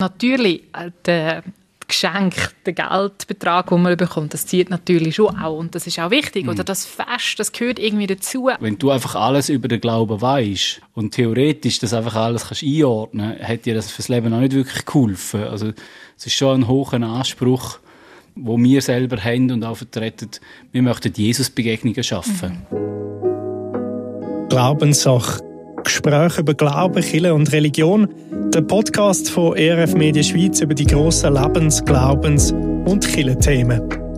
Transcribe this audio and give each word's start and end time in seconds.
Natürlich, 0.00 0.62
äh, 0.72 0.90
der 1.04 1.44
Geschenk, 1.86 2.54
der 2.64 2.72
Geldbetrag, 2.72 3.68
den 3.68 3.82
man 3.82 3.96
bekommt, 3.96 4.32
das 4.32 4.46
zieht 4.46 4.70
natürlich 4.70 5.16
schon 5.16 5.36
auch. 5.36 5.58
Und 5.58 5.74
das 5.74 5.86
ist 5.86 5.98
auch 5.98 6.10
wichtig. 6.10 6.44
Mhm. 6.44 6.50
Oder 6.50 6.64
das 6.64 6.86
Fest, 6.86 7.38
das 7.38 7.52
gehört 7.52 7.78
irgendwie 7.78 8.06
dazu. 8.06 8.48
Wenn 8.60 8.78
du 8.78 8.90
einfach 8.90 9.16
alles 9.16 9.48
über 9.48 9.68
den 9.68 9.80
Glauben 9.80 10.20
weißt 10.20 10.80
und 10.94 11.12
theoretisch 11.12 11.80
das 11.80 11.92
einfach 11.92 12.14
alles 12.14 12.46
kannst 12.46 12.62
einordnen 12.62 13.34
kannst, 13.36 13.48
hat 13.48 13.66
dir 13.66 13.74
das 13.74 13.90
fürs 13.90 14.08
Leben 14.08 14.32
auch 14.32 14.40
nicht 14.40 14.54
wirklich 14.54 14.84
geholfen. 14.84 15.42
Also, 15.42 15.72
es 16.16 16.26
ist 16.26 16.34
schon 16.34 16.62
ein 16.62 16.68
hoher 16.68 16.94
Anspruch, 16.94 17.78
wo 18.36 18.56
wir 18.56 18.80
selber 18.80 19.22
haben 19.22 19.50
und 19.50 19.64
auch 19.64 19.76
vertreten. 19.76 20.30
Wir 20.72 20.82
möchten 20.82 21.12
Jesus-Begegnungen 21.12 22.04
schaffen. 22.04 22.66
Mhm. 22.70 24.48
Glaubenssache 24.48 25.49
Gespräche 25.84 26.40
über 26.40 26.54
Glauben, 26.54 27.02
Kirche 27.02 27.34
und 27.34 27.52
Religion. 27.52 28.08
Der 28.54 28.62
Podcast 28.62 29.30
von 29.30 29.56
ERF 29.56 29.94
Media 29.94 30.22
Schweiz 30.22 30.60
über 30.60 30.74
die 30.74 30.86
grossen 30.86 31.34
Lebens-, 31.34 31.84
Glaubens- 31.84 32.52
und 32.52 33.06
Kirchenthemen. 33.06 34.09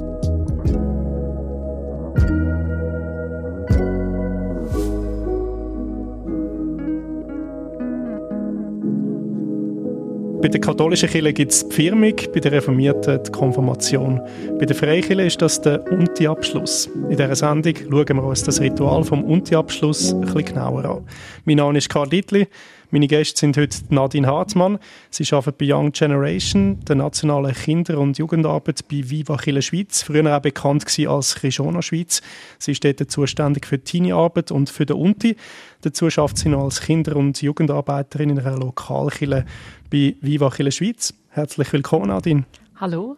Bei 10.42 10.48
der 10.48 10.60
katholischen 10.60 11.08
Kirche 11.08 11.32
gibt 11.32 11.52
es 11.52 11.68
die 11.68 11.72
Firmung, 11.72 12.14
bei 12.34 12.40
der 12.40 12.50
Reformierten 12.50 13.22
die 13.22 13.30
Konfirmation. 13.30 14.20
Bei 14.58 14.66
der 14.66 14.74
Freikirche 14.74 15.22
ist 15.22 15.40
das 15.40 15.60
der 15.60 15.80
Unti-Abschluss. 15.92 16.90
In 17.08 17.16
dieser 17.16 17.36
Sendung 17.36 17.74
schauen 17.76 18.16
wir 18.16 18.24
uns 18.24 18.42
das 18.42 18.60
Ritual 18.60 19.04
vom 19.04 19.22
Unti-Abschluss 19.22 20.12
ein 20.12 20.22
bisschen 20.22 20.46
genauer 20.46 20.84
an. 20.84 21.06
Mein 21.44 21.58
Name 21.58 21.78
ist 21.78 21.88
Karl 21.88 22.08
Dittli. 22.08 22.48
Meine 22.94 23.06
Gäste 23.06 23.40
sind 23.40 23.56
heute 23.56 23.78
Nadine 23.88 24.26
Hartmann. 24.26 24.78
Sie 25.08 25.24
arbeitet 25.32 25.56
bei 25.56 25.74
Young 25.74 25.92
Generation, 25.92 26.78
der 26.80 26.96
nationalen 26.96 27.54
Kinder- 27.54 27.98
und 27.98 28.18
Jugendarbeit 28.18 28.86
bei 28.86 29.08
Viva 29.08 29.38
Chile 29.38 29.62
Schweiz, 29.62 30.02
früher 30.02 30.36
auch 30.36 30.42
bekannt 30.42 30.84
als 31.08 31.42
Regiona 31.42 31.80
Schweiz. 31.80 32.20
Sie 32.58 32.72
ist 32.72 32.84
dort 32.84 33.10
zuständig 33.10 33.64
für 33.64 33.78
die 33.78 33.84
Teenie-Arbeit 33.84 34.50
und 34.50 34.68
für 34.68 34.84
den 34.84 34.96
Unti. 34.96 35.36
Dazu 35.80 36.10
schafft 36.10 36.36
sie 36.36 36.50
noch 36.50 36.64
als 36.64 36.82
Kinder- 36.82 37.16
und 37.16 37.40
Jugendarbeiterin 37.40 38.28
in 38.28 38.38
einer 38.40 38.58
Lokalkille 38.58 39.46
bei 39.90 40.14
Viva 40.20 40.50
Chile 40.50 40.70
Schweiz. 40.70 41.14
Herzlich 41.30 41.72
willkommen, 41.72 42.08
Nadine. 42.08 42.44
Hallo. 42.76 43.16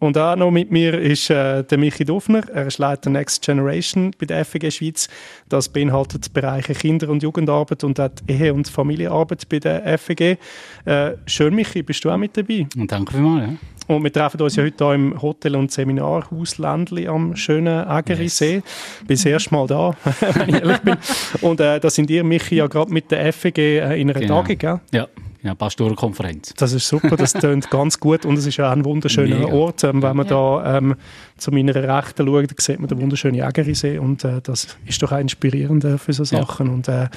Und 0.00 0.16
auch 0.16 0.34
noch 0.34 0.50
mit 0.50 0.70
mir 0.70 0.98
ist 0.98 1.28
äh, 1.28 1.62
der 1.62 1.76
Michi 1.76 2.06
Dufner. 2.06 2.42
Er 2.48 2.66
ist 2.66 2.78
Leiter 2.78 3.10
Next 3.10 3.44
Generation 3.44 4.12
bei 4.18 4.24
der 4.24 4.46
FG 4.46 4.70
Schweiz. 4.70 5.08
Das 5.50 5.68
beinhaltet 5.68 6.24
die 6.24 6.30
Bereiche 6.30 6.72
Kinder- 6.74 7.10
und 7.10 7.22
Jugendarbeit 7.22 7.84
und 7.84 8.00
auch 8.00 8.08
Ehe- 8.26 8.54
und 8.54 8.66
Familienarbeit 8.66 9.46
bei 9.50 9.58
der 9.58 9.98
FG. 9.98 10.38
Äh, 10.86 11.12
schön, 11.26 11.54
Michi, 11.54 11.82
bist 11.82 12.02
du 12.02 12.10
auch 12.10 12.16
mit 12.16 12.34
dabei? 12.34 12.66
Und 12.74 12.90
danke 12.90 13.12
vielmals, 13.12 13.50
ja. 13.50 13.94
Und 13.94 14.04
wir 14.04 14.12
treffen 14.12 14.40
uns 14.40 14.56
ja 14.56 14.62
heute 14.62 14.84
hier 14.84 14.94
im 14.94 15.20
Hotel- 15.20 15.56
und 15.56 15.70
Seminarhaus 15.70 16.56
Ländli 16.58 17.06
am 17.06 17.36
schönen 17.36 17.86
Ägerisee. 17.86 18.54
Yes. 18.54 18.62
Bin 19.00 19.16
das 19.16 19.24
erste 19.26 19.54
Mal 19.54 19.66
da, 19.66 19.94
wenn 20.20 20.48
ich 20.48 20.54
ehrlich 20.54 20.78
bin. 20.78 20.96
Und 21.42 21.60
äh, 21.60 21.78
da 21.78 21.90
sind 21.90 22.08
ihr, 22.08 22.24
Michi, 22.24 22.56
ja 22.56 22.68
gerade 22.68 22.90
mit 22.90 23.10
der 23.10 23.32
FG 23.32 23.58
äh, 23.58 24.00
in 24.00 24.08
einer 24.08 24.18
genau. 24.18 24.42
Tagung, 24.42 24.58
gell? 24.58 24.80
Ja. 24.92 25.08
Ja, 25.42 25.54
Pastorenkonferenz. 25.54 26.52
Das 26.58 26.74
ist 26.74 26.86
super, 26.86 27.16
das 27.16 27.32
tönt 27.32 27.70
ganz 27.70 27.98
gut 27.98 28.26
und 28.26 28.36
es 28.36 28.46
ist 28.46 28.60
auch 28.60 28.70
ein 28.70 28.84
wunderschöner 28.84 29.38
Mega. 29.38 29.52
Ort. 29.52 29.84
Ähm, 29.84 30.02
wenn 30.02 30.14
man 30.14 30.26
ja. 30.26 30.34
da 30.34 30.76
ähm, 30.76 30.96
zu 31.38 31.50
meiner 31.50 31.74
Rechten 31.74 32.26
schaut, 32.26 32.50
dann 32.50 32.56
sieht 32.58 32.78
man 32.78 32.88
den 32.88 33.00
wunderschönen 33.00 33.36
Jägerisee 33.36 33.98
und 33.98 34.22
äh, 34.24 34.42
das 34.42 34.76
ist 34.84 35.02
doch 35.02 35.12
auch 35.12 35.18
inspirierend 35.18 35.84
äh, 35.84 35.96
für 35.96 36.12
so 36.12 36.24
Sachen. 36.24 36.66
Ja. 36.66 36.72
Und, 36.72 36.88
äh, 36.88 37.08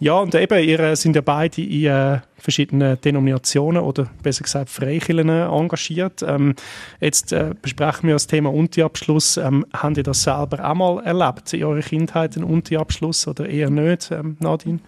ja, 0.00 0.14
und 0.14 0.34
eben, 0.34 0.64
ihr 0.64 0.80
äh, 0.80 0.96
sind 0.96 1.16
ja 1.16 1.22
beide 1.22 1.60
in 1.60 1.84
äh, 1.84 2.20
verschiedenen 2.38 2.98
Denominationen 2.98 3.82
oder 3.82 4.08
besser 4.22 4.44
gesagt 4.44 4.70
Freikirchen 4.70 5.28
engagiert. 5.28 6.22
Ähm, 6.26 6.54
jetzt 7.00 7.32
äh, 7.32 7.54
besprechen 7.60 8.06
wir 8.06 8.14
das 8.14 8.26
Thema 8.26 8.52
Unti-Abschluss. 8.52 9.36
Ähm, 9.36 9.66
habt 9.74 9.98
ihr 9.98 10.02
das 10.02 10.22
selber 10.22 10.66
auch 10.66 10.74
mal 10.74 11.04
erlebt 11.04 11.52
in 11.52 11.64
eurer 11.64 11.80
Kindheit, 11.80 12.36
einen 12.36 12.44
Unti-Abschluss 12.44 13.28
oder 13.28 13.46
eher 13.46 13.68
nicht, 13.68 14.10
ähm, 14.12 14.38
Nadine? 14.40 14.80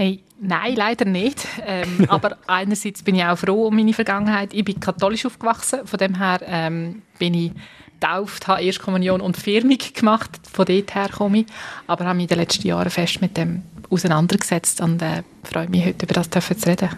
Hey, 0.00 0.20
nein, 0.40 0.76
leider 0.76 1.04
nicht. 1.04 1.46
Ähm, 1.66 2.06
aber 2.08 2.38
einerseits 2.46 3.02
bin 3.02 3.16
ich 3.16 3.24
auch 3.24 3.36
froh 3.36 3.66
um 3.66 3.76
meine 3.76 3.92
Vergangenheit. 3.92 4.54
Ich 4.54 4.64
bin 4.64 4.80
katholisch 4.80 5.26
aufgewachsen, 5.26 5.80
von 5.86 5.98
dem 5.98 6.16
her 6.16 6.40
ähm, 6.46 7.02
bin 7.18 7.34
ich 7.34 7.52
getauft, 8.00 8.48
habe 8.48 8.62
Erstkommunion 8.62 9.20
und 9.20 9.36
Firmung 9.36 9.76
gemacht. 9.94 10.30
Von 10.50 10.64
dort 10.64 10.94
her 10.94 11.10
komme 11.14 11.40
ich. 11.40 11.46
Aber 11.86 12.06
habe 12.06 12.16
mich 12.16 12.24
in 12.24 12.28
den 12.28 12.38
letzten 12.38 12.66
Jahren 12.66 12.88
fest 12.88 13.20
mit 13.20 13.36
dem 13.36 13.62
auseinandergesetzt 13.90 14.80
und 14.80 15.02
äh, 15.02 15.22
freue 15.44 15.68
mich 15.68 15.84
heute 15.84 16.06
über 16.06 16.14
das 16.14 16.30
zu 16.30 16.66
reden. 16.66 16.88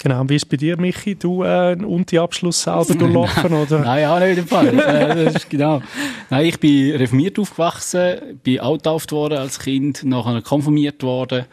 Genau, 0.00 0.26
wie 0.28 0.36
ist 0.36 0.44
es 0.44 0.48
bei 0.48 0.56
dir, 0.56 0.78
Michi? 0.78 1.14
Du 1.14 1.44
äh, 1.44 1.76
und 1.76 2.10
die 2.10 2.18
Abschluss 2.18 2.62
selber 2.62 2.94
durchlaufen, 2.98 3.52
oder? 3.52 3.80
Nein, 3.80 4.06
auch 4.06 4.18
nicht 4.18 4.38
im 4.38 4.46
Fall. 4.46 4.68
äh, 4.68 5.24
das 5.24 5.34
ist 5.36 5.50
genau. 5.50 5.82
Nein, 6.30 6.46
ich 6.46 6.58
bin 6.58 6.96
reformiert 6.96 7.38
aufgewachsen, 7.38 8.40
bin 8.42 8.60
auch 8.60 8.78
getauft 8.78 9.12
worden 9.12 9.38
als 9.38 9.58
Kind, 9.58 10.04
nachher 10.04 10.40
konfirmiert 10.40 11.02
worden 11.02 11.44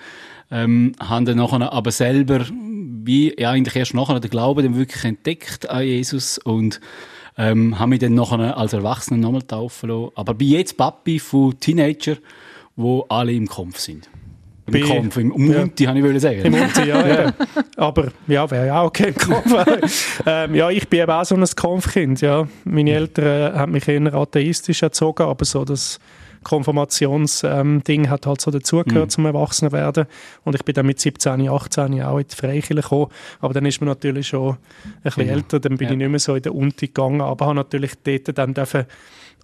ähm, 0.53 0.93
haben 0.99 1.25
dann 1.25 1.37
nachher 1.37 1.73
aber 1.73 1.91
selber, 1.91 2.45
wie 2.51 3.33
ja, 3.37 3.51
eigentlich 3.51 3.75
erst 3.75 3.95
nachher 3.95 4.19
den 4.19 4.29
Glauben 4.29 4.63
dann 4.63 4.77
wirklich 4.77 5.03
entdeckt 5.03 5.67
an 5.69 5.83
Jesus 5.83 6.37
und 6.37 6.79
ähm, 7.37 7.79
haben 7.79 7.89
mich 7.89 7.99
dann 7.99 8.13
nachher 8.13 8.55
als 8.55 8.73
Erwachsener 8.73 9.17
nochmal 9.17 9.41
taufen 9.41 9.89
lassen. 9.89 10.11
Aber 10.15 10.35
bin 10.35 10.49
jetzt 10.49 10.77
Papi 10.77 11.19
von 11.19 11.59
Teenager, 11.59 12.17
wo 12.75 13.05
alle 13.09 13.33
im 13.33 13.47
Kampf 13.49 13.79
sind. 13.79 14.07
Im 14.67 14.73
Bei, 14.73 14.81
Kampf, 14.81 15.17
im 15.17 15.29
Munti, 15.29 15.83
ja. 15.83 15.93
ich 15.93 16.21
sagen. 16.21 16.41
Im 16.41 16.51
Munti, 16.53 16.87
ja, 16.87 17.07
ja. 17.23 17.33
Aber 17.75 18.11
ja, 18.27 18.49
wäre 18.49 18.67
ja 18.67 18.81
auch 18.81 18.85
okay 18.85 19.07
im 19.07 19.15
Kampf. 19.15 20.21
ähm, 20.25 20.55
ja, 20.55 20.69
ich 20.69 20.87
bin 20.87 21.01
eben 21.01 21.11
auch 21.11 21.25
so 21.25 21.35
ein 21.35 21.43
Kampfkind, 21.43 22.21
ja. 22.21 22.47
Meine 22.63 22.91
Eltern 22.91 23.25
äh, 23.25 23.57
haben 23.57 23.71
mich 23.71 23.87
eher 23.87 24.13
atheistisch 24.13 24.83
erzogen, 24.83 25.23
aber 25.23 25.43
so 25.43 25.65
das 25.65 25.99
Konfirmationsding 26.43 28.05
ähm, 28.05 28.09
hat 28.09 28.25
halt 28.25 28.41
so 28.41 28.51
dazugehört 28.51 29.05
mhm. 29.05 29.09
zum 29.09 29.25
Erwachsenwerden. 29.25 30.05
Und 30.43 30.55
ich 30.55 30.63
bin 30.63 30.75
dann 30.75 30.85
mit 30.85 30.99
17, 30.99 31.49
18 31.49 32.03
auch 32.03 32.17
in 32.17 32.25
die 32.27 32.35
Freikirche 32.35 32.75
gekommen. 32.75 33.07
Aber 33.39 33.53
dann 33.53 33.65
ist 33.65 33.81
man 33.81 33.89
natürlich 33.89 34.27
schon 34.27 34.51
ein 34.51 34.57
bisschen 35.03 35.25
genau. 35.25 35.37
älter, 35.37 35.59
dann 35.59 35.77
bin 35.77 35.87
ja. 35.87 35.91
ich 35.93 35.97
nicht 35.97 36.09
mehr 36.09 36.19
so 36.19 36.35
in 36.35 36.41
der 36.41 36.53
Unti 36.53 36.87
gegangen, 36.87 37.21
aber 37.21 37.45
habe 37.45 37.55
natürlich 37.55 37.93
dort 38.03 38.37
dann 38.37 38.53
dürfen 38.53 38.85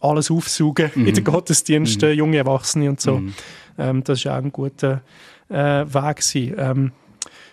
alles 0.01 0.31
aufsaugen 0.31 0.91
mhm. 0.95 1.07
in 1.07 1.15
den 1.15 1.23
Gottesdiensten, 1.23 2.09
mhm. 2.09 2.17
junge 2.17 2.37
Erwachsene 2.37 2.89
und 2.89 3.01
so. 3.01 3.17
Mhm. 3.17 3.33
Ähm, 3.77 4.03
das 4.03 4.25
war 4.25 4.33
auch 4.33 4.43
ein 4.43 4.51
guter 4.51 5.01
äh, 5.49 5.55
Weg. 5.55 6.17
Gewesen. 6.17 6.55
Ähm, 6.57 6.91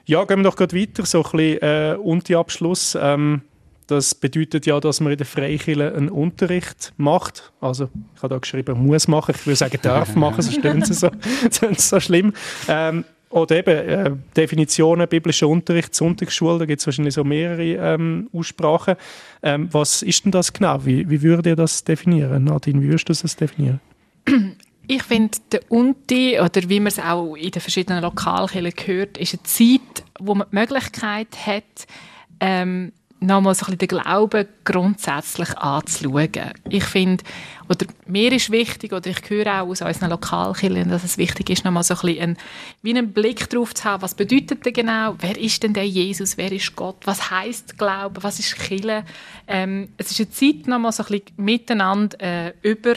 ja, 0.04 0.24
gehen 0.24 0.38
wir 0.38 0.44
doch 0.44 0.56
gerade 0.56 0.76
weiter, 0.76 1.04
so 1.04 1.24
ein 1.24 1.30
bisschen 1.30 1.62
äh, 1.62 1.96
Unti-Abschluss. 2.00 2.96
Ähm, 3.00 3.42
das 3.86 4.14
bedeutet 4.14 4.66
ja, 4.66 4.80
dass 4.80 5.00
man 5.00 5.12
in 5.12 5.18
der 5.18 5.26
Freikirche 5.26 5.94
einen 5.94 6.08
Unterricht 6.08 6.92
macht. 6.96 7.52
Also, 7.60 7.88
ich 8.14 8.22
habe 8.22 8.34
da 8.34 8.38
geschrieben, 8.38 8.86
muss 8.86 9.08
machen. 9.08 9.34
Ich 9.36 9.46
würde 9.46 9.56
sagen, 9.56 9.78
darf 9.82 10.14
machen, 10.16 10.42
sonst 10.42 10.58
stimmt 10.58 10.90
es 10.90 11.00
so, 11.00 11.10
so 11.76 12.00
schlimm. 12.00 12.32
Ähm, 12.68 13.04
oder 13.30 13.56
eben 13.56 13.70
äh, 13.70 14.12
Definitionen, 14.36 15.08
biblischer 15.08 15.48
Unterricht, 15.48 15.94
Sonntagsschule, 15.94 16.60
da 16.60 16.64
gibt 16.64 16.80
es 16.80 16.86
wahrscheinlich 16.86 17.14
so 17.14 17.24
mehrere 17.24 17.94
ähm, 17.94 18.30
Aussprachen. 18.32 18.96
Ähm, 19.42 19.68
was 19.72 20.02
ist 20.02 20.24
denn 20.24 20.32
das 20.32 20.52
genau? 20.52 20.84
Wie, 20.84 21.08
wie 21.10 21.22
würdet 21.22 21.46
ihr 21.46 21.56
das 21.56 21.84
definieren? 21.84 22.44
Nadine, 22.44 22.80
wie 22.80 22.88
würdest 22.88 23.08
du 23.08 23.12
das 23.12 23.36
definieren? 23.36 23.80
Ich 24.88 25.02
finde, 25.02 25.36
der 25.50 25.60
Unti, 25.68 26.38
oder 26.38 26.68
wie 26.68 26.78
man 26.78 26.88
es 26.88 26.98
auch 26.98 27.34
in 27.34 27.50
den 27.50 27.60
verschiedenen 27.60 28.02
Lokalkirchen 28.02 28.86
hört, 28.86 29.18
ist 29.18 29.34
eine 29.34 29.42
Zeit, 29.42 30.04
wo 30.20 30.34
man 30.34 30.46
die 30.50 30.56
Möglichkeit 30.56 31.28
hat, 31.46 31.86
ähm, 32.38 32.92
nochmal 33.20 33.54
so 33.54 33.66
den 33.72 33.88
Glauben 33.88 34.46
grundsätzlich 34.64 35.56
anzuschauen. 35.56 36.52
Ich 36.68 36.84
finde, 36.84 37.24
oder 37.68 37.86
mir 38.06 38.32
ist 38.32 38.50
wichtig, 38.50 38.92
oder 38.92 39.08
ich 39.10 39.18
höre 39.28 39.62
auch 39.62 39.68
aus 39.68 39.82
unseren 39.82 40.10
Lokalkirchen, 40.10 40.90
dass 40.90 41.04
es 41.04 41.18
wichtig 41.18 41.50
ist, 41.50 41.64
nochmal 41.64 41.82
so 41.82 41.94
ein 41.94 42.00
bisschen 42.00 42.22
einen, 42.22 42.36
wie 42.82 42.90
einen 42.90 43.12
Blick 43.12 43.48
darauf 43.50 43.74
zu 43.74 43.84
haben, 43.84 44.02
was 44.02 44.14
bedeutet 44.14 44.64
denn 44.64 44.72
genau, 44.72 45.16
wer 45.18 45.38
ist 45.38 45.62
denn 45.62 45.72
der 45.72 45.88
Jesus, 45.88 46.36
wer 46.36 46.52
ist 46.52 46.76
Gott, 46.76 46.98
was 47.04 47.30
heißt 47.30 47.78
Glauben, 47.78 48.22
was 48.22 48.38
ist 48.38 48.56
Kirche. 48.56 49.04
Ähm, 49.46 49.88
es 49.96 50.10
ist 50.10 50.20
eine 50.20 50.30
Zeit, 50.30 50.66
nochmal 50.66 50.92
so 50.92 51.02
ein 51.02 51.08
bisschen 51.08 51.32
miteinander 51.36 52.20
äh, 52.20 52.52
über 52.62 52.94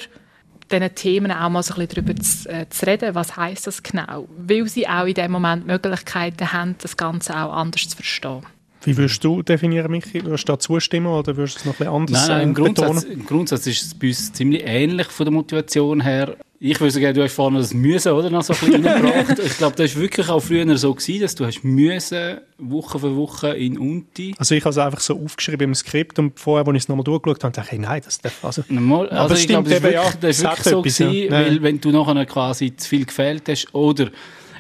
diesen 0.71 0.95
Themen 0.95 1.31
auch 1.31 1.49
mal 1.49 1.63
so 1.63 1.73
ein 1.73 1.87
bisschen 1.87 2.05
darüber 2.05 2.21
zu, 2.21 2.49
äh, 2.49 2.69
zu 2.69 2.85
reden, 2.85 3.15
was 3.15 3.35
heißt 3.35 3.65
das 3.65 3.81
genau, 3.81 4.27
weil 4.37 4.67
sie 4.67 4.87
auch 4.87 5.05
in 5.05 5.15
dem 5.15 5.31
Moment 5.31 5.65
Möglichkeiten 5.65 6.51
haben, 6.51 6.75
das 6.79 6.95
Ganze 6.95 7.35
auch 7.35 7.53
anders 7.53 7.89
zu 7.89 7.95
verstehen. 7.95 8.43
Wie 8.83 8.97
würdest 8.97 9.23
du 9.23 9.41
definieren, 9.41 9.91
Michi? 9.91 10.23
Würdest 10.23 10.47
du 10.47 10.53
da 10.53 10.59
zustimmen 10.59 11.07
oder 11.07 11.35
würdest 11.35 11.57
du 11.57 11.59
es 11.59 11.65
noch 11.65 11.73
ein 11.73 11.77
bisschen 11.77 11.93
anders 11.93 12.27
nein, 12.27 12.37
nein, 12.37 12.47
im, 12.49 12.53
Grundsatz, 12.53 13.03
im 13.03 13.25
Grundsatz 13.25 13.67
ist 13.67 13.81
es 13.81 13.93
bei 13.93 14.07
uns 14.07 14.31
ziemlich 14.31 14.63
ähnlich 14.65 15.07
von 15.07 15.25
der 15.25 15.33
Motivation 15.33 16.01
her. 16.01 16.35
Ich 16.61 16.77
würde 16.79 16.91
sagen, 16.91 17.13
du 17.13 17.23
hast 17.23 17.33
vorne 17.33 17.59
das 17.59 17.73
Müssen 17.73 18.11
oder, 18.11 18.29
noch 18.29 18.43
so 18.43 18.53
ein 18.53 18.59
bisschen 18.59 18.85
reingebracht. 18.85 19.39
ich 19.45 19.57
glaube, 19.57 19.77
das 19.77 19.95
war 19.95 20.01
wirklich 20.01 20.27
auch 20.27 20.41
früher 20.41 20.77
so, 20.77 20.93
gewesen, 20.93 21.21
dass 21.21 21.35
du 21.35 21.45
hast 21.45 21.63
Müssen 21.63 22.39
Woche 22.57 22.99
für 22.99 23.15
Woche 23.15 23.49
in 23.49 23.77
Unti. 23.77 24.35
Also 24.37 24.55
ich 24.55 24.63
habe 24.63 24.71
es 24.71 24.77
einfach 24.77 24.99
so 24.99 25.17
aufgeschrieben 25.23 25.69
im 25.69 25.75
Skript 25.75 26.19
und 26.19 26.37
vorher, 26.37 26.67
als 26.67 26.75
ich 26.75 26.83
es 26.83 26.89
nochmal 26.89 27.05
durchgeschaut 27.05 27.43
habe, 27.45 27.53
dachte 27.53 27.67
ich, 27.67 27.71
hey, 27.71 27.79
nein, 27.79 28.01
das 28.03 28.19
darf... 28.19 28.43
Also, 28.43 28.63
Normal, 28.67 29.07
also 29.09 29.35
ich 29.35 29.47
glaube, 29.47 29.69
das 29.69 29.81
war 29.81 29.91
wirklich, 29.91 30.15
das 30.19 30.43
wirklich 30.43 30.65
so, 30.65 30.81
gewesen, 30.81 31.11
ja. 31.13 31.31
weil 31.31 31.63
wenn 31.63 31.79
du 31.79 31.91
nachher 31.91 32.25
quasi 32.25 32.75
zu 32.75 32.89
viel 32.89 33.05
gefehlt 33.05 33.47
hast 33.47 33.73
oder 33.73 34.09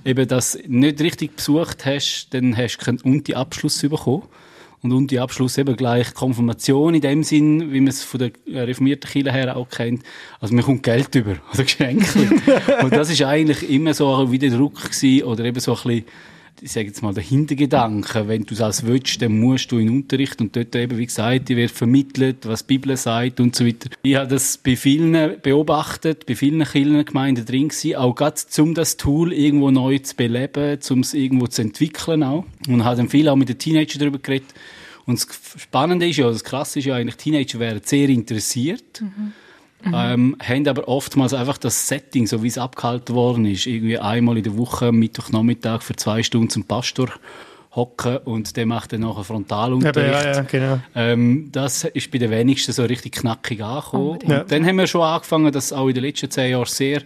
eben 0.05 0.27
das 0.27 0.57
nicht 0.67 1.01
richtig 1.01 1.35
besucht 1.35 1.85
hast, 1.85 2.29
dann 2.31 2.55
hast 2.55 2.77
du 2.77 2.85
keinen 2.85 3.01
Unti-Abschluss 3.01 3.81
bekommen. 3.81 4.23
und 4.81 4.93
unter 4.93 5.21
Abschluss 5.21 5.57
eben 5.57 5.75
gleich 5.75 6.13
Konfirmation 6.13 6.95
in 6.95 7.01
dem 7.01 7.23
Sinn, 7.23 7.73
wie 7.73 7.81
man 7.81 7.89
es 7.89 8.03
von 8.03 8.19
der 8.19 8.31
reformierten 8.67 9.09
Kirche 9.09 9.31
her 9.31 9.57
auch 9.57 9.69
kennt. 9.69 10.03
Also 10.39 10.55
man 10.55 10.63
kommt 10.63 10.83
Geld 10.83 11.13
über, 11.15 11.35
oder 11.53 11.63
Geschenke. 11.63 12.29
und 12.81 12.93
das 12.93 13.09
ist 13.09 13.21
eigentlich 13.23 13.69
immer 13.69 13.93
so 13.93 14.31
wie 14.31 14.39
der 14.39 14.51
Druck 14.51 14.81
gewesen, 14.81 15.23
oder 15.23 15.43
eben 15.43 15.59
so 15.59 15.73
ein 15.73 15.83
bisschen 15.83 16.05
ich 16.61 16.71
sage 16.71 16.87
jetzt 16.87 17.01
mal, 17.01 17.13
der 17.13 17.23
Hintergedanke, 17.23 18.27
wenn 18.27 18.43
du 18.43 18.55
das 18.55 18.85
willst, 18.85 19.21
dann 19.21 19.39
musst 19.39 19.71
du 19.71 19.77
in 19.77 19.87
den 19.87 19.95
Unterricht 19.97 20.41
und 20.41 20.55
dort 20.55 20.75
eben, 20.75 20.97
wie 20.97 21.05
gesagt, 21.05 21.49
die 21.49 21.57
wird 21.57 21.71
vermittelt, 21.71 22.47
was 22.47 22.65
die 22.65 22.77
Bibel 22.77 22.95
sagt 22.97 23.39
und 23.39 23.55
so 23.55 23.65
weiter. 23.65 23.89
Ich 24.03 24.15
habe 24.15 24.27
das 24.27 24.57
bei 24.57 24.75
vielen 24.75 25.41
beobachtet, 25.41 26.25
bei 26.25 26.35
vielen 26.35 26.63
Kirchengemeinden 26.63 27.45
drin 27.45 27.69
gewesen, 27.69 27.95
auch 27.95 28.13
gerade, 28.13 28.41
um 28.59 28.73
das 28.73 28.97
Tool 28.97 29.33
irgendwo 29.33 29.71
neu 29.71 29.99
zu 29.99 30.15
beleben, 30.15 30.79
um 30.89 30.99
es 30.99 31.13
irgendwo 31.13 31.47
zu 31.47 31.61
entwickeln 31.61 32.23
auch. 32.23 32.45
Und 32.67 32.83
habe 32.83 32.97
dann 32.97 33.09
viel 33.09 33.29
auch 33.29 33.35
mit 33.35 33.49
den 33.49 33.57
Teenagern 33.57 33.99
darüber 33.99 34.19
geredet. 34.19 34.53
Und 35.05 35.19
das 35.19 35.61
Spannende 35.61 36.07
ist 36.07 36.17
ja, 36.17 36.29
das 36.29 36.43
Krasse 36.43 36.79
ist 36.79 36.85
ja 36.85 36.95
eigentlich, 36.95 37.15
Teenager 37.15 37.59
wären 37.59 37.81
sehr 37.83 38.09
interessiert. 38.09 39.01
Mhm 39.01 39.33
Mhm. 39.83 39.93
Ähm, 39.95 40.35
haben 40.41 40.67
aber 40.67 40.87
oftmals 40.87 41.33
einfach 41.33 41.57
das 41.57 41.87
Setting, 41.87 42.27
so 42.27 42.43
wie 42.43 42.47
es 42.47 42.57
abgehalten 42.57 43.15
worden 43.15 43.45
ist, 43.45 43.65
irgendwie 43.65 43.97
einmal 43.97 44.37
in 44.37 44.43
der 44.43 44.57
Woche, 44.57 44.91
Mittwochnachmittag 44.91 45.81
für 45.81 45.95
zwei 45.95 46.21
Stunden 46.21 46.49
zum 46.49 46.65
Pastor 46.65 47.09
hocken 47.75 48.17
und 48.17 48.57
der 48.57 48.65
macht 48.65 48.93
dann 48.93 49.01
nachher 49.01 49.23
Frontalunterricht. 49.23 50.25
Ja, 50.25 50.33
ja, 50.33 50.41
genau. 50.41 50.79
ähm, 50.95 51.49
das 51.51 51.83
ist 51.85 52.11
bei 52.11 52.17
den 52.17 52.31
wenigsten 52.31 52.71
so 52.73 52.83
richtig 52.83 53.13
knackig 53.13 53.63
angekommen. 53.63 54.19
Ja. 54.27 54.41
Und 54.41 54.51
dann 54.51 54.65
haben 54.65 54.77
wir 54.77 54.87
schon 54.87 55.01
angefangen, 55.01 55.51
das 55.51 55.71
auch 55.71 55.87
in 55.87 55.93
den 55.93 56.03
letzten 56.03 56.29
zehn 56.29 56.51
Jahren 56.51 56.65
sehr 56.65 57.01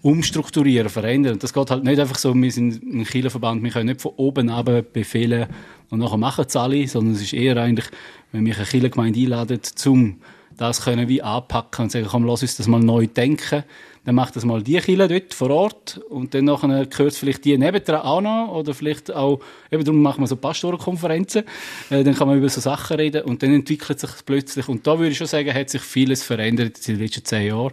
umstrukturieren, 0.00 0.88
verändern. 0.88 1.34
Und 1.34 1.42
das 1.42 1.52
geht 1.52 1.70
halt 1.70 1.84
nicht 1.84 1.98
einfach 2.00 2.16
so, 2.16 2.34
wir 2.34 2.52
sind 2.52 2.82
ein 2.82 3.04
Kirchenverband, 3.04 3.62
wir 3.62 3.70
können 3.70 3.86
nicht 3.86 4.00
von 4.00 4.12
oben 4.16 4.48
ab 4.48 4.70
befehlen 4.92 5.46
und 5.90 5.98
nachher 5.98 6.16
machen 6.16 6.44
es 6.46 6.54
alle, 6.54 6.86
sondern 6.86 7.14
es 7.14 7.22
ist 7.22 7.32
eher 7.32 7.56
eigentlich, 7.56 7.86
wenn 8.30 8.44
mich 8.44 8.56
eine 8.56 8.66
Kirchengemeinde 8.66 9.20
einladet, 9.20 9.66
zum 9.66 10.18
das 10.58 10.82
können 10.82 11.08
wir 11.08 11.24
anpacken 11.24 11.84
und 11.84 11.92
sagen, 11.92 12.06
komm, 12.10 12.24
lass 12.24 12.42
uns 12.42 12.56
das 12.56 12.66
mal 12.66 12.80
neu 12.80 13.06
denken. 13.06 13.62
Dann 14.04 14.14
macht 14.16 14.34
das 14.34 14.44
mal 14.44 14.60
die 14.60 14.78
Kille 14.78 15.06
dort 15.06 15.32
vor 15.32 15.50
Ort 15.50 15.98
und 16.10 16.34
dann 16.34 16.46
nachher 16.46 16.86
gehört 16.86 17.14
vielleicht 17.14 17.44
die 17.44 17.56
nebendran 17.56 18.00
auch 18.00 18.20
noch 18.20 18.48
oder 18.54 18.74
vielleicht 18.74 19.14
auch, 19.14 19.40
eben 19.70 19.84
darum 19.84 20.02
machen 20.02 20.22
wir 20.22 20.26
so 20.26 20.34
Pastorenkonferenzen, 20.36 21.44
äh, 21.90 22.02
dann 22.02 22.14
kann 22.14 22.26
man 22.26 22.38
über 22.38 22.48
so 22.48 22.60
Sachen 22.60 22.96
reden 22.96 23.22
und 23.22 23.42
dann 23.42 23.52
entwickelt 23.52 24.00
sich 24.00 24.10
plötzlich 24.26 24.68
und 24.68 24.86
da 24.86 24.98
würde 24.98 25.12
ich 25.12 25.18
schon 25.18 25.26
sagen, 25.26 25.52
hat 25.54 25.70
sich 25.70 25.82
vieles 25.82 26.22
verändert 26.24 26.78
in 26.88 26.94
den 26.94 27.04
letzten 27.04 27.24
zehn 27.24 27.48
Jahren. 27.48 27.72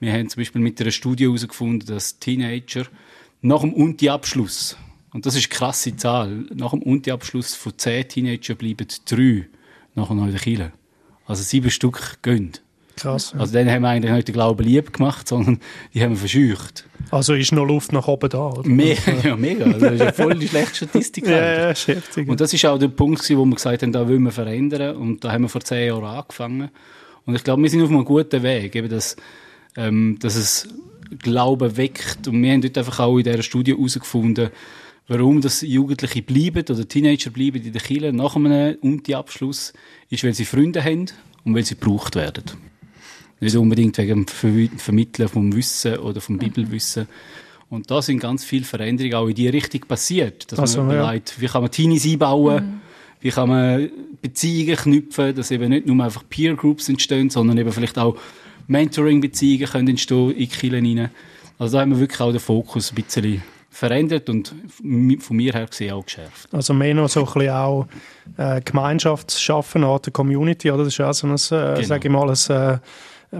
Wir 0.00 0.12
haben 0.12 0.28
zum 0.28 0.40
Beispiel 0.40 0.62
mit 0.62 0.80
einer 0.80 0.92
Studie 0.92 1.24
herausgefunden, 1.24 1.88
dass 1.88 2.18
Teenager 2.18 2.86
nach 3.42 3.60
dem 3.60 3.74
Unti-Abschluss, 3.74 4.78
und 5.12 5.26
das 5.26 5.34
ist 5.34 5.50
eine 5.50 5.58
krasse 5.58 5.94
Zahl, 5.96 6.46
nach 6.54 6.70
dem 6.70 6.82
Unti-Abschluss 6.82 7.54
von 7.54 7.76
zehn 7.76 8.08
Teenager 8.08 8.54
bleiben 8.54 8.86
drei 9.04 9.48
nachher 9.94 10.14
noch 10.14 10.26
in 10.26 10.56
der. 10.56 10.72
Also 11.26 11.42
sieben 11.42 11.70
Stück 11.70 12.18
gehen. 12.22 12.52
Krass. 12.96 13.32
Ja. 13.34 13.40
Also 13.40 13.52
dann 13.54 13.68
haben 13.70 13.82
wir 13.82 13.88
eigentlich 13.88 14.12
nicht 14.12 14.28
den 14.28 14.34
Glauben 14.34 14.64
lieb 14.64 14.92
gemacht, 14.92 15.26
sondern 15.26 15.60
die 15.92 16.02
haben 16.02 16.12
wir 16.12 16.28
verscheucht. 16.28 16.84
Also 17.10 17.34
ist 17.34 17.52
noch 17.52 17.64
Luft 17.64 17.92
nach 17.92 18.06
oben 18.06 18.28
da? 18.28 18.50
Oder? 18.50 18.68
Me 18.68 18.96
ja, 19.24 19.36
mega. 19.36 19.64
Also 19.64 19.80
das 19.80 19.94
ist 19.94 20.00
ja 20.00 20.12
voll 20.12 20.38
die 20.38 20.48
schlechte 20.48 20.76
Statistik. 20.76 21.26
ja, 21.28 21.68
ja, 21.68 21.74
heftig. 21.74 22.28
Und 22.28 22.40
das 22.40 22.52
ist 22.52 22.64
auch 22.64 22.78
der 22.78 22.88
Punkt, 22.88 23.28
wo 23.30 23.44
wir 23.44 23.54
gesagt 23.54 23.82
haben, 23.82 23.92
da 23.92 24.08
wollen 24.08 24.22
wir 24.22 24.32
verändern. 24.32 24.96
Und 24.96 25.24
da 25.24 25.32
haben 25.32 25.42
wir 25.42 25.48
vor 25.48 25.62
zehn 25.62 25.88
Jahren 25.88 26.04
angefangen. 26.04 26.70
Und 27.26 27.34
ich 27.34 27.42
glaube, 27.42 27.62
wir 27.62 27.70
sind 27.70 27.82
auf 27.82 27.90
einem 27.90 28.04
guten 28.04 28.42
Weg, 28.42 28.74
eben 28.76 28.88
dass, 28.88 29.16
ähm, 29.76 30.18
dass 30.20 30.36
es 30.36 30.68
Glauben 31.18 31.76
weckt. 31.76 32.28
Und 32.28 32.42
wir 32.42 32.52
haben 32.52 32.62
dort 32.62 32.78
einfach 32.78 33.00
auch 33.00 33.18
in 33.18 33.24
dieser 33.24 33.42
Studie 33.42 33.72
herausgefunden, 33.72 34.50
warum 35.08 35.40
das 35.40 35.60
Jugendliche 35.60 36.22
bleiben 36.22 36.64
oder 36.68 36.88
Teenager 36.88 37.30
bleiben 37.30 37.62
in 37.62 37.72
der 37.72 37.82
Kirche 37.82 38.12
nach 38.12 38.36
einem 38.36 38.76
Unti-Abschluss, 38.80 39.72
ist, 40.10 40.24
weil 40.24 40.34
sie 40.34 40.44
Freunde 40.44 40.82
haben 40.82 41.06
und 41.44 41.54
weil 41.54 41.64
sie 41.64 41.74
gebraucht 41.74 42.16
werden. 42.16 42.44
Nicht 43.40 43.56
unbedingt 43.56 43.98
wegen 43.98 44.24
dem 44.26 44.78
Vermitteln 44.78 45.28
vom 45.28 45.54
Wissen 45.54 45.98
oder 45.98 46.20
vom 46.20 46.38
Bibelwissen. 46.38 47.06
Und 47.68 47.90
da 47.90 48.00
sind 48.00 48.20
ganz 48.20 48.44
viele 48.44 48.64
Veränderungen 48.64 49.14
auch 49.14 49.26
in 49.26 49.34
die 49.34 49.48
Richtung 49.48 49.82
passiert. 49.82 50.50
Dass 50.52 50.58
also, 50.58 50.82
man 50.82 50.96
überlegt, 50.96 51.34
ja. 51.36 51.42
wie 51.42 51.46
kann 51.46 51.62
man 51.62 51.70
Teenies 51.70 52.06
einbauen, 52.06 52.64
mhm. 52.64 52.80
wie 53.20 53.30
kann 53.30 53.48
man 53.48 53.90
Beziehungen 54.22 54.76
knüpfen, 54.76 55.34
dass 55.34 55.50
eben 55.50 55.70
nicht 55.70 55.86
nur 55.86 56.02
einfach 56.02 56.24
Peer 56.28 56.54
Groups 56.54 56.88
entstehen, 56.88 57.28
sondern 57.28 57.58
eben 57.58 57.72
vielleicht 57.72 57.98
auch 57.98 58.16
Mentoring-Beziehungen 58.68 59.66
können 59.66 59.88
entstehen 59.88 60.30
in 60.30 60.38
die 60.38 60.46
Kirchen 60.46 60.98
rein. 60.98 61.10
Also 61.58 61.76
da 61.76 61.82
haben 61.82 61.90
wir 61.90 62.00
wirklich 62.00 62.20
auch 62.20 62.30
den 62.30 62.40
Fokus 62.40 62.90
ein 62.90 62.94
bisschen 62.94 63.42
verändert 63.74 64.28
und 64.30 64.54
von 65.18 65.36
mir 65.36 65.52
her 65.52 65.66
gesehen 65.66 65.92
auch 65.92 66.04
geschärft. 66.04 66.48
Also 66.52 66.72
mehr 66.72 66.94
noch 66.94 67.08
so 67.08 67.20
ein 67.20 67.26
bisschen 67.26 67.50
auch 67.50 67.86
äh, 68.36 68.60
Gemeinschaftsschaffen, 68.60 69.82
eine 69.82 69.98
Community, 70.12 70.70
oder? 70.70 70.84
Das 70.84 70.92
ist 70.92 71.00
auch 71.00 71.12
so 71.12 71.26
ein, 71.26 71.34
äh, 71.34 71.74
genau. 71.74 71.82
sage 71.82 72.08
ich 72.08 72.12
mal, 72.12 72.30
ein, 72.30 72.72
äh, 72.72 72.78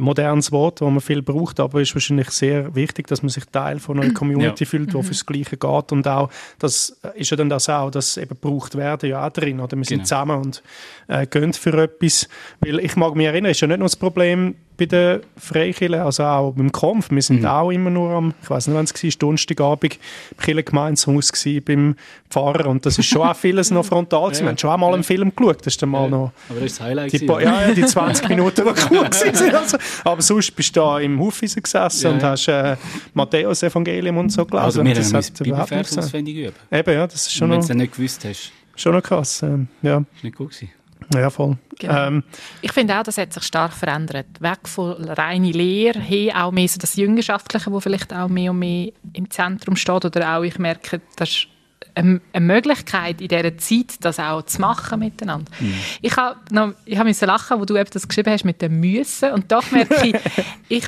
modernes 0.01 0.51
Wort, 0.51 0.81
das 0.81 0.89
man 0.89 1.01
viel 1.01 1.23
braucht, 1.23 1.61
aber 1.61 1.81
es 1.81 1.91
ist 1.91 1.95
wahrscheinlich 1.95 2.31
sehr 2.31 2.75
wichtig, 2.75 3.07
dass 3.07 3.23
man 3.23 3.29
sich 3.29 3.45
Teil 3.47 3.79
von 3.79 4.01
einer 4.01 4.13
Community 4.15 4.65
ja. 4.65 4.71
fühlt, 4.71 4.93
die 4.93 4.97
mhm. 4.97 5.03
fürs 5.05 5.25
Gleiche 5.25 5.57
geht 5.57 5.93
und 5.93 6.09
auch, 6.09 6.31
das 6.59 7.01
ist 7.15 7.31
ja 7.31 7.37
dann 7.37 7.49
das 7.49 7.69
auch, 7.69 7.91
dass 7.91 8.17
eben 8.17 8.31
gebraucht 8.31 8.75
werden 8.77 9.11
ja 9.11 9.27
auch 9.27 9.31
drin, 9.31 9.61
oder? 9.61 9.77
Wir 9.77 9.85
sind 9.85 9.99
genau. 9.99 10.05
zusammen 10.05 10.43
und 10.43 10.63
äh, 11.07 11.27
gehen 11.27 11.53
für 11.53 11.81
etwas, 11.81 12.29
weil 12.61 12.81
ich 12.81 12.97
mag 12.97 13.15
mich 13.15 13.27
erinnern, 13.27 13.53
ist 13.53 13.61
ja 13.61 13.69
nicht 13.69 13.79
nur 13.79 13.87
das 13.87 13.97
Problem, 13.97 14.57
bei 14.77 14.87
den 14.87 15.21
Freikirchen, 15.37 16.01
also 16.01 16.25
auch 16.25 16.53
beim 16.53 16.73
Kampf. 16.73 17.11
Wir 17.11 17.23
sind 17.23 17.41
mhm. 17.41 17.47
auch 17.47 17.71
immer 17.71 17.91
nur 17.91 18.11
am, 18.11 18.35
ich 18.43 18.51
weiß 18.51 18.67
nicht, 18.67 18.77
wann 18.77 18.85
es 18.85 19.05
war, 19.05 19.11
Donnerstagabend 19.19 19.85
im 19.95 20.37
Kirchengemeinshaus 20.39 21.33
beim 21.65 21.95
Pfarrer 22.29 22.67
und 22.67 22.85
das 22.85 22.99
ist 22.99 23.07
schon 23.07 23.23
auch 23.23 23.37
vieles 23.37 23.71
noch 23.71 23.85
frontal. 23.85 24.33
Ja. 24.33 24.41
Wir 24.41 24.49
haben 24.49 24.59
schon 24.59 24.71
auch 24.71 24.77
mal 24.77 24.89
ja. 24.89 24.95
einen 24.95 25.05
Film 25.05 25.33
geschaut, 25.35 25.61
das 25.61 25.69
ist 25.69 25.83
dann 25.83 25.91
mal 25.91 26.05
ja. 26.05 26.09
noch... 26.09 26.33
Aber 26.49 26.61
das 26.61 26.73
ist 26.73 26.81
das 26.81 26.87
Highlight 26.87 27.13
die, 27.13 27.27
ja, 27.27 27.41
ja, 27.41 27.73
die 27.73 27.85
20 27.85 28.29
Minuten, 28.31 28.65
die 28.65 28.71
cool 28.91 28.99
waren. 28.99 29.55
Also, 29.55 29.79
aber 30.05 30.23
sonst 30.23 30.51
bist 30.57 30.75
du 30.77 30.81
da 30.81 30.99
im 30.99 31.21
Hufeisen 31.21 31.63
gesessen 31.63 32.13
und 32.13 32.23
hast 32.23 32.49
äh, 32.49 32.77
Matthäus-Evangelium 33.15 34.17
und 34.19 34.31
so 34.31 34.45
gelesen. 34.45 34.65
Also 34.65 34.85
wir 34.85 34.95
das 34.95 35.13
haben 35.13 35.25
Bibelvers 35.39 35.99
auswendig. 35.99 36.53
Eben, 36.71 36.95
ja, 36.95 37.07
das 37.07 37.27
ist 37.27 37.33
schon 37.33 37.51
Wenn 37.51 37.61
du 37.61 37.67
es 37.67 37.75
nicht 37.75 37.95
gewusst 37.95 38.25
hast. 38.25 38.53
Schon 38.77 38.93
noch 38.93 39.03
krass, 39.03 39.43
ähm, 39.43 39.69
ja. 39.83 40.01
Das 40.01 40.17
ist 40.17 40.25
nicht 40.25 40.37
gut 40.37 40.51
gewesen. 40.51 40.71
Ja, 41.13 41.31
voll. 41.31 41.57
Genau. 41.79 42.07
Ähm, 42.07 42.25
ich 42.63 42.73
finde 42.73 42.99
auch, 42.99 43.03
das 43.03 43.19
hat 43.19 43.33
sich 43.33 43.43
stark 43.43 43.73
verändert. 43.73 44.27
Weg 44.41 44.69
von 44.69 44.93
reiner 45.05 45.51
Lehre 45.51 45.99
hin 45.99 46.33
auch 46.35 46.53
mehr 46.53 46.69
so 46.69 46.79
das 46.79 46.97
Jüngerschaftliche, 46.97 47.71
wo 47.73 47.81
vielleicht 47.81 48.13
auch 48.13 48.29
mehr 48.29 48.51
und 48.51 48.61
mehr 48.61 48.93
im 49.13 49.31
Zentrum 49.31 49.77
steht. 49.77 50.05
Oder 50.05 50.37
auch, 50.37 50.43
ich 50.43 50.59
merke, 50.59 51.01
das 51.17 51.31
ist 51.31 51.47
eine, 51.95 52.21
Möglichkeit 52.39 53.21
in 53.21 53.29
dieser 53.29 53.57
Zeit, 53.59 53.97
das 54.01 54.19
auch 54.19 54.43
zu 54.43 54.61
machen 54.61 54.99
miteinander. 54.99 55.51
Mhm. 55.61 55.75
Ich 56.03 56.17
habe 56.17 56.75
ich 56.85 56.99
habe 56.99 57.11
lachen, 57.27 57.61
wo 57.61 57.65
du 57.65 57.77
eben 57.77 57.91
das 57.93 58.09
geschrieben 58.09 58.33
hast 58.33 58.45
mit 58.45 58.63
dem 58.63 58.81
Müssen. 58.81 59.33
Und 59.33 59.51
doch 59.53 59.71
merke 59.71 60.09
ich, 60.09 60.17
ich 60.69 60.85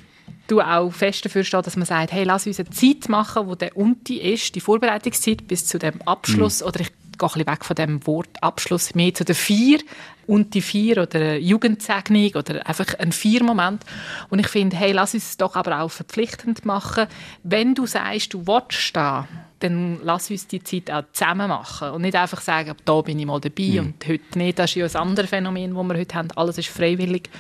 du 0.49 0.61
auch 0.61 0.91
fest 0.91 1.25
dafür 1.25 1.45
stehen, 1.45 1.63
dass 1.63 1.77
man 1.77 1.87
sagt, 1.87 2.13
hey, 2.13 2.25
lass 2.25 2.47
uns 2.47 2.61
eine 2.61 2.71
Zeit 2.71 3.09
machen, 3.09 3.47
wo 3.47 3.55
der 3.55 3.77
Unti 3.77 4.19
ist, 4.19 4.55
die 4.55 4.61
Vorbereitungszeit 4.61 5.47
bis 5.47 5.67
zu 5.67 5.79
dem 5.79 6.01
Abschluss. 6.03 6.61
Mhm. 6.61 6.69
Oder 6.69 6.81
ich 6.81 6.93
gehe 7.19 7.29
ein 7.29 7.33
bisschen 7.33 7.47
weg 7.47 7.65
von 7.65 7.77
dem 7.77 8.07
Wort 8.07 8.43
Abschluss, 8.43 8.95
mehr 8.95 9.15
zu 9.15 9.25
der 9.25 9.35
Vier 9.35 9.81
und 10.27 10.55
die 10.55 10.61
Vier 10.61 11.03
oder 11.03 11.37
Jugendsegnung 11.37 12.35
oder 12.35 12.67
einfach 12.67 12.95
ein 12.99 13.13
Vier-Moment. 13.13 13.85
Und 14.29 14.39
ich 14.39 14.49
finde, 14.49 14.77
hey, 14.77 14.93
lass 14.93 15.15
uns 15.15 15.31
es 15.31 15.37
doch 15.37 15.57
aber 15.57 15.81
auch 15.81 15.91
verpflichtend 15.91 16.65
machen. 16.65 17.07
Wenn 17.43 17.75
du 17.75 17.87
sagst, 17.87 18.35
du 18.35 18.47
willst 18.47 18.95
da, 18.97 19.29
dann 19.61 20.01
lass 20.03 20.31
uns 20.31 20.47
die 20.47 20.63
Zeit 20.63 20.91
auch 20.91 21.05
zusammen 21.13 21.49
machen 21.49 21.91
und 21.91 22.03
nicht 22.03 22.17
einfach 22.17 22.41
sagen, 22.41 22.75
da 22.85 23.01
bin 23.01 23.19
ich 23.19 23.27
mal 23.27 23.41
dabei 23.41 23.65
mhm. 23.65 23.79
und 23.79 24.09
heute 24.09 24.39
nicht. 24.39 24.59
Das 24.59 24.71
ist 24.71 24.77
ja 24.77 24.87
ein 24.87 25.09
anderes 25.09 25.31
Phänomen, 25.31 25.75
das 25.75 25.85
wir 25.85 25.99
heute 25.99 26.15
haben. 26.15 26.29
Alles 26.33 26.59
ist 26.59 26.69
freiwillig 26.69 27.31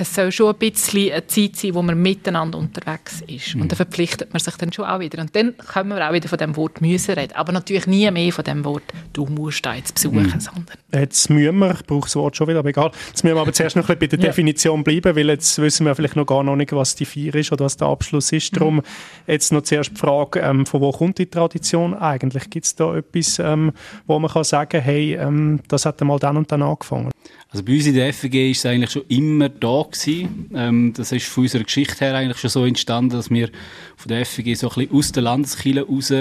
es 0.00 0.14
soll 0.14 0.30
schon 0.32 0.54
ein 0.54 0.58
bisschen 0.58 1.12
eine 1.12 1.26
Zeit 1.26 1.56
sein, 1.56 1.74
wo 1.74 1.82
man 1.82 2.00
miteinander 2.00 2.58
unterwegs 2.58 3.22
ist. 3.26 3.54
Mhm. 3.54 3.62
Und 3.62 3.72
dann 3.72 3.76
verpflichtet 3.76 4.32
man 4.32 4.40
sich 4.40 4.54
dann 4.56 4.72
schon 4.72 4.84
auch 4.84 5.00
wieder. 5.00 5.20
Und 5.20 5.34
dann 5.34 5.56
können 5.56 5.90
wir 5.90 6.08
auch 6.08 6.12
wieder 6.12 6.28
von 6.28 6.38
dem 6.38 6.56
Wort 6.56 6.80
müssen 6.80 7.14
reden. 7.14 7.34
Aber 7.34 7.52
natürlich 7.52 7.86
nie 7.86 8.08
mehr 8.10 8.32
von 8.32 8.44
dem 8.44 8.64
Wort, 8.64 8.84
du 9.12 9.26
musst 9.26 9.64
da 9.66 9.74
jetzt 9.74 9.94
besuchen, 9.94 10.22
mhm. 10.22 10.40
sondern... 10.40 10.76
Jetzt 10.92 11.28
müssen 11.30 11.58
wir, 11.58 11.72
ich 11.72 11.86
brauche 11.86 12.02
das 12.06 12.16
Wort 12.16 12.36
schon 12.36 12.46
wieder, 12.46 12.60
aber 12.60 12.68
egal. 12.68 12.90
Jetzt 13.08 13.24
müssen 13.24 13.36
wir 13.36 13.42
aber 13.42 13.52
zuerst 13.52 13.76
noch 13.76 13.88
ein 13.88 13.98
bisschen 13.98 13.98
bei 13.98 14.16
der 14.16 14.18
ja. 14.24 14.26
Definition 14.26 14.84
bleiben, 14.84 15.16
weil 15.16 15.28
jetzt 15.28 15.58
wissen 15.58 15.84
wir 15.84 15.94
vielleicht 15.94 16.16
noch 16.16 16.26
gar 16.26 16.42
noch 16.42 16.56
nicht, 16.56 16.72
was 16.72 16.94
die 16.94 17.04
Vier 17.04 17.34
ist 17.34 17.52
oder 17.52 17.64
was 17.64 17.76
der 17.76 17.88
Abschluss 17.88 18.32
ist. 18.32 18.56
Darum 18.56 18.76
mhm. 18.76 18.82
jetzt 19.26 19.52
noch 19.52 19.62
zuerst 19.62 19.90
die 19.90 19.96
Frage, 19.96 20.40
ähm, 20.40 20.64
von 20.64 20.80
wo 20.80 20.92
kommt 20.92 21.18
die 21.18 21.26
Tradition 21.26 21.94
eigentlich? 21.94 22.48
Gibt 22.50 22.66
es 22.66 22.74
da 22.76 22.96
etwas, 22.96 23.38
ähm, 23.38 23.72
wo 24.06 24.18
man 24.18 24.30
kann 24.30 24.44
sagen, 24.44 24.80
hey, 24.80 25.14
ähm, 25.14 25.60
das 25.68 25.86
hat 25.86 26.00
mal 26.02 26.18
dann 26.18 26.36
und 26.36 26.50
dann 26.52 26.62
angefangen? 26.62 27.10
Also 27.50 27.64
bei 27.64 27.76
uns 27.76 27.86
in 27.86 27.94
der 27.94 28.12
FG 28.12 28.50
ist 28.50 28.58
es 28.58 28.66
eigentlich 28.66 28.90
schon 28.90 29.04
immer 29.08 29.48
da 29.48 29.82
gewesen. 29.90 30.50
Ähm, 30.54 30.92
das 30.94 31.12
ist 31.12 31.26
von 31.26 31.44
unserer 31.44 31.64
Geschichte 31.64 32.04
her 32.04 32.14
eigentlich 32.14 32.38
schon 32.38 32.50
so 32.50 32.66
entstanden, 32.66 33.16
dass 33.16 33.30
wir 33.30 33.48
von 33.96 34.08
der 34.08 34.26
FG 34.26 34.54
so 34.54 34.68
ein 34.68 34.74
bisschen 34.74 34.92
aus 34.92 35.12
der 35.12 35.22
Landeskirche 35.22 35.86
raus 35.86 36.12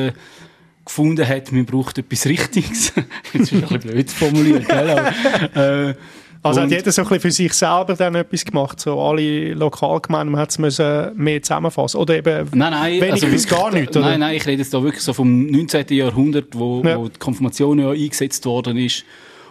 gefunden 0.86 1.27
hat, 1.27 1.51
man 1.51 1.65
braucht 1.65 1.98
etwas 1.98 2.25
Richtiges. 2.27 2.93
Jetzt 3.34 3.51
ist 3.51 3.53
ein 3.53 3.62
bisschen 3.62 3.79
blöd 3.81 4.10
formuliert, 4.10 4.69
gell? 4.69 4.89
Aber, 4.89 5.89
äh, 5.89 5.96
also 6.43 6.62
hat 6.62 6.72
jeder 6.72 6.91
so 6.93 7.01
ein 7.01 7.07
bisschen 7.10 7.22
für 7.22 7.31
sich 7.31 7.53
selber 7.53 7.93
dann 7.96 8.15
etwas 8.15 8.46
gemacht, 8.46 8.79
so 8.79 9.01
alle 9.01 9.53
Lokalgemeinden, 9.53 10.31
man 10.31 10.41
hat 10.41 10.57
es 10.57 10.57
mehr 10.60 11.41
zusammenfassen 11.41 12.00
oder 12.00 12.15
eben 12.15 12.48
nein, 12.53 12.72
nein, 12.72 13.01
wenig 13.01 13.12
also 13.12 13.27
bis 13.27 13.48
gar 13.48 13.74
nicht, 13.74 13.89
oder? 13.89 14.05
Nein, 14.05 14.22
nein, 14.22 14.38
ich 14.38 14.46
rede 14.46 14.62
jetzt 14.62 14.74
da 14.74 14.81
wirklich 14.81 15.03
so 15.03 15.12
vom 15.12 15.48
19. 15.48 15.88
Jahrhundert, 15.89 16.53
wo, 16.53 16.81
ja. 16.86 16.98
wo 16.98 17.10
die 17.10 17.19
Konfirmation 17.19 17.79
ja 17.79 17.89
eingesetzt 17.89 18.46
worden 18.46 18.77
ist 18.77 19.03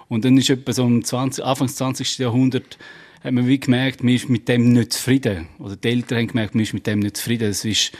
Und 0.08 0.24
dann 0.24 0.36
ist 0.36 0.50
etwa 0.50 0.72
so 0.72 0.84
im 0.84 1.04
20, 1.04 1.44
Anfang 1.44 1.66
des 1.66 1.76
20. 1.76 2.18
Jahrhunderts 2.18 2.78
hat 3.22 3.32
man 3.32 3.46
wie 3.48 3.58
gemerkt, 3.58 4.04
man 4.04 4.14
ist 4.14 4.28
mit 4.28 4.48
dem 4.48 4.72
nicht 4.72 4.92
zufrieden. 4.92 5.48
Oder 5.58 5.76
die 5.76 5.88
Eltern 5.88 6.18
haben 6.18 6.28
gemerkt, 6.28 6.54
man 6.54 6.62
ist 6.62 6.74
mit 6.74 6.86
dem 6.86 7.00
nicht 7.00 7.16
zufrieden. 7.16 7.48
Es 7.48 7.64
ist 7.64 7.92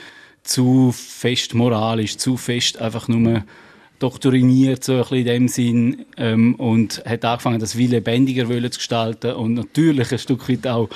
zu 0.43 0.93
fest 0.93 1.55
moralisch, 1.55 2.17
zu 2.17 2.37
fest 2.37 2.79
einfach 2.79 3.09
nur 3.09 3.45
doktriniert, 3.99 4.85
so 4.85 4.93
ein 4.93 4.99
bisschen 5.01 5.19
in 5.19 5.25
dem 5.25 5.49
Sinn, 5.49 6.07
ähm, 6.17 6.55
und 6.57 7.03
hat 7.05 7.25
angefangen, 7.25 7.61
das 7.61 7.77
wie 7.77 7.87
lebendiger 7.87 8.47
zu 8.47 8.79
gestalten 8.79 9.33
und 9.33 9.55
natürlich 9.55 10.13
ein 10.13 10.19
Stück 10.19 10.49
weit 10.49 10.67
auch 10.67 10.89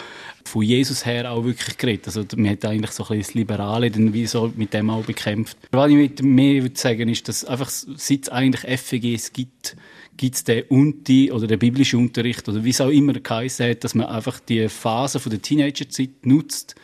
von 0.44 0.62
Jesus 0.62 1.06
her 1.06 1.30
auch 1.30 1.44
wirklich 1.44 1.76
geredet. 1.78 2.06
Also 2.06 2.24
man 2.36 2.50
hat 2.50 2.64
eigentlich 2.64 2.90
so 2.90 3.04
ein 3.04 3.08
bisschen 3.08 3.22
das 3.22 3.34
Liberale 3.34 3.90
dann 3.90 4.12
wie 4.12 4.26
so 4.26 4.52
mit 4.56 4.74
dem 4.74 4.90
auch 4.90 5.04
bekämpft. 5.04 5.56
Was 5.70 5.90
ich 5.90 5.96
mit 5.96 6.22
mehr 6.22 6.62
würde 6.62 6.78
sagen, 6.78 7.08
ist, 7.08 7.28
dass 7.28 7.44
einfach 7.44 7.68
seit 7.68 8.22
es 8.22 8.28
eigentlich 8.28 8.80
FEGs 8.80 9.32
gibt, 9.32 9.76
gibt 10.20 10.36
es 10.36 10.44
den 10.44 10.64
Unti 10.64 11.32
oder 11.32 11.46
den 11.46 11.58
biblischen 11.58 11.98
Unterricht 11.98 12.46
oder 12.46 12.62
wie 12.62 12.70
es 12.70 12.80
auch 12.82 12.90
immer 12.90 13.14
geheißen 13.14 13.70
hat, 13.70 13.84
dass 13.84 13.94
man 13.94 14.06
einfach 14.06 14.38
die 14.38 14.68
Phase 14.68 15.18
von 15.18 15.30
der 15.30 15.40
Teenagerzeit 15.40 16.10
nutzt, 16.24 16.74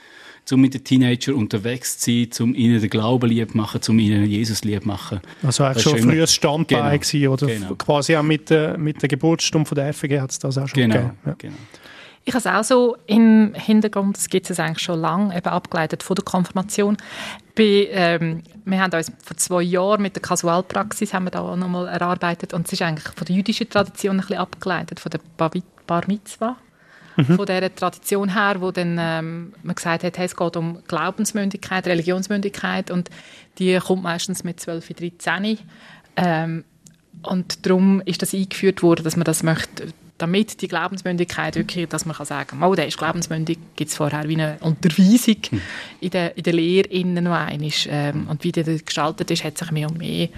um 0.51 0.63
mit 0.63 0.73
den 0.73 0.83
Teenagern 0.83 1.35
unterwegs 1.35 1.99
zu 1.99 2.11
sein, 2.11 2.49
um 2.49 2.55
ihnen 2.55 2.81
den 2.81 2.89
Glauben 2.89 3.29
lieb 3.29 3.51
zu 3.51 3.57
machen, 3.59 3.83
um 3.89 3.99
ihnen 3.99 4.25
Jesus 4.25 4.65
lieb 4.65 4.81
zu 4.81 4.89
machen. 4.89 5.21
Also 5.43 5.65
eigentlich 5.65 5.83
schon 5.83 5.99
früher 5.99 6.23
ein 6.23 6.29
Standbein 6.29 6.79
genau, 6.79 6.99
gewesen, 6.99 7.29
oder 7.29 7.47
genau. 7.47 7.75
quasi 7.75 8.17
auch 8.17 8.23
mit, 8.23 8.49
der, 8.49 8.79
mit 8.79 9.03
der 9.03 9.11
Geburtsstunde 9.11 9.69
von 9.69 9.77
der 9.77 9.93
FG 9.93 10.19
hat 10.19 10.31
es 10.31 10.39
das 10.39 10.57
auch 10.57 10.67
schon 10.67 10.81
genau, 10.81 10.95
gegeben. 10.95 11.17
Ja. 11.27 11.35
Genau. 11.37 11.57
Ich 12.29 12.35
habe 12.35 12.41
es 12.41 12.47
auch 12.47 12.65
so 12.65 12.97
im 13.07 13.55
Hintergrund, 13.55 14.17
das 14.17 14.29
gibt 14.29 14.51
es 14.51 14.59
eigentlich 14.59 14.81
schon 14.81 15.01
lange, 15.01 15.37
eben 15.37 15.47
abgeleitet 15.47 16.03
von 16.03 16.17
der 16.17 16.25
Konfirmation. 16.25 16.97
Bei, 17.55 17.89
ähm, 17.93 18.43
wir 18.65 18.81
haben 18.81 18.93
uns 18.93 19.13
vor 19.23 19.37
zwei 19.37 19.63
Jahren 19.63 20.03
mit 20.03 20.17
der 20.17 20.23
Kasualpraxis 20.23 21.15
haben 21.15 21.25
wir 21.27 21.31
da 21.31 21.55
nochmal 21.55 21.87
erarbeitet 21.87 22.53
und 22.53 22.67
es 22.67 22.73
ist 22.73 22.83
eigentlich 22.83 23.15
von 23.15 23.27
der 23.27 23.37
jüdischen 23.37 23.71
Tradition 23.71 24.17
ein 24.17 24.21
bisschen 24.23 24.39
abgeleitet, 24.39 24.99
von 24.99 25.11
der 25.11 25.21
Bar 25.37 26.03
Mitzvah. 26.09 26.57
Mhm. 27.15 27.37
Von 27.37 27.47
dieser 27.47 27.73
Tradition 27.73 28.35
her, 28.35 28.57
wo 28.59 28.73
dann 28.73 28.99
ähm, 29.01 29.53
man 29.63 29.77
gesagt 29.77 30.03
hat, 30.03 30.19
hey, 30.19 30.27
es 30.27 30.35
geht 30.35 30.57
um 30.57 30.83
Glaubensmündigkeit, 30.89 31.87
Religionsmündigkeit 31.87 32.91
und 32.91 33.09
die 33.59 33.79
kommt 33.79 34.03
meistens 34.03 34.43
mit 34.43 34.59
12, 34.59 34.95
13. 34.95 35.59
Ähm, 36.17 36.65
und 37.23 37.65
darum 37.65 38.03
ist 38.05 38.21
das 38.21 38.35
eingeführt 38.35 38.83
worden, 38.83 39.05
dass 39.05 39.17
man 39.17 39.25
das 39.25 39.45
möchte 39.45 39.93
damit 40.19 40.63
die 40.63 40.69
Glaubensmündigkeit 40.69 41.57
wirklich, 41.57 41.89
dass 41.89 42.07
man 42.07 42.17
kann 42.17 42.27
sagen 42.27 42.61
kann, 42.61 42.63
oh, 42.63 42.75
der 42.75 42.87
ist 42.87 42.97
glaubensmündig, 42.97 43.59
gibt 43.77 43.91
es 43.91 43.97
vorher 43.97 44.29
wie 44.29 44.35
eine 44.35 44.57
Unterweisung 44.61 45.37
hm. 45.51 45.61
in 46.01 46.11
der, 46.11 46.37
in 46.37 46.43
der 46.43 46.53
Lehre 46.53 46.89
innen 46.89 47.25
noch 47.25 47.33
einmal. 47.33 47.71
Ähm, 47.89 48.27
und 48.29 48.43
wie 48.43 48.53
die 48.53 48.85
gestaltet 48.85 49.31
ist, 49.31 49.45
hat 49.45 49.59
sich 49.59 49.71
mehr 49.71 49.89
und 49.89 49.99
mehr 49.99 50.29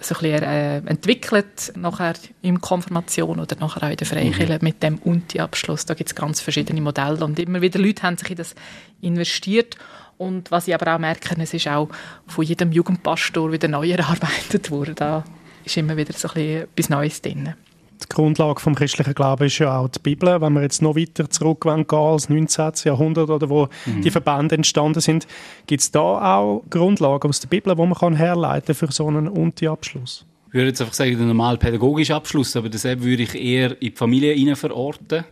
so 0.00 0.14
ein 0.14 0.20
bisschen, 0.20 0.42
äh, 0.42 0.76
entwickelt, 0.78 1.72
nachher 1.76 2.14
in 2.42 2.60
Konfirmation 2.60 3.40
oder 3.40 3.56
nachher 3.56 3.84
auch 3.84 3.90
in 3.90 3.96
der 3.96 4.06
Freikirche 4.06 4.54
mhm. 4.54 4.58
mit 4.62 4.82
dem 4.82 4.98
Unti-Abschluss. 4.98 5.86
Da 5.86 5.94
gibt 5.94 6.10
es 6.10 6.14
ganz 6.14 6.40
verschiedene 6.40 6.80
Modelle 6.80 7.24
und 7.24 7.38
immer 7.38 7.60
wieder 7.60 7.80
Leute 7.80 8.02
haben 8.02 8.16
sich 8.16 8.30
in 8.30 8.36
das 8.36 8.54
investiert 9.00 9.76
und 10.16 10.50
was 10.50 10.68
ich 10.68 10.74
aber 10.74 10.94
auch 10.94 10.98
merke, 10.98 11.34
es 11.40 11.54
ist 11.54 11.66
auch 11.66 11.88
von 12.26 12.44
jedem 12.44 12.70
Jugendpastor 12.70 13.50
wieder 13.50 13.68
neu 13.68 13.90
erarbeitet 13.90 14.70
worden. 14.70 14.94
Da 14.94 15.24
ist 15.64 15.76
immer 15.76 15.96
wieder 15.96 16.12
so 16.12 16.28
ein 16.28 16.34
bisschen 16.34 16.62
etwas 16.62 16.88
Neues 16.88 17.22
drin 17.22 17.54
die 18.02 18.08
Grundlage 18.08 18.60
vom 18.60 18.74
christlichen 18.74 19.14
Glauben 19.14 19.44
ist 19.44 19.58
ja 19.58 19.78
auch 19.78 19.88
die 19.88 19.98
Bibel. 19.98 20.40
Wenn 20.40 20.52
wir 20.52 20.62
jetzt 20.62 20.82
noch 20.82 20.96
weiter 20.96 21.28
zurückgehen, 21.30 21.88
als 21.88 22.28
19. 22.28 22.72
Jahrhundert 22.84 23.30
oder 23.30 23.48
wo 23.48 23.68
mhm. 23.86 24.02
die 24.02 24.10
Verbände 24.10 24.56
entstanden 24.56 25.00
sind, 25.00 25.26
gibt 25.66 25.82
es 25.82 25.90
da 25.90 26.00
auch 26.00 26.62
Grundlagen 26.70 27.28
aus 27.28 27.40
der 27.40 27.48
Bibel, 27.48 27.76
wo 27.76 27.86
man 27.86 27.98
kann 27.98 28.16
herleiten 28.16 28.74
für 28.74 28.90
so 28.92 29.06
einen 29.06 29.28
Unti-Abschluss? 29.28 30.26
Ich 30.48 30.54
würde 30.54 30.68
jetzt 30.68 30.80
einfach 30.80 30.94
sagen, 30.94 31.16
der 31.16 31.26
normale 31.26 31.58
pädagogische 31.58 32.14
Abschluss, 32.14 32.54
aber 32.56 32.68
das 32.68 32.84
würde 32.84 33.24
ich 33.24 33.34
eher 33.34 33.72
in 33.72 33.90
die 33.90 33.96
Familie 33.96 34.54
verorten. 34.54 35.24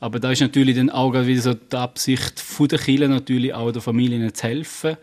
Aber 0.00 0.20
da 0.20 0.30
ist 0.30 0.40
natürlich 0.40 0.76
dann 0.76 0.90
auch 0.90 1.12
wieder 1.12 1.42
so 1.42 1.54
die 1.54 1.76
Absicht 1.76 2.38
von 2.40 2.68
der 2.68 2.78
Kirche 2.78 3.08
natürlich 3.08 3.52
auch 3.52 3.70
der 3.72 3.82
Familie 3.82 4.32
zu 4.32 4.44
helfen. 4.44 4.96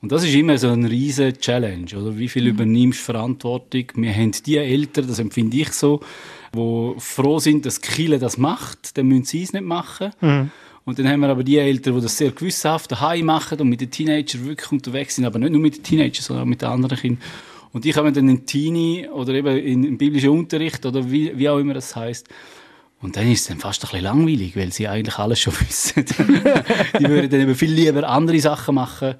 Und 0.00 0.12
das 0.12 0.24
ist 0.24 0.34
immer 0.34 0.56
so 0.58 0.68
eine 0.68 0.88
riesige 0.88 1.36
Challenge, 1.36 1.90
oder? 1.96 2.16
Wie 2.16 2.28
viel 2.28 2.44
mhm. 2.44 2.50
übernimmst 2.50 3.00
du 3.00 3.04
Verantwortung? 3.04 3.84
Wir 3.96 4.14
haben 4.14 4.32
die 4.46 4.56
Eltern, 4.56 5.08
das 5.08 5.18
empfinde 5.18 5.56
ich 5.56 5.72
so, 5.72 6.00
die 6.54 6.94
froh 6.98 7.38
sind, 7.38 7.66
dass 7.66 7.80
Kille 7.80 8.18
das 8.18 8.38
macht, 8.38 8.96
dann 8.96 9.06
müssen 9.06 9.24
sie 9.24 9.42
es 9.42 9.52
nicht 9.52 9.64
machen. 9.64 10.10
Mhm. 10.20 10.50
Und 10.84 10.98
dann 10.98 11.06
haben 11.06 11.20
wir 11.20 11.28
aber 11.28 11.44
die 11.44 11.58
Eltern, 11.58 11.96
die 11.96 12.00
das 12.00 12.16
sehr 12.16 12.30
gewissenhaft 12.30 12.90
daheim 12.90 13.26
machen 13.26 13.60
und 13.60 13.68
mit 13.68 13.82
den 13.82 13.90
Teenagern 13.90 14.46
wirklich 14.46 14.72
unterwegs 14.72 15.16
sind, 15.16 15.26
aber 15.26 15.38
nicht 15.38 15.52
nur 15.52 15.60
mit 15.60 15.76
den 15.76 15.82
Teenagern, 15.82 16.22
sondern 16.22 16.44
auch 16.44 16.48
mit 16.48 16.62
den 16.62 16.68
anderen 16.68 16.98
Kindern. 16.98 17.22
Und 17.72 17.84
die 17.84 17.92
kommen 17.92 18.14
dann 18.14 18.28
in 18.28 18.46
Teenie 18.46 19.06
oder 19.08 19.34
eben 19.34 19.56
in, 19.58 19.84
in 19.84 19.98
biblischen 19.98 20.30
Unterricht 20.30 20.86
oder 20.86 21.10
wie, 21.10 21.36
wie 21.36 21.48
auch 21.48 21.58
immer 21.58 21.74
das 21.74 21.94
heißt. 21.94 22.26
Und 23.00 23.16
dann 23.16 23.30
ist 23.30 23.42
es 23.42 23.46
dann 23.48 23.58
fast 23.58 23.84
ein 23.84 23.88
bisschen 23.88 24.04
langweilig, 24.04 24.56
weil 24.56 24.72
sie 24.72 24.88
eigentlich 24.88 25.18
alles 25.18 25.40
schon 25.40 25.52
wissen. 25.60 26.04
die 26.06 27.04
würden 27.04 27.30
dann 27.30 27.40
eben 27.40 27.54
viel 27.54 27.70
lieber 27.70 28.08
andere 28.08 28.40
Sachen 28.40 28.74
machen, 28.74 29.14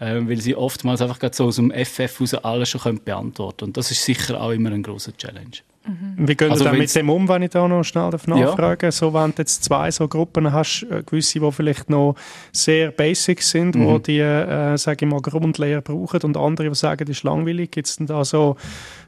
äh, 0.00 0.20
weil 0.22 0.40
sie 0.40 0.56
oftmals 0.56 1.00
einfach 1.00 1.18
so 1.32 1.44
aus 1.44 1.56
dem 1.56 1.70
FF 1.70 2.20
raus 2.20 2.34
alles 2.34 2.68
schon 2.68 3.02
beantworten 3.02 3.58
können. 3.58 3.68
Und 3.70 3.76
das 3.76 3.90
ist 3.90 4.04
sicher 4.04 4.40
auch 4.40 4.50
immer 4.50 4.70
ein 4.72 4.82
großer 4.82 5.16
Challenge. 5.16 5.58
Mhm. 5.84 6.28
Wie 6.28 6.34
gehen 6.36 6.50
also 6.52 6.64
Sie 6.64 6.76
mit 6.76 6.94
dem 6.94 7.10
um, 7.10 7.28
wenn 7.28 7.42
ich 7.42 7.50
da 7.50 7.66
noch 7.66 7.82
schnell 7.82 8.10
nachfragen 8.10 8.86
ja. 8.86 8.92
So, 8.92 9.12
wenn 9.14 9.30
du 9.30 9.38
jetzt 9.38 9.64
zwei 9.64 9.90
so 9.90 10.06
Gruppen 10.06 10.52
hast, 10.52 10.86
äh, 10.90 11.02
gewisse, 11.02 11.40
die 11.40 11.52
vielleicht 11.52 11.90
noch 11.90 12.14
sehr 12.52 12.90
basic 12.90 13.42
sind, 13.42 13.74
mhm. 13.74 13.86
wo 13.86 13.98
die, 13.98 14.20
äh, 14.20 14.76
sage 14.78 15.04
ich 15.04 15.10
mal, 15.10 15.20
Grundlehre 15.20 15.82
brauchen 15.82 16.20
und 16.22 16.36
andere, 16.36 16.68
die 16.68 16.74
sagen, 16.74 17.04
das 17.06 17.16
ist 17.16 17.24
langweilig, 17.24 17.72
gibt 17.72 17.88
es 17.88 17.96
denn 17.96 18.06
da 18.06 18.24
so 18.24 18.56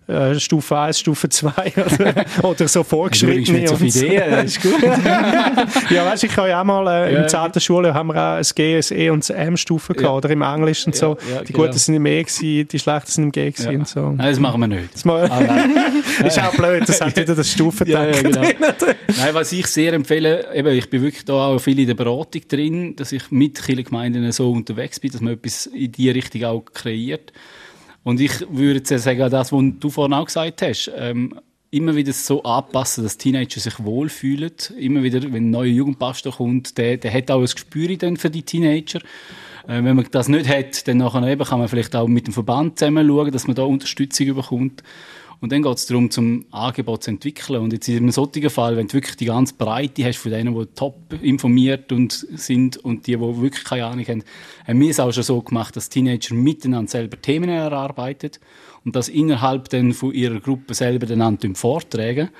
äh, 0.06 0.38
Stufe 0.38 0.78
1, 0.78 0.98
Stufe 0.98 1.28
2 1.28 1.50
oder, 1.76 2.24
oder 2.42 2.68
so 2.68 2.82
vorgeschrittene. 2.82 3.64
Du 3.64 3.74
nicht 3.76 3.94
so 3.94 4.00
Ideen, 4.02 4.30
das 4.30 4.44
ist 4.44 4.62
gut. 4.62 4.82
ja, 5.90 6.04
weißt, 6.06 6.24
ich 6.24 6.36
habe 6.36 6.48
ja 6.48 6.60
auch 6.60 6.64
mal 6.64 6.86
äh, 6.86 7.22
in 7.22 7.26
der 7.26 7.60
Schule 7.60 7.94
haben 7.94 8.08
wir 8.08 8.16
auch 8.16 8.36
ein 8.36 8.44
G, 8.54 8.76
ein 8.76 8.98
E 8.98 9.10
und 9.10 9.30
eine 9.30 9.46
M-Stufe 9.46 9.94
gehabt, 9.94 10.04
ja. 10.04 10.16
oder 10.16 10.30
im 10.30 10.42
Englischen 10.42 10.90
und 10.90 10.96
so. 10.96 11.16
Ja, 11.32 11.42
die 11.42 11.52
genau. 11.52 11.66
Guten 11.66 11.78
sind 11.78 11.94
im 11.94 12.06
E 12.06 12.22
gewesen, 12.22 12.68
die 12.68 12.78
Schlechten 12.78 13.10
sind 13.10 13.24
im 13.24 13.32
G 13.32 13.50
gewesen 13.50 13.72
ja. 13.72 13.78
und 13.78 13.88
so. 13.88 14.00
Nein, 14.10 14.30
das 14.30 14.40
machen 14.40 14.60
wir 14.60 14.66
nicht. 14.66 14.94
Das, 14.94 15.06
ah, 15.06 15.64
ist 16.26 16.38
auch 16.38 16.54
blöd, 16.54 16.86
das 16.86 17.00
hat 17.00 17.16
wieder 17.16 17.34
das 17.34 17.50
Stufendenken 17.50 18.32
ja, 18.32 18.42
ja, 18.42 18.52
genau. 18.52 18.92
Nein, 19.16 19.34
was 19.34 19.52
ich 19.52 19.66
sehr 19.66 19.92
empfehle, 19.94 20.54
eben, 20.54 20.74
ich 20.76 20.90
bin 20.90 21.02
wirklich 21.02 21.24
da 21.24 21.46
auch 21.46 21.58
viel 21.58 21.78
in 21.78 21.86
der 21.86 21.94
Beratung 21.94 22.42
drin, 22.48 22.96
dass 22.96 23.12
ich 23.12 23.30
mit 23.30 23.62
Gemeinden 23.64 24.30
so 24.32 24.50
unterwegs 24.50 25.00
bin, 25.00 25.10
dass 25.12 25.20
man 25.20 25.34
etwas 25.34 25.66
in 25.66 25.92
die 25.92 26.10
Richtung 26.10 26.44
auch 26.44 26.64
kreiert. 26.72 27.32
Und 28.04 28.20
ich 28.20 28.40
würde 28.50 28.80
jetzt 28.80 29.02
sagen, 29.02 29.30
das, 29.30 29.50
was 29.50 29.64
du 29.80 29.90
vorhin 29.90 30.14
auch 30.14 30.26
gesagt 30.26 30.62
hast, 30.62 30.92
ähm, 30.94 31.40
immer 31.70 31.96
wieder 31.96 32.12
so 32.12 32.42
anpassen, 32.44 33.02
dass 33.02 33.18
Teenager 33.18 33.58
sich 33.58 33.82
wohlfühlen. 33.82 34.52
Immer 34.78 35.02
wieder, 35.02 35.22
wenn 35.22 35.46
ein 35.46 35.50
neuer 35.50 35.64
Jugendpastor 35.64 36.34
kommt, 36.34 36.78
der, 36.78 36.98
der 36.98 37.12
hat 37.12 37.30
auch 37.30 37.40
ein 37.40 37.46
Gespür 37.46 37.96
dann 37.96 38.16
für 38.16 38.30
die 38.30 38.42
Teenager. 38.42 39.00
Äh, 39.66 39.82
wenn 39.82 39.96
man 39.96 40.06
das 40.10 40.28
nicht 40.28 40.48
hat, 40.48 40.86
dann 40.86 40.98
nachher 40.98 41.26
eben 41.26 41.44
kann 41.44 41.58
man 41.58 41.68
vielleicht 41.68 41.96
auch 41.96 42.06
mit 42.06 42.26
dem 42.26 42.34
Verband 42.34 42.78
zusammen 42.78 43.08
schauen, 43.08 43.32
dass 43.32 43.46
man 43.46 43.56
da 43.56 43.64
Unterstützung 43.64 44.34
bekommt. 44.34 44.82
Und 45.40 45.52
dann 45.52 45.62
geht 45.62 45.76
es 45.76 45.86
darum, 45.86 46.10
zum 46.10 46.46
Angebot 46.50 47.04
zu 47.04 47.10
entwickeln. 47.10 47.60
Und 47.60 47.72
jetzt 47.72 47.88
in 47.88 47.98
einem 47.98 48.10
solchen 48.10 48.48
Fall, 48.50 48.76
wenn 48.76 48.86
du 48.86 48.94
wirklich 48.94 49.16
die 49.16 49.26
ganze 49.26 49.54
Breite 49.54 50.04
hast 50.04 50.18
von 50.18 50.30
denen, 50.30 50.58
die 50.58 50.66
top 50.74 50.96
informiert 51.22 51.92
und 51.92 52.12
sind 52.12 52.76
und 52.78 53.06
die, 53.06 53.16
die 53.16 53.20
wirklich 53.20 53.64
keine 53.64 53.86
Ahnung 53.86 54.06
haben, 54.06 54.24
haben 54.66 54.80
wir 54.80 54.90
es 54.90 55.00
auch 55.00 55.12
schon 55.12 55.22
so 55.22 55.42
gemacht, 55.42 55.76
dass 55.76 55.88
Teenager 55.88 56.34
miteinander 56.34 56.90
selber 56.90 57.20
Themen 57.20 57.48
erarbeiten 57.48 58.30
und 58.84 58.96
das 58.96 59.08
innerhalb 59.08 59.68
dann 59.70 59.92
von 59.92 60.12
ihrer 60.12 60.40
Gruppe 60.40 60.74
selber 60.74 61.06
dann 61.06 61.54
vortragen. 61.54 62.30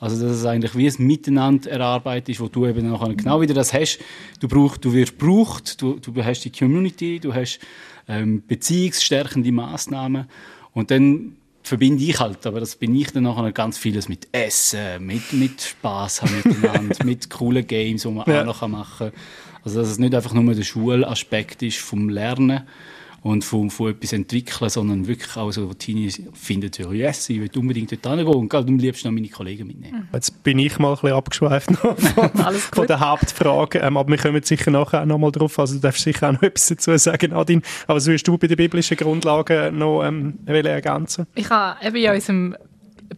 Also, 0.00 0.26
dass 0.26 0.38
es 0.38 0.46
eigentlich 0.46 0.74
wie 0.74 0.88
ein 0.88 1.06
Miteinander 1.06 1.70
erarbeitet 1.70 2.30
ist, 2.30 2.40
wo 2.40 2.48
du 2.48 2.66
eben 2.66 2.90
nachher 2.90 3.14
genau 3.14 3.42
wieder 3.42 3.52
das 3.52 3.74
hast. 3.74 3.98
Du 4.40 4.48
brauchst, 4.48 4.82
du 4.82 4.94
wirst 4.94 5.18
gebraucht, 5.18 5.80
du, 5.82 5.98
du 5.98 6.24
hast 6.24 6.40
die 6.40 6.50
Community, 6.50 7.20
du 7.20 7.34
hast 7.34 7.60
ähm, 8.08 8.42
beziehungsstärkende 8.46 9.52
Maßnahmen 9.52 10.26
und 10.72 10.90
dann 10.90 11.36
verbinde 11.62 12.02
ich 12.04 12.18
halt, 12.18 12.46
aber 12.46 12.60
das 12.60 12.76
bin 12.76 12.94
ich 12.94 13.12
dann 13.12 13.24
nachher 13.24 13.52
ganz 13.52 13.78
vieles 13.78 14.08
mit 14.08 14.28
Essen, 14.32 15.04
mit, 15.04 15.32
mit 15.32 15.60
Spass 15.60 16.22
haben 16.22 16.34
miteinander, 16.36 16.96
mit 17.04 17.30
coolen 17.30 17.66
Games, 17.66 18.02
die 18.02 18.08
man 18.08 18.24
ja. 18.26 18.42
auch 18.42 18.46
noch 18.46 18.68
machen 18.68 19.10
kann. 19.10 19.20
Also, 19.62 19.80
dass 19.80 19.90
es 19.90 19.98
nicht 19.98 20.14
einfach 20.14 20.32
nur 20.32 20.54
der 20.54 20.62
Schulaspekt 20.62 21.62
ist 21.62 21.78
vom 21.78 22.08
Lernen, 22.08 22.62
und 23.22 23.44
von, 23.44 23.70
von 23.70 23.90
etwas 23.90 24.12
entwickeln, 24.12 24.70
sondern 24.70 25.06
wirklich 25.06 25.36
auch 25.36 25.50
so, 25.50 25.72
Teenies 25.74 26.22
finden, 26.32 26.70
ja, 26.76 26.92
yes, 26.92 27.28
ich 27.28 27.40
will 27.40 27.50
unbedingt 27.56 27.92
dort 27.92 28.06
hingehen 28.06 28.34
und 28.34 28.54
am 28.54 28.78
liebsten 28.78 29.08
noch 29.08 29.14
meine 29.14 29.28
Kollegen 29.28 29.66
mitnehmen. 29.66 30.08
Mhm. 30.10 30.14
Jetzt 30.14 30.42
bin 30.42 30.58
ich 30.58 30.78
mal 30.78 30.90
ein 30.90 30.94
bisschen 30.94 31.12
abgeschweift 31.12 31.70
von, 31.76 32.54
von 32.54 32.86
der 32.86 33.00
Hauptfrage, 33.00 33.78
ähm, 33.80 33.96
aber 33.96 34.10
wir 34.10 34.18
kommen 34.18 34.42
sicher 34.42 34.70
nachher 34.70 35.02
auch 35.02 35.06
noch 35.06 35.18
mal 35.18 35.30
drauf, 35.30 35.58
also 35.58 35.74
du 35.74 35.80
darfst 35.80 36.02
sicher 36.02 36.28
auch 36.28 36.32
noch 36.32 36.42
etwas 36.50 36.68
dazu 36.68 36.96
sagen, 36.96 37.32
Nadine, 37.32 37.62
aber 37.86 38.00
so 38.00 38.12
hast 38.12 38.24
du 38.24 38.38
bei 38.38 38.46
den 38.46 38.56
biblischen 38.56 38.96
Grundlagen 38.96 39.78
noch 39.78 40.02
ähm, 40.04 40.38
ergänzen 40.46 41.26
Ich 41.34 41.50
habe 41.50 41.84
eben 41.86 41.96
in 41.96 42.10
unserem 42.10 42.56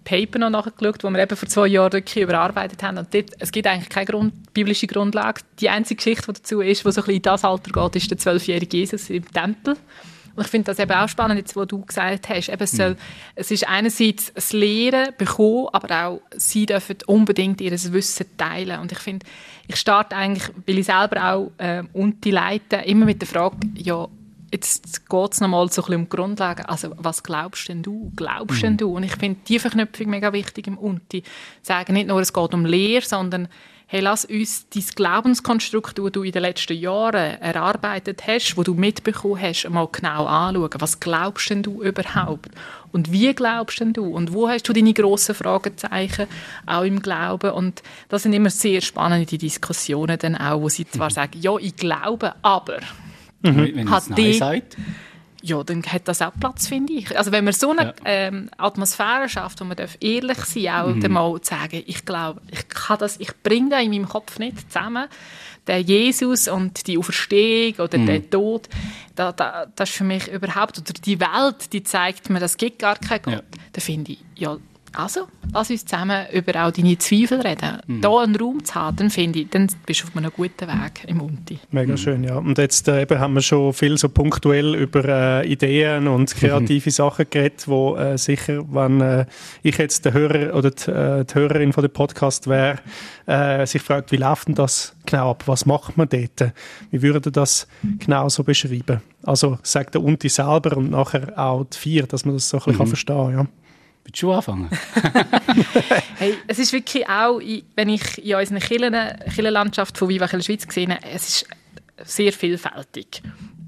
Paper 0.05 0.39
noch 0.39 0.51
nachgeschaut, 0.51 1.05
wo 1.05 1.11
wir 1.11 1.19
eben 1.19 1.37
vor 1.37 1.49
zwei 1.49 1.67
Jahren 1.67 1.93
wirklich 1.93 2.23
überarbeitet 2.23 2.83
haben. 2.83 2.99
Und 2.99 3.13
dort, 3.13 3.31
es 3.39 3.53
gibt 3.53 3.67
eigentlich 3.67 3.89
keine 3.89 4.07
Grund, 4.07 4.53
biblische 4.53 4.87
Grundlage. 4.87 5.43
Die 5.61 5.69
einzige 5.69 5.97
Geschichte, 5.97 6.33
die 6.33 6.41
dazu 6.41 6.61
ist, 6.61 6.81
die 6.81 6.83
so 6.83 6.89
ein 6.89 6.95
bisschen 6.95 7.15
in 7.15 7.23
das 7.23 7.45
Alter 7.45 7.71
geht, 7.71 7.97
ist 7.97 8.11
der 8.11 8.19
zwölfjährige 8.19 8.77
Jesus 8.77 9.11
im 9.11 9.31
Tempel. 9.31 9.77
Und 10.35 10.45
ich 10.45 10.51
finde 10.51 10.67
das 10.67 10.79
eben 10.79 10.93
auch 10.93 11.09
spannend, 11.09 11.39
jetzt, 11.39 11.57
was 11.57 11.67
du 11.67 11.85
gesagt 11.85 12.29
hast. 12.29 12.49
Eben, 12.49 12.63
es, 12.63 12.73
soll, 12.73 12.97
es 13.35 13.51
ist 13.51 13.69
einerseits 13.69 14.33
das 14.33 14.53
Lehren 14.53 15.13
bekommen, 15.19 15.69
aber 15.73 16.07
auch 16.07 16.23
sie 16.35 16.67
dürfen 16.67 16.97
unbedingt 17.07 17.61
ihr 17.61 17.73
Wissen 17.73 18.27
teilen. 18.39 18.81
Und 18.81 18.93
ich 18.93 18.99
finde, 18.99 19.27
ich 19.69 19.77
starte 19.77 20.17
eigentlich, 20.17 20.51
weil 20.67 20.79
ich 20.79 20.87
selber 20.87 21.33
auch 21.33 21.53
äh, 21.59 21.83
und 21.93 22.25
die 22.25 22.31
leite, 22.31 22.77
immer 22.77 23.05
mit 23.05 23.21
der 23.21 23.29
Frage, 23.29 23.59
ja, 23.77 24.09
jetzt 24.53 25.09
geht 25.09 25.33
es 25.33 25.41
nochmal 25.41 25.69
so 25.71 25.83
ein 25.83 25.87
bisschen 25.87 26.01
um 26.01 26.05
die 26.05 26.17
Grundlagen. 26.17 26.67
Also, 26.67 26.93
was 26.97 27.23
glaubst 27.23 27.69
denn 27.69 27.83
du? 27.83 28.13
Glaubst 28.15 28.59
mhm. 28.59 28.63
denn 28.63 28.77
du? 28.77 28.97
Und 28.97 29.03
ich 29.03 29.17
finde 29.17 29.41
die 29.49 29.59
Verknüpfung 29.59 30.11
mega 30.11 30.33
wichtig 30.33 30.67
im 30.67 30.79
Unti. 30.79 31.23
Sagen 31.63 31.95
nicht 31.95 32.09
nur, 32.09 32.21
es 32.21 32.33
geht 32.33 32.55
um 32.55 32.65
Lehre, 32.65 33.05
sondern 33.05 33.49
hey, 33.93 34.01
lass 34.01 34.25
uns 34.25 34.67
dein 34.71 34.85
Glaubenskonstrukt, 34.95 35.99
das 35.99 36.13
du 36.13 36.23
in 36.23 36.33
den 36.33 36.41
letzten 36.41 36.79
Jahren 36.79 37.39
erarbeitet 37.43 38.27
hast, 38.27 38.57
wo 38.57 38.63
du 38.63 38.73
mitbekommen 38.73 39.39
hast, 39.39 39.69
mal 39.69 39.87
genau 39.93 40.25
anschauen. 40.25 40.71
Was 40.79 40.99
glaubst 40.99 41.51
denn 41.51 41.63
du 41.63 41.83
überhaupt? 41.83 42.49
Und 42.91 43.13
wie 43.13 43.35
glaubst 43.35 43.81
denn 43.81 43.93
du? 43.93 44.07
Und 44.07 44.33
wo 44.33 44.49
hast 44.49 44.67
du 44.67 44.73
deine 44.73 44.95
grossen 44.95 45.35
Fragezeichen 45.35 46.27
auch 46.65 46.85
im 46.85 47.03
Glauben? 47.03 47.51
Und 47.51 47.83
das 48.09 48.23
sind 48.23 48.33
immer 48.33 48.49
sehr 48.49 48.81
spannende 48.81 49.37
Diskussionen 49.37 50.19
dann 50.19 50.37
auch, 50.37 50.63
wo 50.63 50.71
sie 50.71 50.89
zwar 50.89 51.11
sagen, 51.11 51.39
ja, 51.39 51.55
ich 51.59 51.77
glaube, 51.77 52.35
aber... 52.41 52.79
Mhm. 53.43 53.71
Wenn 53.75 53.91
hat 53.91 54.17
die, 54.17 54.35
sagt 54.35 54.77
ja, 55.43 55.63
dann 55.65 55.83
hat 55.83 56.07
das 56.07 56.23
auch 56.23 56.33
Platz, 56.39 56.69
finde 56.69 56.93
ich. 56.93 57.17
Also 57.19 57.33
wenn 57.33 57.45
man 57.45 57.53
so 57.53 57.71
eine 57.73 57.87
ja. 57.87 57.95
ähm, 58.05 58.49
Atmosphäre 58.57 59.29
schafft, 59.29 59.61
wo 59.61 59.65
man 59.65 59.77
ehrlich 60.01 60.39
sein 60.39 60.65
darf, 60.65 60.87
auch 60.87 60.95
mhm. 60.95 61.13
mal 61.13 61.41
zu 61.41 61.51
sagen, 61.51 61.83
ich 61.85 62.05
glaube, 62.05 62.41
ich 62.51 62.69
kann 62.69 62.99
das, 62.99 63.19
ich 63.19 63.31
bringe 63.43 63.71
das 63.71 63.83
in 63.83 63.91
meinem 63.91 64.09
Kopf 64.09 64.39
nicht 64.39 64.73
zusammen, 64.73 65.09
der 65.67 65.81
Jesus 65.81 66.49
und 66.49 66.87
die 66.87 66.97
Auferstehung 66.97 67.85
oder 67.85 67.99
mhm. 67.99 68.07
der 68.07 68.31
Tod, 68.31 68.69
da, 69.15 69.33
da, 69.33 69.67
das 69.75 69.91
ist 69.91 69.97
für 69.97 70.05
mich 70.05 70.29
überhaupt, 70.29 70.79
oder 70.79 70.93
die 70.93 71.21
Welt, 71.21 71.73
die 71.73 71.83
zeigt 71.83 72.31
mir, 72.31 72.41
das 72.41 72.57
gibt 72.57 72.79
gar 72.79 72.97
keinen 72.97 73.23
Gott. 73.23 73.35
Ja. 73.35 73.43
Da 73.73 73.81
finde 73.81 74.13
ich, 74.13 74.25
ja, 74.37 74.57
also, 74.95 75.27
lass 75.53 75.71
uns 75.71 75.85
zusammen 75.85 76.27
über 76.33 76.65
auch 76.65 76.71
deine 76.71 76.99
Zweifel 76.99 77.41
reden. 77.41 77.79
Mhm. 77.87 78.01
Da 78.03 78.23
einen 78.23 78.37
Raum 78.37 78.65
zu 78.65 78.75
haben, 78.75 78.97
dann 78.97 79.11
finde 79.11 79.41
ich, 79.41 79.49
dann 79.49 79.69
bist 79.87 80.03
du 80.03 80.09
auf 80.09 80.17
einem 80.17 80.31
guten 80.31 80.69
Weg 80.69 81.05
im 81.07 81.21
Unti. 81.21 81.59
Mega 81.71 81.93
mhm. 81.93 81.97
schön, 81.97 82.25
ja. 82.25 82.37
Und 82.37 82.59
jetzt 82.59 82.89
äh, 82.89 83.03
eben 83.03 83.19
haben 83.19 83.35
wir 83.35 83.41
schon 83.41 83.73
viel 83.73 83.97
so 83.97 84.09
punktuell 84.09 84.75
über 84.75 85.05
äh, 85.05 85.51
Ideen 85.51 86.09
und 86.09 86.35
kreative 86.37 86.89
mhm. 86.89 86.93
Sachen 86.93 87.27
geredet, 87.31 87.67
wo 87.69 87.97
äh, 87.97 88.19
sicher, 88.19 88.65
wenn 88.73 89.01
äh, 89.01 89.27
ich 89.63 89.79
jetzt 89.79 90.05
der 90.05 90.13
Hörer 90.13 90.55
oder 90.55 90.71
die, 90.71 90.91
äh, 90.91 91.25
die 91.25 91.35
Hörerin 91.35 91.73
von 91.73 91.83
dem 91.83 91.93
Podcast 91.93 92.47
wäre, 92.47 92.79
äh, 93.27 93.67
sich 93.67 93.83
fragt, 93.83 94.13
wie 94.13 94.17
läuft 94.17 94.49
denn 94.49 94.55
das 94.55 94.95
genau 95.07 95.31
ab? 95.31 95.45
Was 95.47 95.65
macht 95.65 95.97
man 95.97 96.09
dort? 96.09 96.53
Wie 96.91 97.03
würde 97.03 97.31
das 97.31 97.67
genau 97.99 98.29
so 98.29 98.43
beschreiben? 98.45 99.01
Also 99.23 99.59
sagt 99.63 99.95
der 99.95 100.03
Unti 100.03 100.29
selber 100.29 100.77
und 100.77 100.91
nachher 100.91 101.39
auch 101.39 101.65
die 101.65 101.79
Vier, 101.79 102.07
dass 102.07 102.25
man 102.25 102.35
das 102.35 102.49
so 102.49 102.59
ein 102.59 102.65
bisschen 102.65 102.85
mhm. 102.85 102.89
verstehen 102.89 103.17
kann, 103.17 103.33
ja. 103.33 103.47
Willst 104.05 104.23
du 104.23 104.33
anfangen? 104.33 104.69
hey, 106.17 106.35
es 106.49 106.59
ist 106.59 106.73
wirklich 106.73 107.09
auch, 107.09 107.41
wenn 107.77 107.89
ich 107.89 108.25
in 108.25 108.35
unserer 108.35 108.61
Kirchenlandschaft 108.61 109.97
von 109.97 110.09
Viva 110.09 110.27
Kirche 110.27 110.45
Schweiz 110.45 110.67
sehe, 110.69 110.99
es 111.03 111.29
ist 111.29 111.47
sehr 112.05 112.33
vielfältig. 112.33 113.23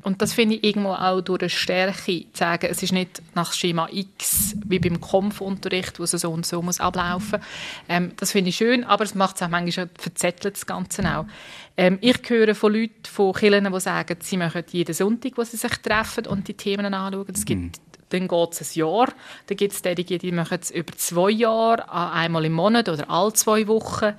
Und 0.05 0.21
das 0.21 0.35
finde 0.35 0.57
ich 0.57 0.65
irgendwo 0.65 0.91
auch 0.91 1.23
durch 1.23 1.43
eine 1.43 1.49
Stärke 1.49 2.27
zu 2.33 2.39
sagen, 2.39 2.69
es 2.71 2.83
ist 2.83 2.93
nicht 2.93 3.23
nach 3.35 3.55
Schema 3.55 3.89
X 3.91 4.55
wie 4.67 4.79
beim 4.79 5.01
Kampfunterricht, 5.01 5.99
wo 5.99 6.03
es 6.03 6.11
so 6.11 6.31
und 6.31 6.45
so 6.45 6.61
muss 6.61 6.79
ablaufen. 6.79 7.41
Ähm, 7.89 8.13
das 8.19 8.33
finde 8.33 8.51
ich 8.51 8.57
schön, 8.57 8.85
aber 8.85 9.05
es 9.05 9.15
macht 9.15 9.37
es 9.37 9.43
auch 9.43 9.49
manchmal 9.49 9.89
verzettelt 9.99 10.57
das 10.57 10.67
Ganze 10.67 11.03
auch. 11.17 11.25
Ähm, 11.79 11.97
ich 12.03 12.19
höre 12.29 12.55
von 12.55 12.75
Leuten, 12.75 13.05
von 13.05 13.33
Kirchen, 13.33 13.73
die 13.73 13.81
sagen, 13.81 14.17
sie 14.21 14.37
machen 14.37 14.65
jeden 14.71 14.95
Sonntag, 14.95 15.33
wo 15.37 15.43
sie 15.43 15.57
sich 15.57 15.77
treffen 15.79 16.27
und 16.27 16.49
die 16.49 16.55
Themen 16.55 16.93
anschauen. 16.93 17.25
Es 17.33 17.47
gibt 17.47 17.63
mhm 17.63 17.73
dann 18.15 18.29
geht 18.29 18.53
es 18.53 18.61
ein 18.77 18.79
Jahr. 18.79 19.13
Dann 19.47 19.57
gibt 19.57 19.73
es 19.73 19.83
diejenigen, 19.83 20.19
die 20.19 20.33
machen 20.33 20.59
es 20.61 20.71
über 20.71 20.93
zwei 20.97 21.31
Jahre, 21.31 21.93
einmal 21.93 22.45
im 22.45 22.53
Monat 22.53 22.89
oder 22.89 23.11
alle 23.11 23.33
zwei 23.33 23.67
Wochen. 23.67 24.15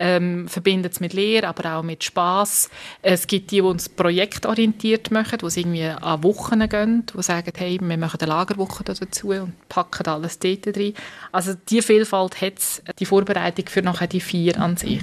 Ähm, 0.00 0.46
verbinden 0.46 0.88
es 0.92 1.00
mit 1.00 1.12
Lehre, 1.12 1.48
aber 1.48 1.74
auch 1.74 1.82
mit 1.82 2.04
Spaß. 2.04 2.70
Es 3.02 3.26
gibt 3.26 3.50
die, 3.50 3.56
die 3.56 3.62
uns 3.62 3.88
projektorientiert 3.88 5.10
machen, 5.10 5.38
die 5.40 5.46
es 5.46 5.56
irgendwie 5.56 5.86
an 5.86 6.22
Wochen 6.22 6.68
gehen, 6.68 7.04
die 7.12 7.20
sagen, 7.20 7.52
hey, 7.56 7.80
wir 7.82 7.98
machen 7.98 8.20
eine 8.20 8.28
Lagerwoche 8.28 8.84
dazu 8.84 9.30
und 9.30 9.54
packen 9.68 10.06
alles 10.06 10.38
dort 10.38 10.68
rein. 10.68 10.94
Also 11.32 11.54
die 11.68 11.82
Vielfalt 11.82 12.40
hat 12.40 12.98
die 13.00 13.06
Vorbereitung 13.06 13.66
für 13.66 13.82
nachher 13.82 14.06
die 14.06 14.20
vier 14.20 14.60
an 14.60 14.76
sich. 14.76 15.02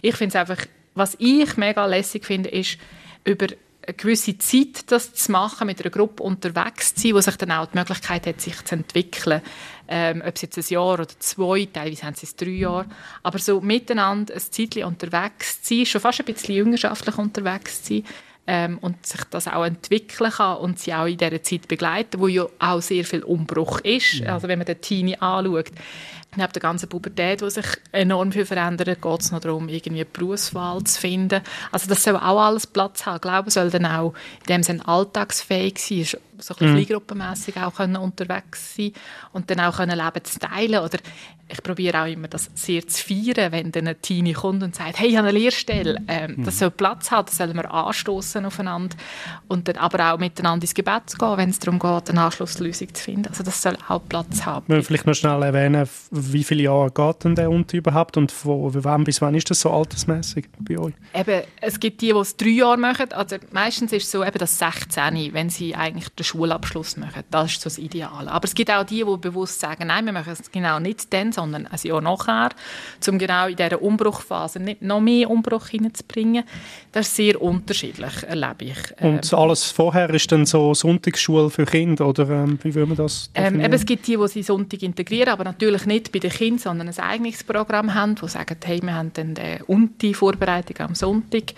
Ich 0.00 0.16
finde 0.16 0.30
es 0.30 0.36
einfach, 0.36 0.64
was 0.94 1.16
ich 1.18 1.58
mega 1.58 1.84
lässig 1.84 2.24
finde, 2.24 2.48
ist, 2.48 2.78
über 3.24 3.46
eine 3.86 3.94
gewisse 3.94 4.38
Zeit, 4.38 4.90
das 4.90 5.14
zu 5.14 5.32
machen, 5.32 5.66
mit 5.66 5.80
einer 5.80 5.90
Gruppe 5.90 6.22
unterwegs 6.22 6.94
zu 6.94 7.02
sein, 7.02 7.14
wo 7.14 7.20
sich 7.20 7.36
dann 7.36 7.52
auch 7.52 7.66
die 7.66 7.78
Möglichkeit 7.78 8.26
hat, 8.26 8.40
sich 8.40 8.64
zu 8.64 8.74
entwickeln. 8.74 9.42
Ähm, 9.88 10.22
ob 10.24 10.36
es 10.36 10.42
jetzt 10.42 10.58
ein 10.58 10.64
Jahr 10.68 10.94
oder 10.94 11.08
zwei, 11.08 11.66
teilweise 11.72 12.04
haben 12.04 12.14
sie 12.14 12.26
es 12.26 12.36
drei 12.36 12.50
Jahre. 12.50 12.86
Aber 13.22 13.38
so 13.38 13.60
miteinander 13.60 14.34
ein 14.34 14.40
Zeitchen 14.40 14.84
unterwegs 14.84 15.62
zu 15.62 15.74
sein, 15.74 15.86
schon 15.86 16.00
fast 16.00 16.20
ein 16.20 16.26
bisschen 16.26 16.54
jüngerschaftlich 16.54 17.18
unterwegs 17.18 17.82
zu 17.82 17.94
sein, 17.94 18.04
ähm, 18.46 18.78
und 18.78 19.06
sich 19.06 19.22
das 19.30 19.46
auch 19.46 19.64
entwickeln 19.64 20.30
kann 20.30 20.56
und 20.58 20.78
sie 20.78 20.92
auch 20.92 21.06
in 21.06 21.18
dieser 21.18 21.42
Zeit 21.42 21.68
begleiten, 21.68 22.20
wo 22.20 22.26
ja 22.26 22.46
auch 22.58 22.80
sehr 22.80 23.04
viel 23.04 23.22
Umbruch 23.22 23.80
ist. 23.80 24.14
Ja. 24.14 24.34
Also 24.34 24.48
wenn 24.48 24.58
man 24.58 24.66
den 24.66 24.80
Teenie 24.80 25.16
anschaut, 25.18 25.70
neben 26.36 26.52
der 26.52 26.62
ganzen 26.62 26.88
Pubertät, 26.88 27.40
die 27.40 27.50
sich 27.50 27.66
enorm 27.92 28.32
viel 28.32 28.46
verändert, 28.46 29.00
geht 29.00 29.20
es 29.20 29.32
noch 29.32 29.40
darum, 29.40 29.68
irgendwie 29.68 30.00
eine 30.00 30.04
Berufswahl 30.04 30.82
zu 30.84 31.00
finden. 31.00 31.42
Also 31.72 31.88
das 31.88 32.02
soll 32.02 32.16
auch 32.16 32.40
alles 32.40 32.66
Platz 32.66 33.06
haben. 33.06 33.16
Ich 33.16 33.22
glaube, 33.22 33.50
soll 33.50 33.70
dann 33.70 33.86
auch 33.86 34.14
in 34.40 34.46
dem 34.46 34.62
Sinne 34.62 34.86
alltagsfähig 34.86 35.78
sein, 35.78 36.20
so 36.38 36.54
ein 36.58 36.70
mhm. 36.70 36.74
kleingruppenmässig 36.74 37.56
auch 37.58 37.74
können 37.74 37.96
unterwegs 37.96 38.76
sein 38.76 38.92
und 39.32 39.50
dann 39.50 39.60
auch 39.60 39.76
können 39.76 39.98
Leben 39.98 40.24
zu 40.24 40.38
teilen. 40.38 40.82
Oder 40.82 40.98
ich 41.52 41.62
probiere 41.62 42.02
auch 42.02 42.06
immer, 42.06 42.28
das 42.28 42.48
sehr 42.54 42.86
zu 42.86 43.02
feiern, 43.02 43.50
wenn 43.52 43.72
dann 43.72 43.88
ein 43.88 44.00
Teenie 44.00 44.34
kommt 44.34 44.62
und 44.62 44.74
sagt, 44.74 45.00
hey, 45.00 45.08
ich 45.08 45.16
habe 45.16 45.28
eine 45.28 45.38
Lehrstelle. 45.38 45.96
Ähm, 46.06 46.36
mhm. 46.36 46.44
Das 46.44 46.58
soll 46.58 46.70
Platz 46.70 47.10
haben, 47.10 47.26
das 47.26 47.36
sollen 47.36 47.56
wir 47.56 47.72
anstoßen 47.72 48.44
aufeinander 48.44 48.96
und 49.48 49.66
dann 49.66 49.76
aber 49.76 50.12
auch 50.12 50.18
miteinander 50.18 50.64
ins 50.64 50.74
Gebet 50.74 51.10
zu 51.10 51.18
gehen, 51.18 51.36
wenn 51.36 51.50
es 51.50 51.58
darum 51.58 51.78
geht, 51.78 52.10
eine 52.10 52.22
Anschlusslösung 52.22 52.94
zu 52.94 53.02
finden. 53.02 53.28
Also 53.28 53.42
das 53.42 53.60
soll 53.60 53.76
auch 53.88 54.00
Platz 54.08 54.46
haben. 54.46 54.64
Wir 54.68 54.82
vielleicht 54.82 55.06
noch 55.06 55.14
schnell 55.14 55.42
erwähnen, 55.42 55.88
wie 56.32 56.44
viele 56.44 56.64
Jahre 56.64 56.90
geht 56.90 57.24
denn 57.24 57.34
der 57.34 57.50
Unter 57.50 57.76
überhaupt 57.76 58.16
und 58.16 58.32
von 58.32 58.72
wann 58.84 59.04
bis 59.04 59.20
wann 59.20 59.34
ist 59.34 59.50
das 59.50 59.60
so 59.60 59.70
altersmäßig 59.70 60.46
bei 60.58 60.78
euch? 60.78 60.94
Eben, 61.14 61.42
es 61.60 61.80
gibt 61.80 62.00
die, 62.00 62.12
die 62.12 62.18
es 62.18 62.36
drei 62.36 62.48
Jahre 62.48 62.78
machen. 62.78 63.12
Also 63.12 63.36
meistens 63.52 63.92
ist 63.92 64.04
es 64.04 64.10
so, 64.10 64.24
eben 64.24 64.38
das 64.38 64.58
16, 64.58 65.32
wenn 65.32 65.50
sie 65.50 65.74
eigentlich 65.74 66.08
den 66.10 66.24
Schulabschluss 66.24 66.96
machen. 66.96 67.22
Das 67.30 67.52
ist 67.52 67.62
so 67.62 67.70
das 67.70 67.78
Ideale. 67.78 68.30
Aber 68.30 68.44
es 68.44 68.54
gibt 68.54 68.70
auch 68.70 68.84
die, 68.84 69.04
die 69.04 69.16
bewusst 69.16 69.60
sagen, 69.60 69.86
nein, 69.86 70.04
wir 70.04 70.12
machen 70.12 70.32
es 70.32 70.50
genau 70.50 70.78
nicht 70.78 71.12
dann, 71.12 71.32
sondern 71.32 71.66
ein 71.66 71.78
Jahr 71.82 72.00
nachher, 72.00 72.50
um 73.08 73.18
genau 73.18 73.46
in 73.46 73.56
dieser 73.56 73.80
Umbruchphase 73.80 74.60
nicht 74.60 74.82
noch 74.82 75.00
mehr 75.00 75.30
Umbruch 75.30 75.68
hineinzubringen. 75.68 76.44
Das 76.92 77.08
ist 77.08 77.16
sehr 77.16 77.40
unterschiedlich, 77.40 78.22
erlebe 78.26 78.64
ich. 78.64 79.00
Und 79.00 79.32
ähm, 79.32 79.38
alles 79.38 79.70
vorher 79.70 80.10
ist 80.10 80.30
dann 80.32 80.46
so 80.46 80.74
Sonntagsschule 80.74 81.50
für 81.50 81.64
Kinder, 81.64 82.08
oder 82.08 82.28
ähm, 82.28 82.58
wie 82.62 82.74
will 82.74 82.86
man 82.86 82.96
das 82.96 83.30
ähm, 83.34 83.60
eben, 83.60 83.72
Es 83.72 83.86
gibt 83.86 84.06
die, 84.06 84.16
die 84.16 84.28
sie 84.28 84.42
Sonntag 84.42 84.82
integrieren, 84.82 85.30
aber 85.30 85.44
natürlich 85.44 85.86
nicht 85.86 86.09
bei 86.12 86.18
den 86.18 86.30
Kindern, 86.30 86.58
sondern 86.58 86.88
ein 86.88 86.98
eigenes 86.98 87.44
Programm 87.44 87.94
haben, 87.94 88.14
die 88.14 88.28
sagen, 88.28 88.56
hey, 88.64 88.80
wir 88.82 88.94
haben 88.94 89.12
dann 89.12 89.34
die 89.34 89.58
Unti-Vorbereitung 89.66 90.78
am 90.78 90.94
Sonntag 90.94 91.54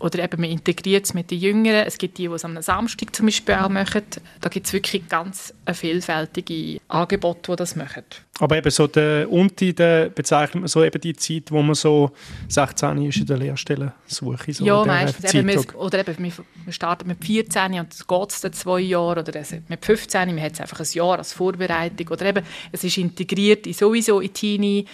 oder 0.00 0.22
eben 0.22 0.40
man 0.40 0.50
integriert 0.50 1.04
es 1.04 1.14
mit 1.14 1.30
den 1.30 1.38
Jüngeren. 1.38 1.86
Es 1.86 1.98
gibt 1.98 2.18
die, 2.18 2.28
die 2.28 2.34
es 2.34 2.44
am 2.44 2.60
Samstag 2.60 3.14
zum 3.14 3.26
Beispiel 3.26 3.54
auch 3.54 3.68
machen. 3.68 4.02
Da 4.40 4.48
gibt 4.48 4.66
es 4.66 4.72
wirklich 4.72 5.08
ganz 5.08 5.54
vielfältige 5.72 6.80
Angebote, 6.88 7.52
die 7.52 7.56
das 7.56 7.76
machen. 7.76 8.04
Aber 8.40 8.56
eben 8.56 8.70
so 8.70 8.88
der 8.88 9.30
Unti, 9.30 9.72
der 9.72 10.08
bezeichnet 10.08 10.56
man 10.62 10.68
so 10.68 10.82
eben 10.82 11.00
die 11.00 11.14
Zeit, 11.14 11.52
wo 11.52 11.62
man 11.62 11.76
so 11.76 12.10
16 12.48 13.06
ist 13.06 13.18
in 13.18 13.26
der 13.26 13.36
Lehrstellensuche. 13.36 14.52
So 14.52 14.64
ja, 14.64 14.84
meistens. 14.84 15.32
Eben 15.32 15.48
wir, 15.48 15.78
oder 15.78 16.00
eben, 16.00 16.32
wir 16.64 16.72
starten 16.72 17.06
mit 17.06 17.24
14 17.24 17.78
und 17.78 17.92
es 17.92 18.06
geht 18.06 18.44
dann 18.44 18.52
zwei 18.52 18.80
Jahre 18.80 19.20
oder 19.20 19.42
mit 19.68 19.84
15, 19.84 20.34
man 20.34 20.42
hat 20.42 20.54
es 20.54 20.60
einfach 20.60 20.80
ein 20.80 20.86
Jahr 20.92 21.18
als 21.18 21.32
Vorbereitung 21.32 22.08
oder 22.08 22.26
eben, 22.26 22.44
es 22.72 22.82
ist 22.82 22.98
integriert 22.98 23.66
in 23.68 23.72
sowieso 23.72 24.20
in 24.20 24.32
Teenie 24.32 24.86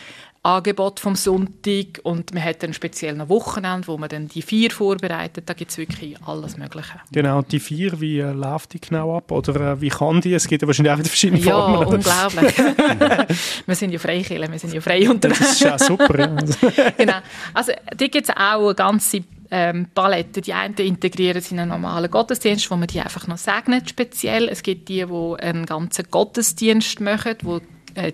Angebot 0.42 1.00
vom 1.00 1.16
Sonntag 1.16 2.00
und 2.02 2.32
man 2.32 2.42
hat 2.42 2.62
dann 2.62 2.72
speziell 2.72 3.20
ein 3.20 3.28
Wochenende, 3.28 3.86
wo 3.88 3.98
man 3.98 4.08
dann 4.08 4.26
die 4.26 4.40
vier 4.40 4.70
vorbereitet. 4.70 5.44
Da 5.46 5.52
gibt 5.52 5.70
es 5.70 5.76
wirklich 5.76 6.16
alles 6.24 6.56
Mögliche. 6.56 6.94
Genau, 7.12 7.42
die 7.42 7.60
vier, 7.60 8.00
wie 8.00 8.20
äh, 8.20 8.32
läuft 8.32 8.72
die 8.72 8.80
genau 8.80 9.18
ab? 9.18 9.30
Oder 9.30 9.72
äh, 9.72 9.80
wie 9.82 9.90
kann 9.90 10.22
die? 10.22 10.32
Es 10.32 10.48
gibt 10.48 10.62
ja 10.62 10.66
wahrscheinlich 10.66 10.92
auch 10.94 10.98
wieder 10.98 11.08
verschiedene 11.08 11.42
ja, 11.42 11.52
Formen. 11.52 11.80
Ja, 11.82 12.28
unglaublich. 12.28 12.56
wir 13.66 13.74
sind 13.74 13.90
ja 13.92 13.98
Freikirche, 13.98 14.50
wir 14.50 14.58
sind 14.58 14.72
ja 14.72 14.80
frei 14.80 15.10
unterwegs. 15.10 15.40
Das 15.40 15.52
ist 15.52 15.60
ja 15.60 15.78
super. 15.78 16.18
Ja. 16.18 16.90
genau. 16.96 17.18
Also, 17.52 17.72
da 17.94 18.06
gibt 18.06 18.28
es 18.28 18.34
auch 18.34 18.64
eine 18.64 18.74
ganze 18.74 19.22
ähm, 19.50 19.88
Palette. 19.94 20.40
Die 20.40 20.54
einen 20.54 20.74
integrieren 20.74 21.38
es 21.38 21.52
in 21.52 21.58
einen 21.58 21.70
normalen 21.70 22.10
Gottesdienst, 22.10 22.70
wo 22.70 22.76
man 22.76 22.86
die 22.86 23.00
einfach 23.00 23.26
noch 23.26 23.36
segnet, 23.36 23.90
speziell. 23.90 24.48
Es 24.48 24.62
gibt 24.62 24.88
die, 24.88 25.04
die 25.04 25.42
einen 25.42 25.66
ganzen 25.66 26.06
Gottesdienst 26.10 27.00
machen, 27.00 27.34
wo 27.42 27.60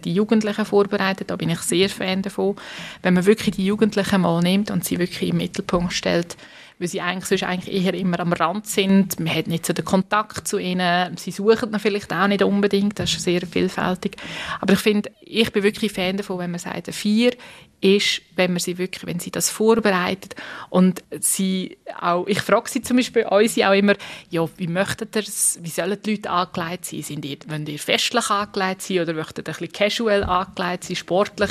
die 0.05 0.13
Jugendlichen 0.13 0.65
vorbereitet. 0.65 1.31
Da 1.31 1.37
bin 1.37 1.51
ich 1.51 1.61
sehr 1.61 1.89
Fan 1.89 2.23
davon. 2.23 2.57
Wenn 3.03 3.15
man 3.15 3.27
wirklich 3.27 3.57
die 3.57 3.67
Jugendlichen 3.67 4.21
mal 4.21 4.41
nimmt 4.41 4.71
und 4.71 4.85
sie 4.85 4.99
wirklich 4.99 5.31
im 5.31 5.39
Mittelpunkt 5.39 5.93
stellt, 5.93 6.37
weil 6.79 6.89
sie 6.89 7.01
eigentlich 7.01 7.27
sonst 7.27 7.45
eigentlich 7.45 7.75
eher 7.75 7.95
immer 7.95 8.21
am 8.21 8.33
Rand 8.33 8.67
sind. 8.67 9.19
Man 9.19 9.35
hat 9.35 9.47
nicht 9.47 9.65
so 9.65 9.73
den 9.73 9.85
Kontakt 9.85 10.47
zu 10.47 10.59
ihnen. 10.59 11.17
Sie 11.17 11.31
suchen 11.31 11.73
dann 11.73 11.81
vielleicht 11.81 12.13
auch 12.13 12.27
nicht 12.27 12.43
unbedingt. 12.43 12.99
Das 12.99 13.13
ist 13.13 13.23
sehr 13.23 13.47
vielfältig. 13.47 14.17
Aber 14.61 14.75
ich 14.75 14.81
finde, 14.81 15.11
ich 15.21 15.51
bin 15.53 15.63
wirklich 15.63 15.93
Fan 15.93 16.17
davon, 16.17 16.39
wenn 16.39 16.51
man 16.51 16.61
sagt, 16.61 16.93
vier 16.95 17.33
ist, 17.81 18.23
wenn 18.37 18.53
man 18.53 18.61
sie 18.61 18.79
wirklich, 18.79 19.07
wenn 19.07 19.21
sie 19.21 19.31
das 19.31 19.51
vorbereitet 19.51 20.35
und 20.71 21.03
sie 21.21 21.77
auch, 22.01 22.27
ich 22.27 22.41
frage 22.41 22.71
sie 22.71 22.81
zum 22.81 22.97
Beispiel 22.97 23.27
uns 23.27 23.59
auch 23.59 23.73
immer, 23.73 23.95
ja, 24.31 24.49
wie 24.57 24.67
möchtet 24.67 25.15
ihr 25.15 25.23
wie 25.23 25.69
sollen 25.69 25.99
die 26.03 26.13
Leute 26.13 26.31
angelegt 26.31 26.87
sein? 26.87 27.03
Sind 27.03 27.25
ihr, 27.25 27.37
wollen 27.47 27.67
ihr 27.67 27.79
festlich 27.79 28.31
angelegt 28.31 28.83
sein 28.83 29.01
oder 29.01 29.13
möchtet 29.13 29.47
ihr 29.49 29.53
ein 29.53 29.59
bisschen 29.59 29.73
casual 29.73 30.25
angelegt 30.25 30.85
sein, 30.85 30.97
sportlich? 30.97 31.51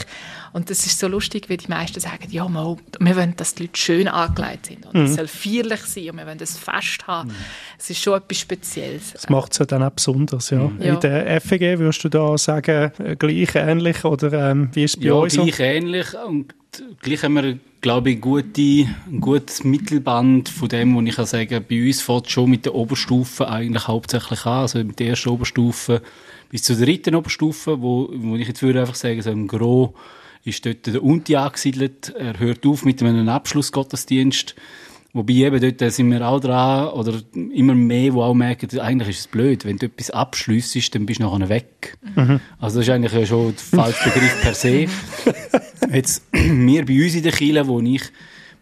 Und 0.52 0.70
das 0.70 0.86
ist 0.86 1.00
so 1.00 1.08
lustig, 1.08 1.48
wie 1.50 1.58
die 1.58 1.68
meisten 1.68 2.00
sagen, 2.00 2.28
ja, 2.30 2.48
mal, 2.48 2.78
wir 3.00 3.16
wollen, 3.16 3.36
dass 3.36 3.56
die 3.56 3.64
Leute 3.64 3.80
schön 3.80 4.08
angelegt 4.08 4.66
sind 4.66 4.86
und 4.88 4.96
mhm. 4.96 5.15
Es 5.24 5.32
soll 5.32 5.52
feierlich 5.52 5.82
sein 5.82 6.10
und 6.12 6.18
wir 6.18 6.26
wollen 6.26 6.38
das 6.38 6.58
Fest 6.58 7.08
haben. 7.08 7.30
Mhm. 7.30 7.36
Es 7.78 7.90
ist 7.90 8.02
schon 8.02 8.18
etwas 8.18 8.40
Spezielles. 8.40 9.14
Das 9.14 9.30
macht 9.30 9.54
es 9.54 9.60
ja 9.60 9.66
dann 9.66 9.84
auch 9.84 9.92
besonders, 9.92 10.50
ja. 10.50 10.68
Mhm. 10.68 10.82
In 10.82 11.00
der 11.00 11.42
FEG 11.42 11.80
würdest 11.80 12.04
du 12.04 12.10
da 12.10 12.38
sagen, 12.38 12.92
äh, 13.00 13.16
gleich 13.16 13.56
ähnlich 13.56 14.04
oder 14.04 14.52
ähm, 14.52 14.70
wie 14.74 14.84
ist 14.84 14.96
es 14.96 15.00
bei 15.00 15.08
ja, 15.08 15.14
euch 15.14 15.34
so? 15.34 15.44
gleich 15.44 15.60
ähnlich 15.60 16.08
und 16.28 16.54
gleich 17.02 17.24
haben 17.24 17.36
wir, 17.36 17.58
glaube 17.82 18.12
ich, 18.12 18.22
gute, 18.22 18.62
ein 18.62 19.22
gutes 19.22 19.64
Mittelband 19.64 20.50
von 20.50 20.68
dem, 20.70 20.96
wo 20.96 21.02
ich 21.02 21.16
kann 21.16 21.26
sagen, 21.26 21.64
bei 21.68 21.88
uns 21.88 22.02
fängt 22.02 22.30
schon 22.30 22.50
mit 22.50 22.66
der 22.66 22.76
Oberstufe 22.76 23.48
eigentlich 23.48 23.88
hauptsächlich 23.88 24.46
an, 24.46 24.62
also 24.62 24.80
mit 24.80 25.00
der 25.00 25.10
ersten 25.10 25.30
Oberstufe 25.30 26.02
bis 26.50 26.64
zur 26.64 26.76
dritten 26.76 27.16
Oberstufe, 27.16 27.82
wo, 27.82 28.10
wo 28.14 28.36
ich 28.36 28.48
jetzt 28.48 28.62
würde 28.62 28.82
einfach 28.82 28.96
sagen, 28.96 29.22
so 29.22 29.32
im 29.32 29.48
Gros 29.48 29.92
ist 30.44 30.66
dort 30.66 30.86
der 30.86 31.04
Unti 31.04 31.36
angesiedelt. 31.36 32.14
Er 32.18 32.40
hört 32.40 32.66
auf 32.66 32.86
mit 32.86 33.02
einem 33.02 33.28
Abschlussgottesdienst. 33.28 34.56
Wobei 35.16 35.34
eben 35.36 35.62
dort 35.62 35.94
sind 35.94 36.12
wir 36.12 36.28
auch 36.28 36.42
dran, 36.42 36.90
oder 36.90 37.14
immer 37.34 37.74
mehr, 37.74 38.14
wo 38.14 38.22
auch 38.22 38.34
merken, 38.34 38.78
eigentlich 38.82 39.12
ist 39.12 39.20
es 39.20 39.28
blöd, 39.28 39.64
wenn 39.64 39.78
du 39.78 39.86
etwas 39.86 40.12
abschliessest, 40.12 40.94
dann 40.94 41.06
bist 41.06 41.22
du 41.22 41.24
nachher 41.24 41.48
weg. 41.48 41.98
Mhm. 42.18 42.42
Also 42.60 42.80
das 42.80 42.88
ist 42.90 42.94
eigentlich 42.94 43.14
ja 43.14 43.26
schon 43.26 43.56
der 43.56 43.80
falsche 43.80 44.10
Begriff 44.10 44.42
per 44.42 44.54
se. 44.54 44.88
Jetzt, 45.94 46.22
wir 46.34 46.86
bei 46.86 47.02
uns 47.02 47.16
in 47.16 47.24
der 47.24 47.32
Kirche, 47.32 47.66
wo 47.66 47.80
ich 47.80 48.02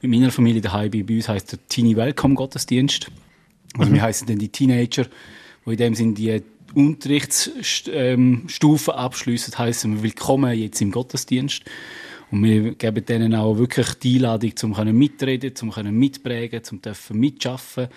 mit 0.04 0.12
meiner 0.12 0.30
Familie 0.30 0.62
daheim 0.62 0.92
bin, 0.92 1.08
bei 1.08 1.16
uns 1.16 1.28
heisst 1.28 1.54
der 1.54 1.60
Teenie 1.70 1.96
Welcome 1.96 2.36
Gottesdienst. 2.36 3.10
Also 3.76 3.90
mhm. 3.90 3.96
wir 3.96 4.04
heißen 4.04 4.28
dann 4.28 4.38
die 4.38 4.50
Teenager, 4.50 5.08
wo 5.66 5.72
in 5.72 5.78
dem 5.78 5.96
sind 5.96 6.20
die 6.20 6.40
Unterrichtsstufen 6.76 7.94
ähm, 7.96 8.48
abschließen, 8.96 9.58
heißen 9.58 9.96
wir 9.96 10.04
willkommen 10.04 10.56
jetzt 10.56 10.80
im 10.82 10.92
Gottesdienst. 10.92 11.64
Und 12.34 12.44
wir 12.44 12.74
geben 12.74 13.06
denen 13.06 13.36
auch 13.36 13.60
wirklich 13.60 13.94
die 13.94 14.16
Einladung, 14.16 14.56
zum 14.56 14.74
können 14.74 14.98
mitreden, 14.98 15.56
zum 15.56 15.70
können 15.70 15.96
mitprägen, 15.96 16.64
zum 16.64 16.82
dürfen 16.82 17.20
mitschaffen. 17.20 17.90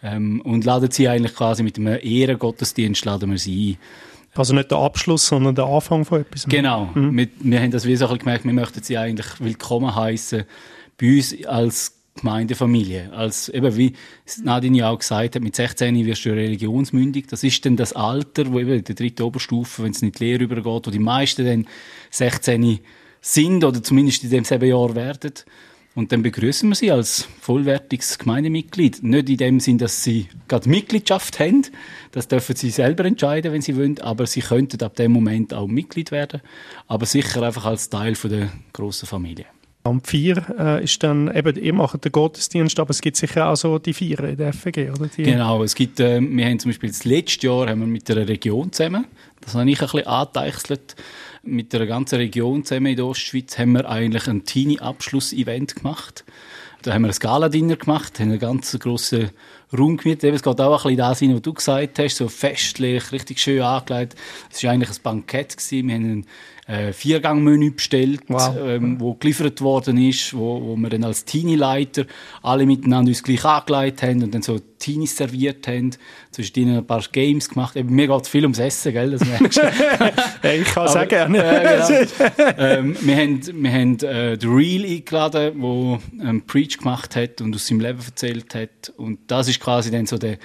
Ähm, 0.00 0.40
und 0.42 0.64
laden 0.64 0.92
sie 0.92 1.08
eigentlich 1.08 1.34
quasi 1.34 1.64
mit 1.64 1.76
einem 1.76 1.98
Ehrengottesdienst 2.00 3.04
laden 3.04 3.32
wir 3.32 3.38
sie 3.38 3.72
ein. 3.72 3.78
Also 4.36 4.54
nicht 4.54 4.70
der 4.70 4.78
Abschluss, 4.78 5.26
sondern 5.26 5.56
der 5.56 5.64
Anfang 5.64 6.04
von 6.04 6.20
etwas. 6.20 6.46
Genau. 6.46 6.88
Mhm. 6.94 7.16
Wir, 7.16 7.28
wir 7.40 7.60
haben 7.60 7.72
das 7.72 7.84
wie 7.84 7.96
so 7.96 8.06
gemerkt, 8.06 8.44
wir 8.44 8.52
möchten 8.52 8.80
sie 8.80 8.96
eigentlich 8.96 9.26
willkommen 9.40 9.92
heißen 9.92 10.44
bei 10.96 11.16
uns 11.16 11.44
als 11.46 11.96
Gemeindefamilie. 12.14 13.12
Als, 13.12 13.48
eben 13.48 13.76
wie 13.76 13.94
Nadine 14.44 14.78
ja 14.78 14.90
auch 14.90 15.00
gesagt 15.00 15.34
hat, 15.34 15.42
mit 15.42 15.56
16 15.56 16.06
wirst 16.06 16.24
du 16.24 16.30
religionsmündig. 16.30 17.26
Das 17.26 17.42
ist 17.42 17.66
dann 17.66 17.76
das 17.76 17.92
Alter, 17.92 18.52
wo 18.52 18.60
eben 18.60 18.70
in 18.70 18.84
der 18.84 18.94
dritten 18.94 19.24
Oberstufe, 19.24 19.82
wenn 19.82 19.90
es 19.90 20.00
nicht 20.00 20.20
leer 20.20 20.40
übergeht, 20.40 20.86
wo 20.86 20.90
die 20.92 21.00
meisten 21.00 21.44
dann 21.44 21.66
16 22.10 22.78
sind 23.20 23.64
oder 23.64 23.82
zumindest 23.82 24.24
in 24.24 24.30
dem 24.30 24.44
selben 24.44 24.68
Jahr 24.68 24.94
werden. 24.94 25.32
Und 25.94 26.12
dann 26.12 26.22
begrüßen 26.22 26.68
wir 26.68 26.76
sie 26.76 26.92
als 26.92 27.28
vollwertiges 27.40 28.18
Gemeindemitglied. 28.18 29.02
Nicht 29.02 29.28
in 29.28 29.36
dem 29.36 29.60
Sinn, 29.60 29.78
dass 29.78 30.04
sie 30.04 30.28
gerade 30.46 30.68
Mitgliedschaft 30.68 31.40
haben. 31.40 31.66
Das 32.12 32.28
dürfen 32.28 32.54
sie 32.54 32.70
selber 32.70 33.04
entscheiden, 33.04 33.52
wenn 33.52 33.60
sie 33.60 33.76
wollen. 33.76 34.00
Aber 34.00 34.26
sie 34.26 34.40
könnten 34.40 34.82
ab 34.82 34.94
dem 34.94 35.10
Moment 35.10 35.52
auch 35.52 35.66
Mitglied 35.66 36.12
werden. 36.12 36.42
Aber 36.86 37.06
sicher 37.06 37.42
einfach 37.42 37.66
als 37.66 37.90
Teil 37.90 38.14
von 38.14 38.30
der 38.30 38.50
grossen 38.72 39.06
Familie. 39.06 39.46
Am 39.82 40.02
4 40.02 40.46
äh, 40.58 40.84
ist 40.84 41.02
dann 41.02 41.34
eben, 41.34 41.56
ihr 41.56 41.72
macht 41.72 42.04
den 42.04 42.12
Gottesdienst, 42.12 42.78
aber 42.78 42.90
es 42.90 43.00
gibt 43.00 43.16
sicher 43.16 43.48
auch 43.48 43.56
so 43.56 43.78
die 43.78 43.94
Vier 43.94 44.20
in 44.20 44.36
der 44.36 44.52
FG, 44.52 44.90
oder? 44.90 45.06
Die 45.06 45.22
genau, 45.22 45.62
es 45.62 45.74
gibt, 45.74 46.00
äh, 46.00 46.20
wir 46.20 46.44
haben 46.44 46.58
zum 46.58 46.68
Beispiel 46.70 46.90
das 46.90 47.06
letzte 47.06 47.46
Jahr 47.46 47.66
haben 47.66 47.80
wir 47.80 47.86
mit 47.86 48.06
der 48.06 48.28
Region 48.28 48.70
zusammen, 48.72 49.06
das 49.40 49.54
habe 49.54 49.70
ich 49.70 49.80
ein 49.80 49.86
bisschen 49.86 50.06
angedeichselt, 50.06 50.96
mit 51.42 51.72
der 51.72 51.86
ganzen 51.86 52.16
Region 52.16 52.64
zusammen 52.64 52.86
in 52.86 52.96
der 52.96 53.06
Ostschweiz 53.06 53.58
haben 53.58 53.72
wir 53.72 53.88
eigentlich 53.88 54.26
ein 54.28 54.44
Teenie-Abschluss-Event 54.44 55.76
gemacht. 55.76 56.24
Da 56.82 56.94
haben 56.94 57.02
wir 57.02 57.10
ein 57.10 57.18
Gala-Dinner 57.18 57.76
gemacht, 57.76 58.18
haben 58.20 58.30
einen 58.30 58.38
ganz 58.38 58.78
grossen 58.78 59.30
Raum 59.76 59.98
gemietet. 59.98 60.34
Es 60.34 60.42
geht 60.42 60.60
auch 60.60 60.84
ein 60.84 60.88
bisschen 60.94 60.96
das 60.96 61.18
hin, 61.18 61.34
was 61.34 61.42
du 61.42 61.52
gesagt 61.52 61.98
hast, 61.98 62.16
so 62.16 62.28
festlich, 62.28 63.12
richtig 63.12 63.38
schön 63.38 63.60
angelegt. 63.60 64.16
Es 64.50 64.64
war 64.64 64.72
eigentlich 64.72 64.90
ein 64.90 65.02
Bankett. 65.02 65.56
Gewesen. 65.56 65.88
Wir 65.88 65.94
haben 65.94 66.26
äh, 66.70 66.92
Viergangmenü 66.92 67.72
bestellt, 67.72 68.22
wow. 68.28 68.56
ähm, 68.64 69.00
wo 69.00 69.14
geliefert 69.14 69.60
worden 69.60 69.98
ist, 69.98 70.34
wo, 70.34 70.62
wo 70.62 70.76
wir 70.76 70.88
dann 70.88 71.02
als 71.02 71.24
Teenie-Leiter 71.24 72.06
alle 72.42 72.64
miteinander 72.64 73.08
uns 73.08 73.22
gleich 73.22 73.44
angelegt 73.44 74.02
haben 74.02 74.22
und 74.22 74.32
dann 74.32 74.42
so 74.42 74.60
Teenies 74.78 75.16
serviert 75.16 75.66
haben, 75.66 75.90
zwischen 76.30 76.60
ihnen 76.60 76.78
ein 76.78 76.86
paar 76.86 77.02
Games 77.10 77.48
gemacht. 77.48 77.76
Eben, 77.76 77.94
mir 77.94 78.06
geht 78.06 78.22
es 78.22 78.28
viel 78.28 78.44
ums 78.44 78.60
Essen, 78.60 78.92
gell? 78.92 79.10
Das 79.10 79.22
hey, 80.42 80.60
ich 80.62 80.68
kann 80.68 80.86
es 80.86 80.96
auch 80.96 81.08
gerne. 81.08 81.38
Äh, 81.42 82.06
genau. 82.06 82.52
ähm, 82.56 82.96
wir 83.00 83.16
haben, 83.16 83.62
wir 83.62 83.72
haben 83.72 83.98
äh, 83.98 84.38
The 84.40 84.46
Real 84.46 84.84
eingeladen, 84.84 85.52
wo 85.56 85.98
ähm, 86.22 86.42
Preach 86.46 86.78
gemacht 86.78 87.16
hat 87.16 87.40
und 87.40 87.54
aus 87.54 87.66
seinem 87.66 87.80
Leben 87.80 87.98
erzählt 87.98 88.54
hat. 88.54 88.92
Und 88.96 89.18
das 89.26 89.48
ist 89.48 89.58
quasi 89.58 89.90
dann 89.90 90.06
so 90.06 90.18
der 90.18 90.38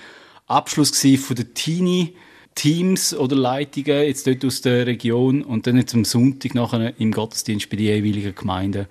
Abschluss 0.48 1.00
von 1.00 1.36
der 1.36 1.54
Teenie- 1.54 2.16
Teams 2.56 3.14
oder 3.14 3.36
Leitungen 3.36 4.04
jetzt 4.04 4.26
dort 4.26 4.44
aus 4.46 4.62
der 4.62 4.88
Region 4.88 5.44
und 5.44 5.68
dann 5.68 5.78
jetzt 5.78 5.94
am 5.94 6.06
Sonntag 6.06 6.56
nachher 6.56 7.00
im 7.00 7.12
Gottesdienst 7.12 7.70
bei 7.70 7.76
den 7.76 7.86
jeweiligen 7.88 8.34
Gemeinden 8.34 8.88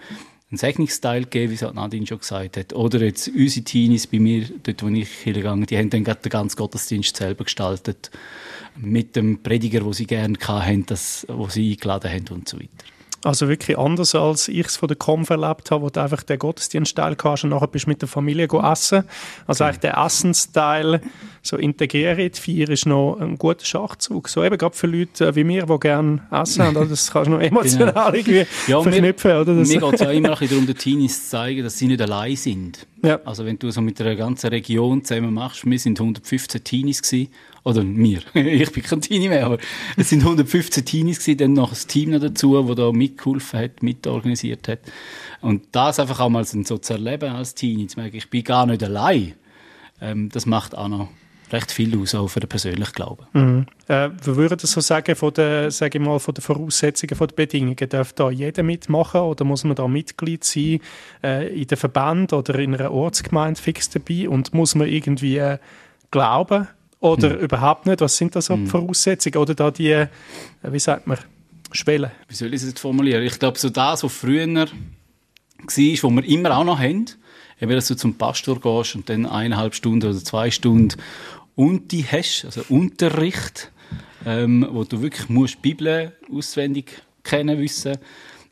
einen 0.51 0.59
Segnungsteil 0.59 1.25
geben, 1.25 1.51
wie 1.51 1.55
es 1.57 1.75
Nadine 1.75 2.07
schon 2.07 2.19
gesagt 2.19 2.57
hat. 2.57 2.73
Oder 2.75 3.01
jetzt 3.01 3.29
unsere 3.29 3.65
Teenies 3.65 4.07
bei 4.07 4.21
mir, 4.21 4.47
dort 4.63 4.83
wo 4.83 4.89
ich 4.89 5.09
hingegangen 5.09 5.67
die 5.67 5.77
haben 5.77 5.91
dann 5.91 6.05
gerade 6.05 6.21
den 6.21 6.31
ganzen 6.31 6.57
Gottesdienst 6.57 7.17
selber 7.17 7.45
gestaltet. 7.45 8.11
Mit 8.77 9.17
dem 9.17 9.43
Prediger, 9.43 9.85
wo 9.85 9.93
sie 9.93 10.07
gerne 10.07 10.39
hatten, 10.39 10.87
das, 10.87 11.27
wo 11.29 11.49
sie 11.49 11.73
eingeladen 11.73 12.11
haben 12.11 12.29
und 12.31 12.49
so 12.49 12.59
weiter. 12.59 12.69
Also 13.25 13.49
wirklich 13.49 13.79
anders, 13.79 14.15
als 14.15 14.49
ich 14.49 14.67
es 14.67 14.77
von 14.77 14.87
der 14.87 14.99
Konf 14.99 15.31
erlebt 15.31 15.71
habe, 15.71 15.83
wo 15.83 15.89
du 15.89 16.01
einfach 16.01 16.23
den 16.23 16.39
Gottesdienstteil 16.39 17.17
hast 17.25 17.45
und 17.45 17.51
nachher 17.51 17.69
bist 17.69 17.87
du 17.87 17.91
mit 17.91 18.03
der 18.03 18.09
Familie 18.09 18.49
essen. 18.63 19.05
Also 19.47 19.65
eigentlich 19.65 19.81
der 19.81 19.97
Essensteil 19.97 21.01
so 21.41 21.57
integriert. 21.57 22.37
Vier 22.37 22.69
ist 22.69 22.85
noch 22.85 23.19
ein 23.19 23.39
guter 23.39 23.65
Schachzug. 23.65 24.29
So 24.29 24.45
eben 24.45 24.59
gerade 24.59 24.77
für 24.77 24.87
Leute 24.87 25.35
wie 25.35 25.45
mir, 25.45 25.65
die 25.65 25.81
gerne 25.81 26.21
essen 26.31 26.65
haben, 26.65 26.89
das 26.89 27.11
kannst 27.11 27.29
du 27.29 27.33
noch 27.33 27.41
emotional 27.41 27.93
genau. 27.93 28.13
irgendwie 28.13 28.47
ja, 28.67 28.83
verknüpfen. 28.83 29.31
Mir, 29.31 29.41
oder? 29.41 29.55
Das 29.55 29.69
mir 29.69 29.81
geht 29.81 29.95
es 29.95 30.03
auch 30.03 30.11
immer 30.11 30.29
ein 30.29 30.35
bisschen 30.35 30.49
darum, 30.51 30.67
den 30.67 30.77
Teenies 30.77 31.25
zu 31.25 31.31
zeigen, 31.31 31.63
dass 31.65 31.79
sie 31.79 31.87
nicht 31.87 32.03
allein 32.03 32.37
sind. 32.37 32.87
Ja. 33.03 33.21
Also 33.25 33.47
wenn 33.47 33.59
du 33.59 33.71
so 33.71 33.81
mit 33.81 33.99
einer 34.03 34.17
ganzen 34.17 34.49
Region 34.49 35.03
zusammen 35.03 35.33
machst, 35.33 35.65
wir 35.65 35.79
sind 35.79 35.99
115 35.99 36.63
Teenies 36.63 37.01
gewesen, 37.01 37.31
oder 37.65 37.83
mir. 37.83 38.21
ich 38.35 38.71
bin 38.73 38.83
kein 38.83 39.01
Teenie 39.01 39.29
mehr, 39.29 39.47
aber 39.47 39.59
es 39.97 40.11
sind 40.11 40.21
115 40.21 40.85
Teenies 40.85 41.19
gewesen, 41.19 41.39
dann 41.39 41.53
noch 41.55 41.73
ein 41.73 41.89
Team 41.89 42.11
noch 42.11 42.21
dazu, 42.21 42.63
das 42.63 42.77
da 42.77 42.93
mitgeholfen 42.93 43.61
hat, 43.61 43.83
mitorganisiert 43.83 44.69
hat. 44.69 44.81
Und 45.41 45.65
das 45.73 45.99
einfach 45.99 46.21
auch 46.21 46.29
mal 46.29 46.45
so 46.45 46.79
zu 46.79 46.93
erleben 46.93 47.33
als 47.33 47.55
Teenie, 47.55 47.87
zu 47.87 47.99
merken, 47.99 48.17
ich 48.17 48.31
bin 48.31 48.45
gar 48.45 48.67
nicht 48.67 48.83
allein, 48.83 49.35
ähm, 50.01 50.29
das 50.29 50.47
macht 50.47 50.77
auch 50.77 50.89
noch 50.89 51.09
recht 51.53 51.71
viel 51.71 51.99
aus, 51.99 52.15
auch 52.15 52.29
für 52.29 52.41
den 52.41 52.49
persönlichen 52.49 52.93
Glauben. 52.93 53.27
Mhm. 53.33 53.67
Äh, 53.87 54.11
wir 54.23 54.37
würden 54.37 54.59
das 54.59 54.73
so 54.73 54.81
sagen, 54.81 55.15
von 55.15 55.33
den, 55.33 55.71
sage 55.71 55.99
ich 55.99 56.05
mal, 56.05 56.19
von 56.19 56.35
den 56.35 56.43
Voraussetzungen, 56.43 57.17
von 57.17 57.29
den 57.29 57.37
Bedingungen, 57.37 57.89
darf 57.89 58.13
da 58.13 58.31
jeder 58.31 58.63
mitmachen 58.63 59.21
oder 59.21 59.45
muss 59.45 59.65
man 59.65 59.77
da 59.77 59.87
Mitglied 59.87 60.45
sein 60.45 60.81
äh, 61.23 61.49
in 61.49 61.67
der 61.67 61.77
Verband 61.77 62.33
oder 62.33 62.59
in 62.59 62.75
einer 62.75 62.91
Ortsgemeinde 62.91 63.61
fix 63.61 63.91
dabei 63.91 64.29
und 64.29 64.53
muss 64.55 64.75
man 64.75 64.89
irgendwie 64.89 65.39
äh, 65.39 65.59
glauben 66.11 66.69
oder 67.05 67.35
hm. 67.35 67.41
überhaupt 67.41 67.85
nicht? 67.85 68.01
Was 68.01 68.17
sind 68.17 68.35
da 68.35 68.41
so 68.41 68.55
hm. 68.55 68.67
Voraussetzungen? 68.67 69.37
Oder 69.37 69.55
da 69.55 69.71
die, 69.71 69.91
äh, 69.91 70.09
wie 70.63 70.79
sagt 70.79 71.07
man, 71.07 71.19
Schwellen? 71.71 72.11
Wie 72.29 72.35
soll 72.35 72.49
ich 72.49 72.63
es 72.63 72.69
jetzt 72.69 72.81
formulieren? 72.81 73.23
Ich 73.25 73.39
glaube, 73.39 73.59
so 73.59 73.69
das, 73.69 74.03
was 74.03 74.13
früher 74.13 74.47
war, 74.47 74.67
was 74.67 75.77
wir 75.79 76.25
immer 76.25 76.57
auch 76.57 76.65
noch 76.65 76.79
haben, 76.79 77.05
eben, 77.61 77.73
dass 77.73 77.89
du 77.89 77.95
zum 77.95 78.15
Pastor 78.15 78.59
gehst 78.59 78.95
und 78.95 79.09
dann 79.11 79.27
eineinhalb 79.27 79.75
Stunden 79.75 80.09
oder 80.09 80.25
zwei 80.25 80.51
Stunden 80.51 80.97
Unti 81.57 82.05
hast, 82.11 82.47
also 82.47 82.63
Unterricht, 82.71 83.71
ähm, 84.25 84.67
wo 84.71 84.85
du 84.85 85.03
wirklich 85.03 85.29
musst 85.29 85.61
Bibel 85.61 86.13
auswendig 86.33 87.03
kennen 87.23 87.59
wissen. 87.59 87.99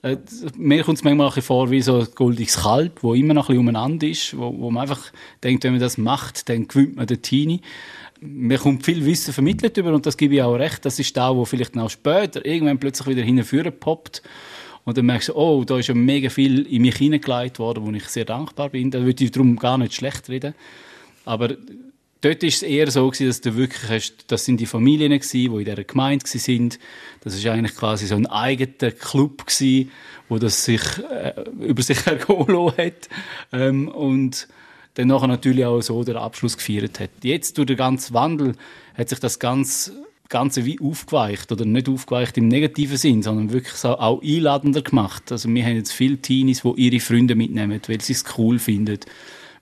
Äh, 0.02 0.18
mir 0.56 0.82
kommt 0.82 0.98
es 0.98 1.04
manchmal 1.04 1.32
ein 1.34 1.42
vor 1.42 1.70
wie 1.70 1.80
so 1.80 2.00
ein 2.00 2.08
goldiges 2.14 2.58
Kalb, 2.58 3.02
wo 3.02 3.14
immer 3.14 3.32
noch 3.32 3.44
ein 3.44 3.54
bisschen 3.54 3.60
umeinander 3.60 4.06
ist, 4.06 4.36
wo, 4.36 4.54
wo 4.58 4.70
man 4.70 4.82
einfach 4.82 5.10
denkt, 5.42 5.64
wenn 5.64 5.72
man 5.72 5.80
das 5.80 5.96
macht, 5.96 6.48
dann 6.48 6.68
gewinnt 6.68 6.96
man 6.96 7.06
den 7.06 7.22
Teenie 7.22 7.62
mir 8.22 8.58
kommt 8.58 8.84
viel 8.84 9.04
Wissen 9.04 9.34
vermittelt 9.34 9.76
über 9.76 9.92
und 9.92 10.06
das 10.06 10.16
gebe 10.16 10.36
ich 10.36 10.42
auch 10.42 10.54
recht. 10.54 10.84
Das 10.84 10.98
ist 10.98 11.16
da, 11.16 11.34
wo 11.34 11.44
vielleicht 11.44 11.76
auch 11.76 11.90
später 11.90 12.44
irgendwann 12.46 12.78
plötzlich 12.78 13.08
wieder 13.08 13.22
hinführen 13.22 13.72
poppt 13.72 14.22
Und 14.84 14.96
dann 14.96 15.06
merkst 15.06 15.30
du, 15.30 15.34
oh, 15.34 15.64
da 15.64 15.78
ist 15.78 15.88
ja 15.88 15.94
mega 15.94 16.30
viel 16.30 16.62
in 16.66 16.82
mich 16.82 16.96
hineingelegt 16.96 17.58
worden, 17.58 17.84
wo 17.84 17.90
ich 17.90 18.04
sehr 18.04 18.24
dankbar 18.24 18.68
bin. 18.70 18.92
Da 18.92 19.02
würde 19.04 19.24
ich 19.24 19.32
darum 19.32 19.56
gar 19.56 19.76
nicht 19.76 19.94
schlecht 19.94 20.28
reden. 20.28 20.54
Aber 21.24 21.48
dort 22.20 22.42
ist 22.44 22.56
es 22.56 22.62
eher 22.62 22.90
so 22.92 23.10
gewesen, 23.10 23.26
dass 23.26 23.40
du 23.40 23.56
wirklich 23.56 23.90
hast, 23.90 24.24
das 24.28 24.44
sind 24.44 24.60
die 24.60 24.66
Familien 24.66 25.10
gewesen, 25.10 25.32
die 25.32 25.46
in 25.46 25.64
dieser 25.64 25.84
Gemeinde 25.84 26.26
sind. 26.26 26.78
Das 27.22 27.34
ist 27.34 27.44
eigentlich 27.46 27.74
quasi 27.74 28.06
so 28.06 28.14
ein 28.14 28.26
eigener 28.26 28.92
Club 28.92 29.46
gewesen, 29.46 29.90
wo 30.28 30.38
das 30.38 30.64
sich 30.64 30.82
äh, 31.10 31.34
über 31.60 31.82
sich 31.82 31.98
ergehen 32.06 32.72
hat. 32.76 33.08
Ähm, 33.52 33.88
und 33.88 34.46
dann 34.94 35.08
nachher 35.08 35.28
natürlich 35.28 35.64
auch 35.64 35.80
so 35.80 36.04
der 36.04 36.16
Abschluss 36.16 36.56
gefeiert 36.56 37.00
hat. 37.00 37.10
Jetzt 37.22 37.58
durch 37.58 37.66
den 37.66 37.76
ganzen 37.76 38.14
Wandel 38.14 38.54
hat 38.94 39.08
sich 39.08 39.20
das 39.20 39.38
ganz 39.38 39.92
Ganze 40.32 40.64
wie 40.64 40.80
aufgeweicht 40.80 41.52
oder 41.52 41.66
nicht 41.66 41.90
aufgeweicht 41.90 42.38
im 42.38 42.48
negativen 42.48 42.96
Sinn, 42.96 43.22
sondern 43.22 43.52
wirklich 43.52 43.74
so 43.74 43.98
auch 43.98 44.22
einladender 44.22 44.80
gemacht. 44.80 45.30
Also 45.30 45.46
wir 45.50 45.62
haben 45.62 45.76
jetzt 45.76 45.92
viele 45.92 46.16
Teenies, 46.16 46.62
die 46.62 46.72
ihre 46.74 47.00
Freunde 47.00 47.34
mitnehmen, 47.34 47.78
weil 47.86 48.00
sie 48.00 48.14
es 48.14 48.24
cool 48.38 48.58
finden. 48.58 49.00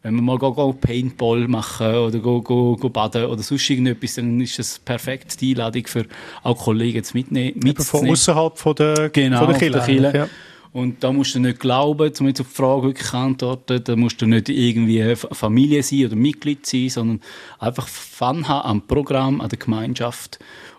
Wenn 0.04 0.14
wir 0.14 0.22
mal 0.22 0.38
go, 0.38 0.54
go 0.54 0.72
Paintball 0.72 1.48
machen 1.48 1.92
oder 1.92 2.20
go, 2.20 2.40
go, 2.40 2.76
go 2.76 2.88
baden 2.88 3.26
oder 3.26 3.42
sonst 3.42 3.68
irgendetwas, 3.68 4.14
dann 4.14 4.40
ist 4.40 4.60
das 4.60 4.78
perfekt 4.78 5.40
die 5.40 5.50
Einladung 5.50 5.88
für 5.88 6.06
auch 6.44 6.56
Kollegen 6.56 7.02
zu 7.02 7.16
mitnehmen. 7.16 7.74
Von 7.76 8.08
außerhalb 8.08 8.56
von 8.56 8.74
der, 8.76 9.10
genau, 9.10 9.44
von 9.44 9.48
der 9.48 9.58
Kirche. 9.58 10.30
Und 10.72 11.02
da 11.02 11.12
musst 11.12 11.34
du 11.34 11.40
nicht 11.40 11.58
glauben, 11.58 12.12
um 12.20 12.28
jetzt 12.28 12.40
auf 12.40 12.48
die 12.48 12.54
Frage 12.54 12.82
wirklich 12.84 13.12
antworten, 13.12 13.82
da 13.82 13.96
musst 13.96 14.22
du 14.22 14.26
nicht 14.26 14.48
irgendwie 14.48 15.16
Familie 15.16 15.82
sein 15.82 16.06
oder 16.06 16.16
Mitglied 16.16 16.64
sein, 16.64 16.88
sondern 16.88 17.20
einfach 17.58 17.88
Fun 17.88 18.46
haben 18.46 18.68
am 18.68 18.86
Programm, 18.86 19.40
an 19.40 19.48
der 19.48 19.58
Gemeinschaft. 19.58 20.38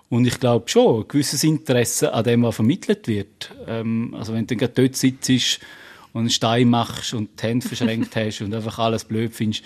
Und 0.10 0.26
ich 0.26 0.40
glaube 0.40 0.70
schon, 0.70 1.02
ein 1.02 1.08
gewisses 1.08 1.44
Interesse 1.44 2.14
an 2.14 2.24
dem, 2.24 2.44
was 2.44 2.56
vermittelt 2.56 3.08
wird. 3.08 3.54
Ähm, 3.68 4.14
also 4.18 4.34
wenn 4.34 4.48
du 4.48 4.56
dann 4.56 4.70
dort 4.74 4.96
sitzt 4.96 5.60
und 6.14 6.20
einen 6.20 6.30
Stein 6.30 6.70
machst 6.70 7.14
und 7.14 7.42
die 7.42 7.48
Hände 7.48 7.68
verschränkt 7.68 8.16
hast 8.16 8.42
und 8.42 8.54
einfach 8.54 8.80
alles 8.80 9.06
blöd 9.06 9.34
findest, 9.34 9.64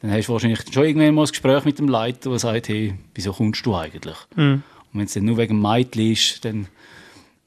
dann 0.00 0.10
hast 0.10 0.28
du 0.28 0.32
wahrscheinlich 0.32 0.60
schon 0.70 0.84
irgendwann 0.84 1.14
mal 1.14 1.22
ein 1.22 1.28
Gespräch 1.28 1.64
mit 1.64 1.78
dem 1.78 1.88
Leiter, 1.88 2.30
der 2.30 2.38
sagt, 2.38 2.68
hey, 2.68 2.94
wieso 3.14 3.32
kommst 3.32 3.64
du 3.64 3.74
eigentlich? 3.74 4.16
Mhm. 4.36 4.62
Und 4.92 5.00
wenn 5.00 5.06
es 5.06 5.14
dann 5.14 5.24
nur 5.24 5.38
wegen 5.38 5.60
Mädchen 5.60 6.12
ist, 6.12 6.44
dann 6.44 6.68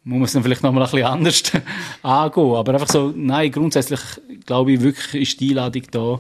muss 0.10 0.17
man 0.17 0.26
es 0.26 0.34
dann 0.34 0.43
vielleicht 0.43 0.63
nochmal 0.63 0.84
ein 0.84 0.91
bisschen 0.91 1.08
anders 1.08 1.43
angehen. 2.02 2.56
Aber 2.56 2.74
einfach 2.74 2.89
so, 2.89 3.13
nein, 3.15 3.52
grundsätzlich 3.52 4.00
glaube 4.45 4.74
ich 4.74 4.82
wirklich 4.82 5.22
ist 5.22 5.39
die 5.39 5.50
Einladung 5.52 5.84
da. 5.91 6.19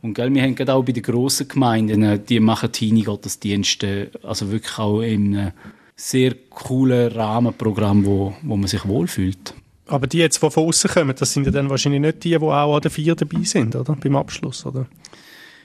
Und 0.00 0.14
gell, 0.14 0.32
wir 0.32 0.42
haben 0.42 0.54
gerade 0.54 0.74
auch 0.74 0.82
bei 0.82 0.92
den 0.92 1.02
grossen 1.02 1.48
Gemeinden, 1.48 2.02
äh, 2.02 2.18
die 2.18 2.40
machen 2.40 2.72
Teenie-Gottesdienste, 2.72 4.12
also 4.22 4.50
wirklich 4.50 4.78
auch 4.78 5.00
in 5.02 5.36
einem 5.36 5.52
sehr 5.96 6.34
coolen 6.50 7.12
Rahmenprogramm, 7.12 8.06
wo, 8.06 8.34
wo 8.42 8.56
man 8.56 8.68
sich 8.68 8.86
wohlfühlt. 8.86 9.54
Aber 9.88 10.06
die 10.06 10.18
jetzt, 10.18 10.42
die 10.42 10.50
von 10.50 10.64
außen 10.64 10.90
kommen, 10.90 11.14
das 11.18 11.32
sind 11.32 11.46
ja 11.46 11.50
dann 11.50 11.68
wahrscheinlich 11.68 12.00
nicht 12.00 12.24
die, 12.24 12.30
die 12.30 12.36
auch 12.36 12.76
an 12.76 12.80
der 12.80 12.90
Vier 12.90 13.14
dabei 13.14 13.42
sind, 13.42 13.74
oder? 13.74 13.96
Beim 13.96 14.16
Abschluss, 14.16 14.64
oder? 14.64 14.86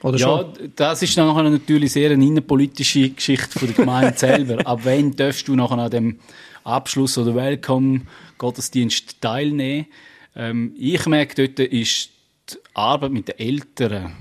Oder 0.01 0.17
ja, 0.17 0.25
schon? 0.25 0.71
das 0.75 1.01
ist 1.01 1.17
dann 1.17 1.27
nachher 1.27 1.49
natürlich 1.49 1.91
sehr 1.93 2.11
eine 2.11 2.25
innenpolitische 2.25 3.11
Geschichte 3.11 3.59
von 3.59 3.67
der 3.67 3.77
Gemeinde 3.77 4.13
selber. 4.17 4.65
Ab 4.65 4.81
wann 4.83 5.15
darfst 5.15 5.47
du 5.47 5.55
nachher 5.55 5.77
an 5.77 5.91
dem 5.91 6.19
Abschluss 6.63 7.17
oder 7.17 7.35
Welcome-Gottesdienst 7.35 9.21
teilnehmen. 9.21 9.87
Ähm, 10.35 10.73
ich 10.77 11.05
merke, 11.05 11.47
dort 11.47 11.59
ist 11.71 12.09
die 12.49 12.57
Arbeit 12.73 13.11
mit 13.11 13.27
den 13.27 13.39
Eltern 13.39 14.15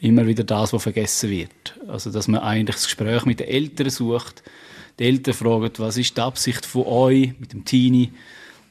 immer 0.00 0.26
wieder 0.26 0.44
das, 0.44 0.72
was 0.72 0.82
vergessen 0.82 1.30
wird. 1.30 1.78
Also, 1.88 2.10
dass 2.10 2.28
man 2.28 2.40
eigentlich 2.40 2.76
das 2.76 2.84
Gespräch 2.84 3.24
mit 3.24 3.40
den 3.40 3.48
Eltern 3.48 3.90
sucht. 3.90 4.42
Die 4.98 5.04
Eltern 5.04 5.34
fragen, 5.34 5.70
was 5.78 5.96
ist 5.96 6.16
die 6.16 6.20
Absicht 6.20 6.66
von 6.66 6.84
euch 6.84 7.32
mit 7.38 7.52
dem 7.52 7.64
Teenie? 7.64 8.12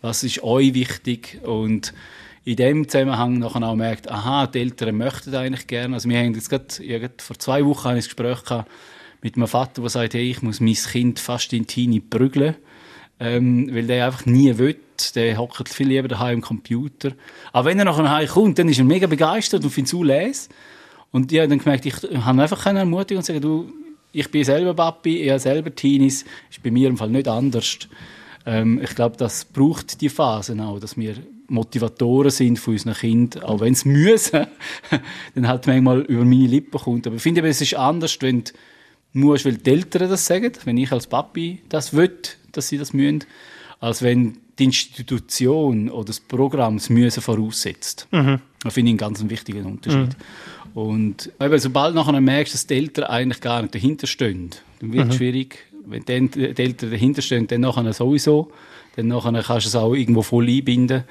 Was 0.02 0.24
ist 0.24 0.44
euch 0.44 0.74
wichtig? 0.74 1.40
Und 1.44 1.94
in 2.46 2.58
dem 2.58 2.88
Zusammenhang 2.88 3.40
nachher 3.40 3.64
auch 3.64 3.76
merkt, 3.76 4.12
aha, 4.12 4.48
die 4.48 4.60
Eltern 4.60 4.98
möchten 4.98 5.34
eigentlich 5.34 5.68
gerne. 5.68 5.96
Also 5.96 6.10
wir 6.10 6.20
haben 6.20 6.34
jetzt 6.34 6.50
gerade, 6.50 6.66
gerade 6.80 7.14
vor 7.18 7.40
zwei 7.40 7.66
Wochen 7.66 7.88
ein 7.88 7.96
Gespräch 7.96 8.44
gehabt 8.44 8.70
mit 9.22 9.38
einem 9.38 9.48
Vater, 9.48 9.82
der 9.82 9.90
sagt, 9.90 10.14
hey, 10.14 10.30
ich 10.30 10.42
muss 10.42 10.60
mein 10.60 10.74
Kind 10.74 11.20
fast 11.20 11.54
in 11.54 11.66
Teenie 11.66 12.02
prügeln 12.02 12.56
ähm, 13.24 13.70
weil 13.74 13.88
der 13.88 14.06
einfach 14.06 14.26
nie 14.26 14.58
will. 14.58 14.76
Der 15.16 15.38
hockt 15.38 15.70
viel 15.70 15.88
lieber 15.88 16.08
daheim 16.08 16.36
am 16.36 16.42
Computer. 16.42 17.14
Aber 17.52 17.70
wenn 17.70 17.80
er 17.80 17.86
nachher 17.86 18.04
nach 18.04 18.28
kommt, 18.28 18.60
dann 18.60 18.68
ist 18.68 18.80
er 18.80 18.86
mega 18.86 19.08
begeistert 19.08 19.64
und 19.64 19.70
findet 19.70 19.94
es 19.94 20.00
les. 20.02 20.50
Und 21.12 21.32
habe 21.32 21.48
dann 21.48 21.60
gemerkt, 21.60 21.86
ich 21.86 21.96
habe 21.96 22.42
einfach 22.42 22.64
keine 22.64 22.80
Ermutigung 22.80 23.20
und 23.20 23.26
sagen, 23.26 23.42
du, 23.42 23.72
ich 24.12 24.30
bin 24.30 24.44
selber 24.44 24.74
Papi, 24.74 25.22
ich 25.22 25.30
habe 25.30 25.40
selber 25.40 25.74
Teenies, 25.74 26.26
ist 26.50 26.62
bei 26.62 26.72
mir 26.72 26.90
im 26.90 26.98
Fall 26.98 27.10
nicht 27.10 27.28
anders. 27.28 27.80
Ähm, 28.46 28.82
ich 28.84 28.94
glaube, 28.94 29.16
das 29.18 29.46
braucht 29.46 30.02
die 30.02 30.10
Phasen 30.10 30.60
auch, 30.60 30.80
dass 30.80 30.98
wir 30.98 31.16
Motivatoren 31.48 32.32
sind 32.32 32.60
von 32.60 32.74
unseren 32.74 32.94
Kindern, 32.94 33.44
auch 33.44 33.62
wenn 33.62 33.74
es 33.74 33.86
müssen, 33.86 34.48
dann 35.36 35.48
halt 35.48 35.68
manchmal 35.68 36.02
über 36.02 36.26
meine 36.26 36.48
Lippen 36.48 36.80
kommt. 36.80 37.08
Aber 37.08 37.16
ich 37.16 37.22
finde, 37.22 37.48
es 37.48 37.62
ist 37.62 37.76
anders, 37.76 38.18
wenn 38.22 38.44
du 38.44 38.52
musst, 39.14 39.46
weil 39.46 39.58
die 39.58 39.70
Eltern 39.70 40.10
das 40.10 40.26
sagen, 40.26 40.52
wenn 40.66 40.78
ich 40.78 40.92
als 40.92 41.08
Papi 41.08 41.62
das 41.70 41.94
will, 41.94 42.18
dass 42.54 42.70
sie 42.70 42.78
das 42.78 42.94
müssen, 42.94 43.26
als 43.80 44.02
wenn 44.02 44.38
die 44.58 44.66
Institution 44.66 45.90
oder 45.90 46.06
das 46.06 46.20
Programm 46.20 46.78
das 46.78 46.90
Müssen 46.90 47.22
voraussetzt. 47.22 48.08
Mhm. 48.12 48.40
Das 48.64 48.74
finde 48.74 48.90
ich 48.90 48.94
einen 48.94 48.98
ganz 48.98 49.28
wichtigen 49.28 49.66
Unterschied. 49.66 50.16
Mhm. 50.74 50.78
Und 50.78 51.32
eben, 51.40 51.60
sobald 51.60 51.96
nachher 51.96 52.20
merkst, 52.20 52.54
dass 52.54 52.68
die 52.68 52.76
Eltern 52.76 53.06
eigentlich 53.06 53.42
gar 53.42 53.62
nicht 53.62 53.76
dahinter 53.76 54.08
stehen, 54.08 54.52
dann 54.80 54.94
wird 54.94 55.08
es 55.08 55.14
mhm. 55.14 55.18
schwierig. 55.18 55.60
Wenn 55.86 56.06
die 56.06 56.14
Eltern 56.14 56.92
dahinter 56.92 57.22
stehen, 57.22 57.48
dann 57.48 57.62
nachher 57.62 57.92
sowieso. 57.94 58.52
Dann 58.96 59.08
nachher 59.08 59.32
kannst 59.44 59.66
du 59.66 59.70
es 59.70 59.76
auch 59.76 59.94
irgendwo 59.94 60.22
voll 60.22 60.48
einbinden. 60.48 61.04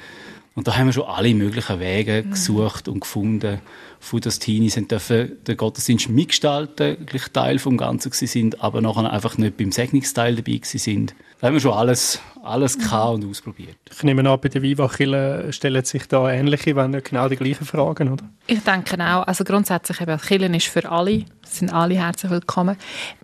Und 0.55 0.68
da 0.68 0.76
haben 0.76 0.87
wir 0.87 0.92
schon 0.92 1.05
alle 1.05 1.35
möglichen 1.35 1.81
Wege 1.81 2.24
mhm. 2.24 2.31
gesucht 2.31 2.88
und 2.88 3.00
gefunden, 3.00 3.61
von 4.00 4.20
das 4.20 4.38
Teenies 4.38 4.74
dürfen 4.74 5.33
den 5.46 5.57
Gottesdienst 5.57 6.09
mitgestalten, 6.09 7.07
gleich 7.07 7.28
Teil 7.28 7.59
vom 7.59 7.76
Ganzen 7.76 8.12
sind, 8.12 8.61
aber 8.61 8.81
nachher 8.81 9.11
einfach 9.11 9.38
nicht 9.38 9.57
beim 9.57 9.72
Segnungsteil 9.72 10.37
dabei 10.37 10.61
sind. 10.62 11.14
Da 11.42 11.48
haben 11.48 11.55
wir 11.55 11.61
schon 11.61 11.72
alles, 11.72 12.20
alles 12.44 12.78
gehabt 12.78 13.14
und 13.14 13.28
ausprobiert. 13.28 13.76
Ich 13.90 14.05
nehme 14.05 14.31
an, 14.31 14.40
bei 14.40 14.48
den 14.48 14.62
Viva-Killen 14.62 15.52
stellen 15.52 15.85
sich 15.85 16.07
da 16.07 16.31
ähnliche, 16.31 16.76
wenn 16.76 16.92
nicht 16.92 17.11
genau 17.11 17.28
die 17.28 17.35
gleichen 17.35 17.66
Fragen, 17.66 18.12
oder? 18.12 18.22
Ich 18.46 18.61
denke 18.61 18.94
auch. 18.94 19.26
Also 19.26 19.42
grundsätzlich 19.42 20.00
eben, 20.00 20.20
Killen 20.20 20.55
ist 20.55 20.68
für 20.68 20.88
alle, 20.88 21.24
sind 21.42 21.72
alle 21.72 21.96
herzlich 21.96 22.31
willkommen. 22.31 22.76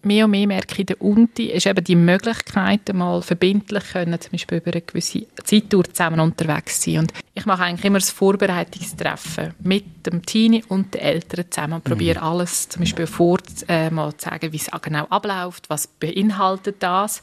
Mehr 0.02 0.24
und 0.24 0.32
mehr 0.32 0.48
merke 0.48 0.80
ich, 0.80 0.86
der 0.86 1.00
Unti 1.00 1.52
ist 1.52 1.66
eben 1.66 1.84
die 1.84 1.94
Möglichkeit, 1.94 2.92
mal 2.92 3.22
verbindlich 3.22 3.84
können, 3.92 4.20
zum 4.20 4.32
Beispiel 4.32 4.58
über 4.58 4.72
eine 4.72 4.82
gewisse 4.82 5.26
Zeitdauer 5.44 5.84
zusammen 5.84 6.18
unterwegs 6.18 6.80
zu 6.80 6.90
sein. 6.90 7.00
Und 7.02 7.12
ich 7.34 7.46
mache 7.46 7.62
eigentlich 7.62 7.84
immer 7.84 8.00
das 8.00 8.10
Vorbereitungstreffen 8.10 9.54
mit 9.60 10.06
dem 10.06 10.26
Teenie 10.26 10.64
und 10.66 10.92
den 10.94 11.02
Eltern 11.02 11.44
zusammen 11.50 11.74
und 11.74 11.84
probiere 11.84 12.18
mhm. 12.18 12.26
alles 12.26 12.68
zum 12.68 12.80
Beispiel 12.80 13.06
vor, 13.06 13.38
äh, 13.68 13.90
mal 13.90 14.12
zu 14.16 14.28
sagen, 14.28 14.52
wie 14.52 14.56
es 14.56 14.68
genau 14.82 15.04
abläuft, 15.04 15.70
was 15.70 15.86
beinhaltet 15.86 16.82
das 16.82 17.22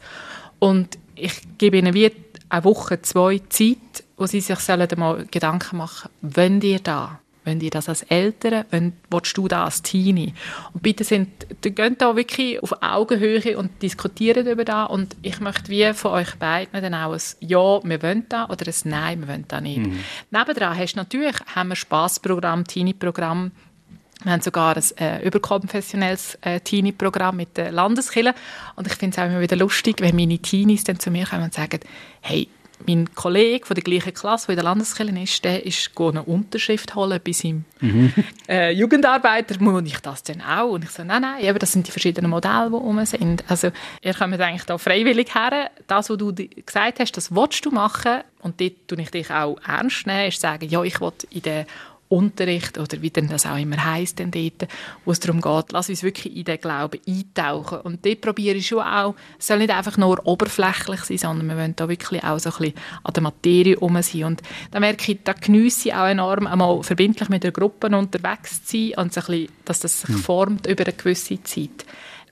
und 0.59 0.97
ich 1.15 1.33
gebe 1.57 1.77
ihnen 1.77 1.93
wie 1.93 2.11
eine 2.49 2.63
Woche, 2.63 3.01
zwei 3.01 3.41
Zeit, 3.49 3.77
wo 4.17 4.25
sie 4.25 4.41
sich 4.41 4.59
sollen 4.59 4.87
mal 4.97 5.25
Gedanken 5.29 5.77
machen, 5.77 6.09
wenn 6.21 6.61
ihr 6.61 6.79
da, 6.79 7.19
wenn 7.43 7.61
ihr 7.61 7.69
das 7.69 7.89
als 7.89 8.03
Eltern, 8.03 8.65
willst 9.09 9.37
du 9.37 9.47
das 9.47 9.59
als 9.59 9.81
Teenie? 9.83 10.33
Und 10.73 10.81
bitte 10.81 11.03
sind, 11.03 11.29
die 11.63 11.71
gehen 11.71 11.95
da 11.97 12.15
wirklich 12.15 12.61
auf 12.61 12.81
Augenhöhe 12.81 13.57
und 13.57 13.81
diskutieren 13.81 14.47
über 14.47 14.65
das 14.65 14.89
und 14.89 15.15
ich 15.21 15.39
möchte 15.39 15.69
wie 15.69 15.93
von 15.93 16.11
euch 16.11 16.35
beiden 16.35 16.81
dann 16.81 16.95
auch 16.95 17.13
ein 17.13 17.21
Ja, 17.41 17.83
wir 17.83 18.01
wollen 18.01 18.25
da 18.29 18.45
oder 18.45 18.65
ein 18.67 18.89
Nein, 18.89 19.21
wir 19.21 19.27
wollen 19.27 19.45
da 19.47 19.61
nicht. 19.61 19.79
Mhm. 19.79 19.99
Nebendran 20.31 20.77
hast 20.77 20.93
du 20.93 20.99
natürlich, 20.99 21.35
haben 21.55 21.69
wir 21.69 21.75
Spaßprogramm, 21.75 22.65
Teenie-Programm, 22.65 23.51
wir 24.25 24.33
haben 24.33 24.41
sogar 24.41 24.75
ein 24.75 24.83
äh, 24.97 25.25
überkonfessionelles 25.25 26.37
äh, 26.41 26.59
Teenie-Programm 26.59 27.37
mit 27.37 27.55
der 27.57 27.71
Landeskirche. 27.71 28.33
Und 28.75 28.87
ich 28.87 28.93
finde 28.93 29.15
es 29.15 29.23
auch 29.23 29.29
immer 29.29 29.39
wieder 29.39 29.55
lustig, 29.55 30.01
wenn 30.01 30.15
meine 30.15 30.39
Teenies 30.39 30.83
dann 30.83 30.99
zu 30.99 31.11
mir 31.11 31.25
kommen 31.25 31.43
und 31.43 31.53
sagen, 31.53 31.79
hey, 32.21 32.49
mein 32.85 33.13
Kollege 33.15 33.65
von 33.65 33.75
der 33.75 33.83
gleichen 33.83 34.13
Klasse, 34.13 34.47
der 34.47 34.53
in 34.53 34.57
der 34.57 34.63
Landeskirche 34.65 35.19
ist, 35.19 35.45
der 35.45 35.65
ist 35.65 35.91
eine 35.97 36.23
Unterschrift 36.23 36.95
holen 36.95 37.19
bei 37.23 37.31
seinem 37.31 37.65
mhm. 37.79 38.13
äh, 38.49 38.71
Jugendarbeiter. 38.71 39.55
Muss 39.61 39.83
ich 39.85 39.99
das 39.99 40.23
denn 40.23 40.41
auch? 40.41 40.71
Und 40.71 40.83
ich 40.83 40.89
so, 40.89 41.03
nein, 41.03 41.21
nein, 41.21 41.43
eben, 41.43 41.59
das 41.59 41.71
sind 41.71 41.87
die 41.87 41.91
verschiedenen 41.91 42.29
Modelle, 42.29 42.69
die 42.69 42.75
rum 42.75 43.05
sind. 43.05 43.43
Also 43.47 43.69
ihr 44.01 44.13
kommt 44.13 44.39
eigentlich 44.39 44.65
da 44.65 44.77
freiwillig 44.77 45.33
her. 45.33 45.71
Das, 45.87 46.09
was 46.09 46.17
du 46.17 46.33
gesagt 46.33 46.99
hast, 46.99 47.13
das 47.13 47.33
willst 47.33 47.65
du 47.65 47.71
machen. 47.71 48.21
Und 48.41 48.59
dort 48.59 48.87
tue 48.87 49.01
ich 49.01 49.11
dich 49.11 49.31
auch 49.31 49.57
ernst 49.65 50.05
nehmen, 50.05 50.27
ist 50.27 50.41
sagen, 50.41 50.67
ja, 50.67 50.83
ich 50.83 50.99
will 50.99 51.13
in 51.29 51.41
der 51.43 51.65
Unterricht 52.07 52.77
oder 52.77 53.01
wie 53.01 53.09
denn 53.09 53.27
das 53.27 53.45
auch 53.45 53.57
immer 53.57 53.83
heisst, 53.83 54.19
dann 54.19 54.31
dort, 54.31 54.67
wo 55.05 55.11
es 55.11 55.19
darum 55.19 55.41
geht, 55.41 55.71
lass 55.71 55.89
uns 55.89 56.03
wirklich 56.03 56.35
in 56.35 56.43
den 56.43 56.59
Glauben 56.59 56.99
eintauchen. 57.07 57.79
Und 57.81 58.05
dort 58.05 58.21
probiere 58.21 58.57
ich 58.57 58.67
schon 58.67 58.83
auch, 58.83 59.15
es 59.39 59.47
soll 59.47 59.57
nicht 59.57 59.71
einfach 59.71 59.97
nur 59.97 60.25
oberflächlich 60.25 61.01
sein, 61.01 61.17
sondern 61.17 61.47
wir 61.47 61.57
wollen 61.57 61.75
da 61.75 61.89
wirklich 61.89 62.23
auch 62.23 62.37
so 62.39 62.51
ein 62.51 62.57
bisschen 62.57 62.73
an 63.03 63.13
der 63.13 63.23
Materie 63.23 63.73
herum 63.73 64.01
sein. 64.01 64.23
Und 64.25 64.41
da 64.71 64.79
merke 64.79 65.11
ich, 65.11 65.19
da 65.23 65.33
geniesse 65.33 65.89
ich 65.89 65.95
auch 65.95 66.07
enorm, 66.07 66.45
einmal 66.47 66.83
verbindlich 66.83 67.29
mit 67.29 67.43
der 67.43 67.51
Gruppe 67.51 67.87
unterwegs 67.87 68.63
zu 68.63 68.77
sein 68.77 68.93
und 68.97 69.13
so 69.13 69.21
ein 69.21 69.25
bisschen, 69.25 69.49
dass 69.65 69.79
das 69.79 70.01
sich 70.01 70.09
hm. 70.09 70.17
formt 70.17 70.67
über 70.67 70.85
eine 70.85 70.93
gewisse 70.93 71.41
Zeit. 71.43 71.85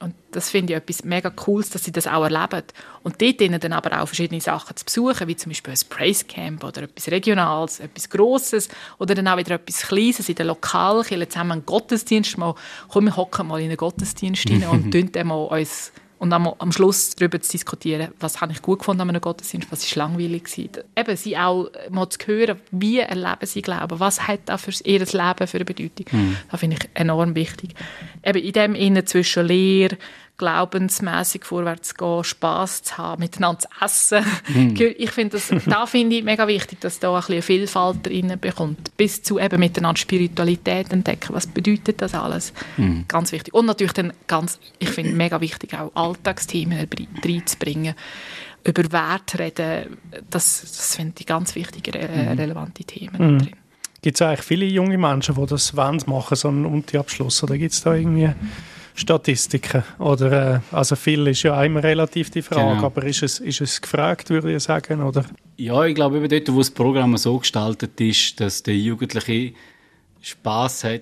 Und 0.04 0.16
das 0.32 0.50
finde 0.50 0.74
ich 0.74 0.78
etwas 0.78 1.04
mega 1.06 1.30
Cooles, 1.30 1.70
dass 1.70 1.86
sie 1.86 1.94
das 1.94 2.08
auch 2.08 2.24
erleben. 2.24 2.64
Und 3.04 3.22
dort 3.22 3.64
dann 3.64 3.74
aber 3.74 4.02
auch 4.02 4.06
verschiedene 4.06 4.42
Sachen 4.42 4.76
zu 4.76 4.84
besuchen, 4.84 5.28
wie 5.28 5.36
zum 5.36 5.52
Beispiel 5.52 5.74
ein 5.74 5.80
Praise 5.90 6.26
Camp 6.26 6.64
oder 6.64 6.84
etwas 6.84 7.08
Regionales, 7.08 7.80
etwas 7.80 8.10
Grosses 8.10 8.68
oder 9.00 9.16
dann 9.16 9.28
auch 9.30 9.38
wieder 9.38 9.56
etwas 9.56 9.82
Kleines 9.84 10.28
in 10.28 10.36
der 10.36 10.46
Lokalkirche 10.46 11.30
zusammen 11.30 11.52
einen 11.54 11.66
Gottesdienst 11.66 12.38
mal, 12.38 12.56
komm, 12.90 13.06
wir 13.06 13.16
hocken 13.16 13.48
mal 13.48 13.60
in 13.60 13.68
einen 13.68 13.78
Gottesdienst 13.78 14.50
rein 14.50 14.68
und 14.72 14.92
tun 14.92 15.10
dann 15.12 15.28
mal 15.28 15.36
uns 15.36 15.94
und 16.24 16.30
dann 16.30 16.48
am 16.58 16.72
Schluss 16.72 17.10
darüber 17.18 17.42
zu 17.42 17.52
diskutieren, 17.52 18.14
was 18.22 18.40
habe 18.40 18.54
ich 18.54 18.62
gut 18.62 18.80
gefunden 18.80 19.02
an 19.02 19.10
einem 19.10 19.20
Gottesdienst, 19.20 19.70
was 19.74 19.84
ist 19.84 19.96
langweilig 19.96 20.46
gewesen. 20.46 20.70
Eben, 20.96 21.18
sie 21.18 21.38
auch 21.38 21.70
mal 21.90 22.08
zu 22.08 22.18
hören, 22.26 22.62
wie 22.72 23.00
erleben 23.00 23.46
sie 23.46 23.62
Glauben, 23.62 24.00
was 24.00 24.26
hat 24.26 24.40
das 24.46 24.62
für 24.62 24.72
ihr 24.86 25.00
Leben 25.00 25.48
für 25.48 25.58
eine 25.58 25.66
Bedeutung. 25.66 26.06
Mhm. 26.10 26.38
Das 26.50 26.62
finde 26.62 26.78
ich 26.78 26.90
enorm 26.94 27.36
wichtig. 27.36 27.72
Eben 28.24 28.42
in 28.42 28.54
dem 28.54 28.74
Innen 28.74 29.06
zwischen 29.06 29.46
Lehre, 29.46 29.98
glaubensmäßig 30.38 31.46
vorwärts 31.46 31.96
gehen, 31.96 32.24
Spaß 32.24 32.84
zu 32.84 32.98
haben, 32.98 33.22
miteinander 33.22 33.60
zu 33.60 33.68
essen. 33.82 34.26
Mm. 34.48 34.74
Ich 34.98 35.12
finde 35.12 35.38
das, 35.38 35.54
da 35.66 35.86
finde 35.86 36.18
ich 36.18 36.24
mega 36.24 36.48
wichtig, 36.48 36.82
dass 36.82 37.00
da 37.00 37.14
ein 37.14 37.22
bisschen 37.22 37.42
Vielfalt 37.42 38.06
drin 38.06 38.38
bekommt, 38.40 38.96
bis 38.98 39.22
zu 39.22 39.40
eben 39.40 39.60
miteinander 39.60 40.00
Spiritualität 40.00 40.92
entdecken. 40.92 41.34
Was 41.34 41.48
bedeutet 41.48 42.02
das 42.02 42.14
alles? 42.14 42.54
Mm. 42.78 43.02
Ganz 43.08 43.32
wichtig. 43.32 43.54
Und 43.54 43.68
natürlich 43.68 43.94
dann 43.94 44.14
ganz, 44.28 44.60
ich 44.80 44.90
finde 44.90 45.14
mega 45.14 45.40
wichtig 45.40 45.74
auch 45.76 45.92
Alltagsthemen 45.94 46.88
reinzubringen 47.24 47.96
über 48.66 48.92
Wert 48.92 49.38
reden, 49.40 49.98
das, 50.30 50.62
das 50.62 50.96
finde 50.96 51.16
ich 51.20 51.26
ganz 51.26 51.54
wichtige, 51.54 52.00
äh, 52.00 52.32
relevante 52.32 52.84
Themen 52.84 53.36
mm. 53.36 53.40
drin. 53.40 53.56
Gibt 54.02 54.18
es 54.18 54.22
eigentlich 54.22 54.42
viele 54.42 54.66
junge 54.66 54.98
Menschen, 54.98 55.36
die 55.36 55.46
das 55.46 55.78
wollen 55.78 56.02
machen, 56.08 56.36
so 56.36 56.50
einen 56.50 56.66
Unterabschluss? 56.66 57.42
Oder 57.44 57.58
gibt 57.58 57.74
es 57.74 57.84
da 57.84 57.94
irgendwie 57.94 58.30
Statistiken? 58.96 59.84
Oder, 60.00 60.56
äh, 60.56 60.60
also 60.72 60.96
viel 60.96 61.28
ist 61.28 61.44
ja 61.44 61.62
immer 61.64 61.84
relativ 61.84 62.30
die 62.30 62.42
Frage, 62.42 62.76
genau. 62.76 62.86
aber 62.86 63.04
ist 63.04 63.24
es, 63.24 63.40
ist 63.40 63.62
es 63.62 63.82
gefragt, 63.82 64.30
würde 64.30 64.56
ich 64.56 64.64
sagen? 64.64 65.02
Oder? 65.02 65.26
Ja, 65.58 65.84
ich 65.86 65.96
glaube, 65.96 66.18
eben 66.18 66.30
dort, 66.30 66.54
wo 66.54 66.60
das 66.60 66.72
Programm 66.72 67.18
so 67.18 67.40
gestaltet 67.40 68.00
ist, 68.00 68.40
dass 68.40 68.64
der 68.64 68.76
Jugendliche 68.76 69.54
Spaß 70.22 70.86
hat, 70.86 71.02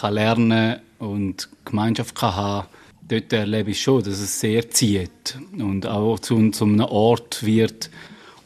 kann 0.00 0.14
lernen 0.14 0.80
und 0.98 1.48
Gemeinschaft 1.64 2.14
kann 2.14 2.34
haben, 2.34 2.68
dort 3.08 3.32
erlebe 3.32 3.72
ich 3.72 3.82
schon, 3.82 4.02
dass 4.02 4.20
es 4.20 4.40
sehr 4.40 4.70
zieht 4.70 5.38
und 5.58 5.86
auch 5.86 6.18
zu, 6.18 6.50
zu 6.50 6.64
einem 6.64 6.80
Ort 6.80 7.44
wird, 7.44 7.90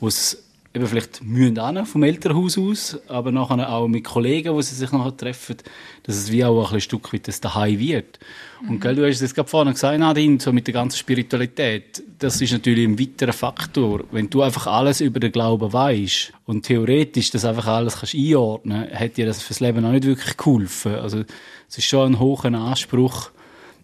wo 0.00 0.08
es 0.08 0.47
eben 0.78 0.86
vielleicht 0.86 1.22
mühen 1.22 1.58
vom 1.84 2.02
Elternhaus 2.02 2.56
aus, 2.56 2.98
aber 3.08 3.32
nachher 3.32 3.70
auch 3.70 3.88
mit 3.88 4.04
Kollegen, 4.04 4.54
wo 4.54 4.62
sie 4.62 4.74
sich 4.74 4.90
nachher 4.92 5.16
treffen, 5.16 5.56
dass 6.04 6.16
es 6.16 6.32
wie 6.32 6.44
auch 6.44 6.72
ein 6.72 6.80
Stück 6.80 7.12
weit 7.12 7.28
das 7.28 7.40
Daheim 7.40 7.78
wird. 7.78 8.18
Mhm. 8.62 8.70
Und 8.70 8.80
gell, 8.80 8.94
du 8.94 9.06
hast 9.06 9.20
es 9.20 9.34
gerade 9.34 9.48
vorhin 9.48 9.72
gesagt, 9.72 9.98
Nadine, 9.98 10.40
so 10.40 10.52
mit 10.52 10.66
der 10.66 10.74
ganzen 10.74 10.96
Spiritualität, 10.96 12.02
das 12.18 12.40
ist 12.40 12.52
natürlich 12.52 12.86
ein 12.86 12.98
weiterer 12.98 13.32
Faktor. 13.32 14.04
Wenn 14.10 14.30
du 14.30 14.42
einfach 14.42 14.66
alles 14.66 15.00
über 15.00 15.20
den 15.20 15.32
Glauben 15.32 15.72
weißt 15.72 16.32
und 16.46 16.64
theoretisch 16.64 17.30
das 17.30 17.44
einfach 17.44 17.66
alles 17.66 17.98
kannst 17.98 18.14
einordnen, 18.14 18.88
hat 18.92 19.16
dir 19.16 19.26
das 19.26 19.42
fürs 19.42 19.60
Leben 19.60 19.84
auch 19.84 19.92
nicht 19.92 20.06
wirklich 20.06 20.36
geholfen. 20.36 20.94
Also 20.94 21.24
es 21.68 21.78
ist 21.78 21.86
schon 21.86 22.12
ein 22.12 22.18
hoher 22.20 22.44
Anspruch, 22.46 23.30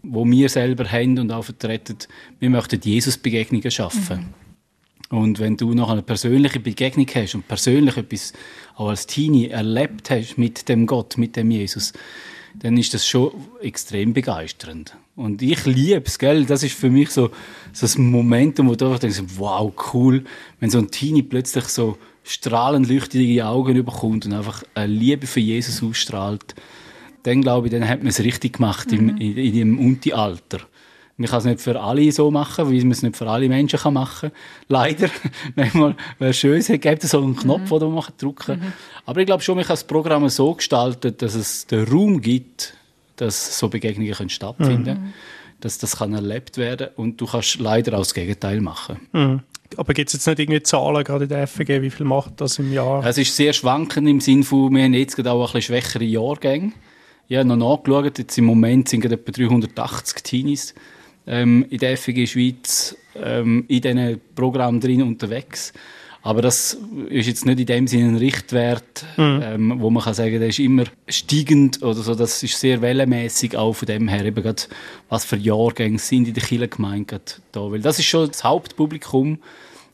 wo 0.03 0.25
wir 0.25 0.49
selber 0.49 0.91
haben 0.91 1.19
und 1.19 1.33
auch 1.33 1.45
vertreten. 1.45 1.99
Wir 2.39 2.51
möchten 2.51 2.81
Jesus-Begegnungen 2.81 3.71
schaffen. 3.71 4.19
Mhm. 4.19 4.44
Und 5.15 5.39
wenn 5.39 5.57
du 5.57 5.75
noch 5.75 5.91
eine 5.91 6.03
persönliche 6.03 6.59
Begegnung 6.59 7.07
hast 7.15 7.37
und 7.37 7.47
persönlich 7.47 7.97
etwas 7.97 8.33
auch 8.75 8.89
als 8.89 9.07
Teenie 9.07 9.49
erlebt 9.49 10.11
hast 10.11 10.39
mit 10.39 10.69
dem 10.69 10.87
Gott, 10.87 11.19
mit 11.19 11.37
dem 11.37 11.53
Jesus, 11.53 11.93
dann 12.59 12.77
ist 12.77 12.95
das 12.95 13.07
schon 13.07 13.31
extrem 13.63 14.13
begeisternd. 14.13 14.97
Und 15.15 15.41
ich 15.41 15.67
liebe 15.67 16.03
es, 16.05 16.19
gell? 16.19 16.45
Das 16.47 16.65
ist 16.65 16.75
für 16.75 16.91
mich 16.91 17.11
so, 17.11 17.29
so 17.73 17.83
das 17.83 17.97
Momentum, 17.97 18.69
wo 18.69 18.75
du 18.75 18.87
einfach 18.87 18.99
denkst, 18.99 19.23
wow, 19.37 19.73
cool, 19.93 20.25
wenn 20.59 20.71
so 20.71 20.79
ein 20.79 20.91
Teenie 20.91 21.23
plötzlich 21.23 21.67
so 21.67 21.97
strahlend 22.25 22.89
leuchtende 22.89 23.47
Augen 23.47 23.77
überkommt 23.77 24.27
und 24.27 24.33
einfach 24.33 24.65
eine 24.75 24.93
Liebe 24.93 25.29
für 25.29 25.41
Jesus 25.41 25.81
ausstrahlt, 25.81 26.57
dann 27.23 27.41
glaube 27.41 27.69
ich, 27.69 27.73
dann 27.73 27.89
hat 27.89 28.01
man 28.01 28.09
es 28.09 28.19
richtig 28.19 28.55
gemacht 28.55 28.91
mhm. 28.91 29.11
im, 29.11 29.17
in, 29.19 29.37
in 29.37 29.53
dem 29.53 29.79
Unti-Alter. 29.79 30.59
Man 31.17 31.29
kann 31.29 31.39
es 31.39 31.45
nicht 31.45 31.61
für 31.61 31.81
alle 31.81 32.11
so 32.11 32.31
machen, 32.33 32.71
wie 32.71 32.81
man 32.81 32.91
es 32.91 33.03
nicht 33.03 33.17
für 33.17 33.29
alle 33.29 33.49
Menschen 33.49 33.79
kann 33.79 33.95
machen 33.95 34.31
kann. 34.31 34.39
Leider. 34.69 35.09
Manchmal 35.55 35.95
wäre 36.19 36.31
es 36.31 36.39
schön, 36.39 36.59
es 36.59 36.67
gibt 36.67 37.03
so 37.03 37.23
einen 37.23 37.37
Knopf, 37.37 37.71
mhm. 37.71 37.79
den 37.79 37.95
man 37.95 38.05
drücken 38.19 38.35
kann. 38.35 38.59
Mhm. 38.59 38.73
Aber 39.07 39.21
ich 39.21 39.27
glaube 39.27 39.43
schon, 39.43 39.55
man 39.55 39.65
kann 39.65 39.75
das 39.75 39.85
Programm 39.85 40.29
so 40.29 40.55
gestalten, 40.55 41.15
dass 41.17 41.35
es 41.35 41.67
den 41.67 41.85
Raum 41.85 42.21
gibt, 42.21 42.75
dass 43.17 43.59
so 43.59 43.69
Begegnungen 43.69 44.13
können 44.13 44.31
stattfinden 44.31 44.85
können. 44.85 45.03
Mhm. 45.05 45.13
Dass 45.61 45.79
das 45.79 45.99
kann 45.99 46.15
erlebt 46.15 46.59
werden 46.59 46.89
und 46.97 47.21
du 47.21 47.27
kannst 47.27 47.61
leider 47.61 47.95
auch 47.95 48.01
das 48.01 48.13
Gegenteil 48.13 48.61
machen. 48.61 48.97
Mhm. 49.13 49.41
Aber 49.77 49.95
gibt 49.95 50.09
es 50.09 50.15
jetzt 50.15 50.27
nicht 50.27 50.39
irgendwie 50.41 50.63
Zahlen, 50.63 51.05
gerade 51.05 51.25
in 51.25 51.31
der 51.31 51.47
FG, 51.47 51.81
wie 51.81 51.91
viel 51.91 52.07
macht 52.07 52.41
das 52.41 52.59
im 52.59 52.73
Jahr? 52.73 53.05
Es 53.05 53.19
ist 53.19 53.35
sehr 53.35 53.53
schwankend 53.53 54.09
im 54.09 54.21
Sinne 54.21 54.43
von, 54.43 54.75
wir 54.75 54.83
haben 54.83 54.95
jetzt 54.95 55.19
auch 55.27 55.41
ein 55.41 55.45
bisschen 55.47 55.63
schwächere 55.63 56.05
Jahrgänge. 56.05 56.73
Ich 57.29 57.37
habe 57.37 57.49
noch 57.49 57.57
nachgeschaut, 57.57 58.19
jetzt 58.19 58.37
im 58.37 58.45
Moment 58.45 58.89
sind 58.89 59.05
etwa 59.05 59.31
380 59.31 60.23
Teenies 60.23 60.75
ähm, 61.27 61.67
in 61.71 61.79
der 61.79 61.97
FG 61.97 62.27
Schweiz 62.27 62.97
ähm, 63.17 63.65
in 63.69 63.81
diesen 63.81 64.21
Programmen 64.35 64.81
drin 64.81 65.03
unterwegs. 65.03 65.73
Aber 66.23 66.41
das 66.41 66.79
ist 67.11 67.27
jetzt 67.27 67.45
nicht 67.45 67.61
in 67.61 67.67
dem 67.67 67.87
Sinne 67.87 68.09
ein 68.09 68.17
Richtwert, 68.17 69.05
mhm. 69.19 69.41
ähm, 69.43 69.81
wo 69.81 69.91
man 69.91 70.03
kann 70.03 70.15
sagen, 70.15 70.39
der 70.39 70.49
ist 70.49 70.59
immer 70.59 70.85
steigend 71.07 71.83
oder 71.83 72.01
so. 72.01 72.15
Das 72.15 72.43
ist 72.43 72.59
sehr 72.59 72.81
wellenmäßig 72.81 73.59
auch 73.59 73.75
von 73.75 73.85
dem 73.85 74.09
her, 74.09 74.25
eben 74.25 74.43
gerade, 74.43 74.63
was 75.11 75.27
für 75.27 75.37
Jahrgänge 75.37 75.99
sind 75.99 76.27
in 76.27 76.33
der 76.33 76.43
Kirchengemeinde 76.43 77.21
da. 77.53 77.71
Weil 77.71 77.83
das 77.83 77.99
ist 77.99 78.07
schon 78.07 78.29
das 78.29 78.43
Hauptpublikum 78.43 79.39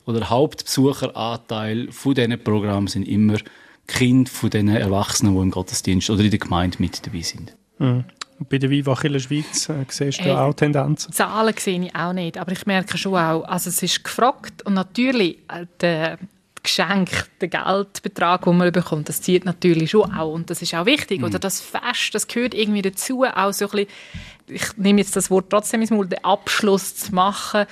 oder 0.07 0.31
Hauptbesucheranteil 0.31 1.91
von 1.91 2.15
diesen 2.15 2.39
Programmen 2.45 2.87
sind 2.87 3.09
immer 3.09 3.39
Kinder 3.89 4.31
von 4.31 4.51
den 4.51 4.69
Erwachsenen, 4.69 5.35
die 5.35 5.41
im 5.41 5.51
Gottesdienst 5.51 6.11
oder 6.11 6.23
in 6.23 6.31
der 6.31 6.39
Gemeinde 6.39 6.77
mit 6.79 7.05
dabei 7.05 7.23
sind. 7.23 7.57
Mhm. 7.79 8.05
Bei 8.49 8.59
der 8.59 8.71
Viva 8.71 8.97
Chile 8.97 9.21
Schweiz 9.21 9.69
äh, 9.69 9.85
siehst 9.89 10.21
du 10.21 10.25
hey, 10.25 10.33
auch 10.33 10.55
Tendenzen? 10.55 11.13
Zahlen 11.13 11.55
sehe 11.59 11.85
ich 11.85 11.95
auch 11.95 12.13
nicht, 12.13 12.39
aber 12.39 12.53
ich 12.53 12.65
merke 12.67 12.97
schon 12.97 13.15
auch, 13.15 13.43
also 13.45 13.69
es 13.69 13.83
ist 13.83 14.03
gefragt 14.03 14.63
und 14.63 14.75
natürlich 14.75 15.39
äh, 15.49 15.67
der 15.81 16.19
Geschenk, 16.63 17.11
der 17.41 17.49
Geldbetrag, 17.49 18.45
den 18.45 18.57
man 18.57 18.73
bekommt, 18.73 19.09
das 19.09 19.23
zieht 19.23 19.45
natürlich 19.45 19.91
schon 19.91 20.13
auch 20.13 20.33
und 20.33 20.51
das 20.51 20.63
ist 20.63 20.75
auch 20.75 20.87
wichtig. 20.87 21.21
Mhm. 21.21 21.27
Oder 21.27 21.39
das 21.39 21.61
Fest, 21.61 22.15
das 22.15 22.27
gehört 22.27 22.55
irgendwie 22.55 22.83
dazu, 22.83 23.25
auch 23.25 23.53
so 23.53 23.67
ein 23.67 23.71
bisschen, 23.71 23.87
ich 24.47 24.77
nehme 24.77 25.01
jetzt 25.01 25.17
das 25.17 25.31
Wort 25.31 25.51
trotzdem 25.51 25.81
ins 25.81 25.91
Mund, 25.91 26.13
den 26.13 26.25
Abschluss 26.25 26.97
zu 26.97 27.15
machen, 27.15 27.67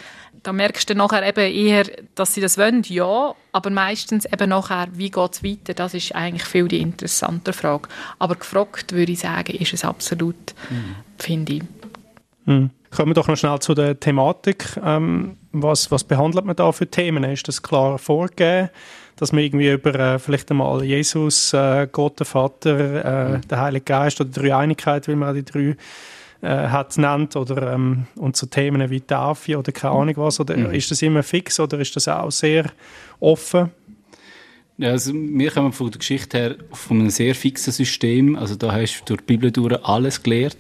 da 0.49 0.53
merkst 0.55 0.89
du 0.89 0.95
nachher 0.95 1.29
eben 1.29 1.55
eher, 1.55 1.85
dass 2.15 2.33
sie 2.33 2.41
das 2.41 2.57
wollen, 2.57 2.83
ja, 2.87 3.35
aber 3.53 3.69
meistens 3.69 4.25
eben 4.25 4.49
nachher, 4.49 4.89
wie 4.95 5.11
geht 5.11 5.33
es 5.35 5.45
weiter, 5.45 5.75
das 5.75 5.93
ist 5.93 6.15
eigentlich 6.15 6.45
viel 6.45 6.69
die 6.69 6.81
interessante 6.81 7.53
Frage. 7.53 7.91
Aber 8.19 8.35
gefragt, 8.35 8.93
würde 8.93 9.13
ich 9.13 9.19
sagen, 9.19 9.55
ist 9.55 9.75
es 9.75 9.85
absolut, 9.85 10.55
mhm. 10.71 10.95
finde 11.19 11.53
ich. 11.53 11.63
Mhm. 12.47 12.71
Kommen 12.91 13.11
wir 13.11 13.15
doch 13.15 13.29
noch 13.29 13.37
schnell 13.37 13.59
zu 13.59 13.75
der 13.75 14.01
Thematik. 14.01 14.81
Ähm, 14.83 15.37
was, 15.53 15.91
was 15.91 16.03
behandelt 16.03 16.47
man 16.47 16.57
da 16.57 16.73
für 16.73 16.87
Themen? 16.87 17.25
Ist 17.25 17.47
das 17.47 17.63
klar 17.63 17.99
vorgegeben, 17.99 18.71
dass 19.17 19.33
man 19.33 19.43
irgendwie 19.43 19.71
über 19.71 19.95
äh, 19.95 20.19
vielleicht 20.19 20.51
einmal 20.51 20.83
Jesus, 20.83 21.53
äh, 21.53 21.87
Gott, 21.93 22.21
der 22.21 22.27
Vater, 22.27 23.05
äh, 23.05 23.29
mhm. 23.37 23.41
der 23.49 23.61
Heilige 23.61 23.85
Geist 23.85 24.19
oder 24.19 24.31
die 24.31 24.41
Dreieinigkeit, 24.41 25.09
wie 25.09 25.15
man 25.15 25.35
die 25.35 25.45
drei 25.45 25.77
äh, 26.41 26.69
hat 26.69 26.97
nennt 26.99 27.37
oder 27.37 27.73
ähm, 27.73 28.07
und 28.17 28.37
so 28.37 28.47
Themen 28.47 28.91
wie 28.91 29.01
Taufe 29.01 29.59
oder 29.59 29.73
keine 29.73 29.95
Ahnung 29.95 30.15
was 30.19 30.39
oder 30.39 30.57
mhm. 30.57 30.73
ist 30.73 30.91
das 30.91 31.03
immer 31.03 31.23
fix 31.23 31.59
oder 31.59 31.79
ist 31.81 31.97
das 31.97 32.09
auch 32.09 32.31
sehr 32.31 32.71
offen? 33.21 33.71
Ja, 34.77 34.91
also 34.91 35.13
wir 35.13 35.51
kommen 35.51 35.73
von 35.73 35.91
der 35.91 35.99
Geschichte 35.99 36.39
her 36.39 36.57
von 36.71 37.01
einem 37.01 37.11
sehr 37.11 37.35
fixen 37.35 37.73
System. 37.73 38.37
Also 38.37 38.55
da 38.55 38.73
hast 38.73 39.01
du 39.01 39.05
durch 39.07 39.21
die 39.21 39.27
Bibel 39.27 39.51
durch 39.51 39.85
alles 39.85 40.23
gelernt. 40.23 40.57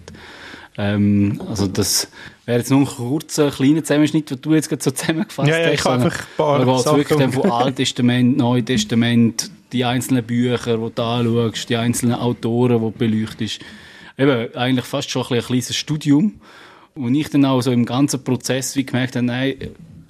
Ähm, 0.77 1.41
also 1.49 1.69
das 1.69 2.11
wäre 2.45 2.59
jetzt 2.59 2.71
nur 2.71 2.81
ein 2.81 2.87
kurzer, 2.87 3.51
kleiner 3.53 3.85
Zusammenschnitt, 3.85 4.31
den 4.31 4.41
du 4.41 4.55
jetzt 4.55 4.69
gerade 4.69 4.83
so 4.83 4.91
zusammengefasst 4.93 5.49
ja, 5.49 5.59
ja, 5.61 5.71
ich 5.71 5.81
hast. 5.81 5.87
einfach 5.87 6.19
ein 6.19 6.27
paar 6.37 6.59
Da 6.59 6.64
geht 6.64 6.75
es 6.75 6.87
wirklich 6.87 7.19
dann 7.19 7.33
von 7.33 7.51
Alten 7.51 7.77
Testament, 7.77 8.37
Neuen 8.37 8.67
Testament, 8.67 9.51
die 9.73 9.85
einzelnen 9.85 10.25
Bücher, 10.25 10.77
die 10.79 10.95
du 10.95 11.03
anschaust, 11.03 11.69
die 11.69 11.77
einzelnen 11.77 12.17
Autoren, 12.17 12.79
die 12.79 12.85
du 12.85 12.91
beleuchtest 12.91 13.61
eben 14.18 14.54
eigentlich 14.54 14.85
fast 14.85 15.11
schon 15.11 15.24
ein, 15.31 15.38
ein 15.38 15.42
kleines 15.42 15.74
Studium. 15.76 16.40
Und 16.94 17.14
ich 17.14 17.31
dann 17.31 17.44
auch 17.44 17.61
so 17.61 17.70
im 17.70 17.85
ganzen 17.85 18.24
Prozess 18.24 18.74
wie 18.74 18.85
gemerkt 18.85 19.14
habe, 19.14 19.26
nein, 19.26 19.54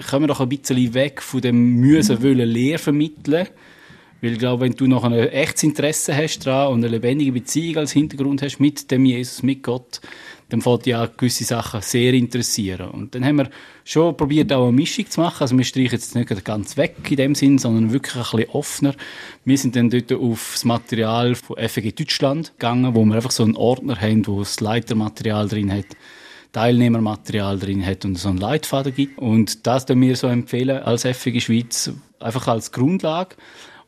kommen 0.09 0.25
wir 0.25 0.29
doch 0.29 0.41
ein 0.41 0.49
bisschen 0.49 0.95
weg 0.95 1.21
von 1.21 1.41
dem 1.41 1.77
müssen 1.77 2.23
wollen 2.23 2.49
Lehr 2.49 2.79
vermitteln. 2.79 3.49
Weil 4.21 4.33
ich 4.33 4.39
glaube, 4.39 4.65
wenn 4.65 4.73
du 4.73 4.87
noch 4.87 5.05
ein 5.05 5.13
echtes 5.13 5.63
Interesse 5.63 6.17
hast 6.17 6.41
daran 6.41 6.73
und 6.73 6.81
eine 6.81 6.89
lebendige 6.89 7.33
Beziehung 7.33 7.77
als 7.77 7.93
Hintergrund 7.93 8.43
hast 8.43 8.59
mit 8.59 8.91
dem 8.91 9.05
Jesus, 9.05 9.43
mit 9.43 9.63
Gott, 9.63 10.01
dann 10.49 10.63
fällt 10.63 10.87
ja 10.87 11.07
gewisse 11.07 11.45
Sachen 11.45 11.83
sehr 11.83 12.15
interessieren. 12.15 12.89
Und 12.89 13.15
dann 13.15 13.25
haben 13.25 13.37
wir 13.37 13.51
schon 13.85 14.17
probiert, 14.17 14.53
auch 14.53 14.69
eine 14.69 14.73
Mischung 14.73 15.09
zu 15.09 15.21
machen. 15.21 15.43
Also 15.43 15.57
wir 15.57 15.65
streichen 15.65 15.93
jetzt 15.93 16.15
nicht 16.15 16.45
ganz 16.45 16.77
weg 16.77 16.97
in 17.11 17.17
dem 17.17 17.35
Sinn, 17.35 17.59
sondern 17.59 17.93
wirklich 17.93 18.17
ein 18.17 18.23
bisschen 18.23 18.51
offener. 18.51 18.95
Wir 19.45 19.59
sind 19.59 19.77
dann 19.77 19.91
dort 19.91 20.13
auf 20.13 20.51
das 20.55 20.65
Material 20.65 21.35
von 21.35 21.57
FG 21.57 21.93
Deutschland 21.93 22.53
gegangen, 22.59 22.95
wo 22.95 23.05
wir 23.05 23.17
einfach 23.17 23.31
so 23.31 23.45
einen 23.45 23.57
Ordner 23.57 24.01
haben, 24.01 24.27
wo 24.27 24.39
das 24.39 24.61
Leitermaterial 24.61 25.49
drin 25.49 25.73
hat. 25.73 25.87
Teilnehmermaterial 26.53 27.59
drin 27.59 27.85
hat 27.85 28.07
und 28.07 28.17
so 28.17 28.31
einen 28.31 28.39
Leitfaden 28.39 28.95
gibt. 28.95 29.19
Und 29.19 29.67
das 29.67 29.83
empfehlen 29.85 30.01
wir 30.01 30.17
so 30.17 30.29
empfehlen 30.29 30.83
als 30.83 31.05
FG 31.05 31.41
Schweiz, 31.41 31.93
einfach 32.21 32.49
als 32.49 32.73
Grundlage. 32.73 33.37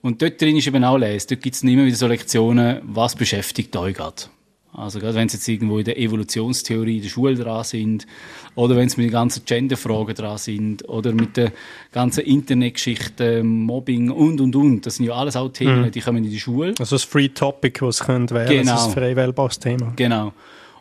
Und 0.03 0.21
dort 0.21 0.41
drin 0.41 0.57
ist 0.57 0.67
eben 0.67 0.85
auch 0.85 0.99
lesen. 0.99 1.27
Dort 1.31 1.43
gibt 1.43 1.57
es 1.57 1.63
immer 1.63 1.85
wieder 1.85 1.97
so 1.97 2.07
Lektionen, 2.07 2.81
was 2.85 3.17
beschäftigt 3.17 3.75
euch 3.77 3.95
gerade. 3.95 4.25
Also 4.73 5.01
gerade 5.01 5.15
wenn 5.15 5.29
sie 5.29 5.37
jetzt 5.37 5.49
irgendwo 5.49 5.79
in 5.79 5.85
der 5.85 5.99
Evolutionstheorie 5.99 6.97
in 6.97 7.03
der 7.03 7.09
Schule 7.09 7.35
dran 7.35 7.65
sind 7.65 8.07
oder 8.55 8.77
wenn 8.77 8.89
sie 8.89 8.99
mit 8.99 9.07
den 9.07 9.13
ganzen 9.13 9.45
Genderfragen 9.45 10.15
dran 10.15 10.39
sind 10.39 10.89
oder 10.89 11.13
mit 11.13 11.37
den 11.37 11.51
ganzen 11.91 12.25
Internetgeschichten, 12.25 13.47
Mobbing 13.47 14.11
und 14.11 14.41
und 14.41 14.55
und. 14.55 14.87
Das 14.87 14.97
sind 14.97 15.07
ja 15.07 15.15
alles 15.15 15.37
auch 15.37 15.49
Themen, 15.49 15.83
mhm. 15.83 15.91
die 15.91 16.01
kommen 16.01 16.25
in 16.25 16.31
die 16.31 16.39
Schule. 16.39 16.75
Also 16.79 16.95
das 16.95 17.05
Free 17.05 17.29
Topic, 17.29 17.85
was 17.85 18.01
könnte 18.01 18.35
wählen, 18.35 18.49
genau. 18.49 18.73
das 18.73 18.83
ist 18.83 18.87
ein 18.89 18.95
frei 18.95 19.17
wählbares 19.17 19.59
Thema. 19.59 19.93
Genau. 19.97 20.33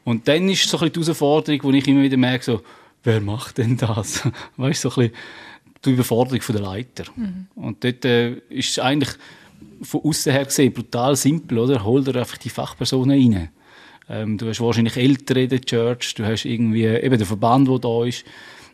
Und 0.04 0.28
dann 0.28 0.48
ist 0.50 0.70
so 0.70 0.78
ein 0.78 0.92
bisschen 0.92 0.94
die 0.94 1.00
Herausforderung, 1.08 1.64
wo 1.64 1.72
ich 1.72 1.88
immer 1.88 2.04
wieder 2.04 2.18
merke, 2.18 2.46
so, 2.46 2.62
wer 3.04 3.22
macht 3.22 3.58
denn 3.58 3.76
das? 3.76 4.28
weißt 4.58 4.84
du, 4.84 4.90
so 4.90 5.02
ein 5.02 5.10
bisschen 5.10 5.24
die 5.86 5.92
Überforderung 5.92 6.42
der 6.48 6.62
Leiter. 6.62 7.04
Mhm. 7.16 7.48
Und 7.56 7.84
dort 7.84 8.06
äh, 8.06 8.34
ist 8.50 8.72
es 8.72 8.80
eigentlich 8.80 9.10
von 9.82 10.02
außen 10.02 10.32
her 10.32 10.46
gesehen 10.46 10.74
brutal 10.74 11.16
simpel, 11.16 11.58
oder? 11.58 11.84
Hol 11.84 12.04
dir 12.04 12.16
einfach 12.16 12.38
die 12.38 12.50
Fachpersonen 12.50 13.34
rein. 13.34 13.50
Ähm, 14.10 14.38
du 14.38 14.48
hast 14.48 14.60
wahrscheinlich 14.60 14.98
Ältere 14.98 15.44
in 15.44 15.50
der 15.50 15.62
Church, 15.62 16.16
du 16.16 16.26
hast 16.26 16.46
irgendwie 16.46 16.86
eben 16.86 17.18
den 17.18 17.28
Verband, 17.28 17.68
der 17.68 17.80
da 17.80 18.06
ist. 18.06 18.26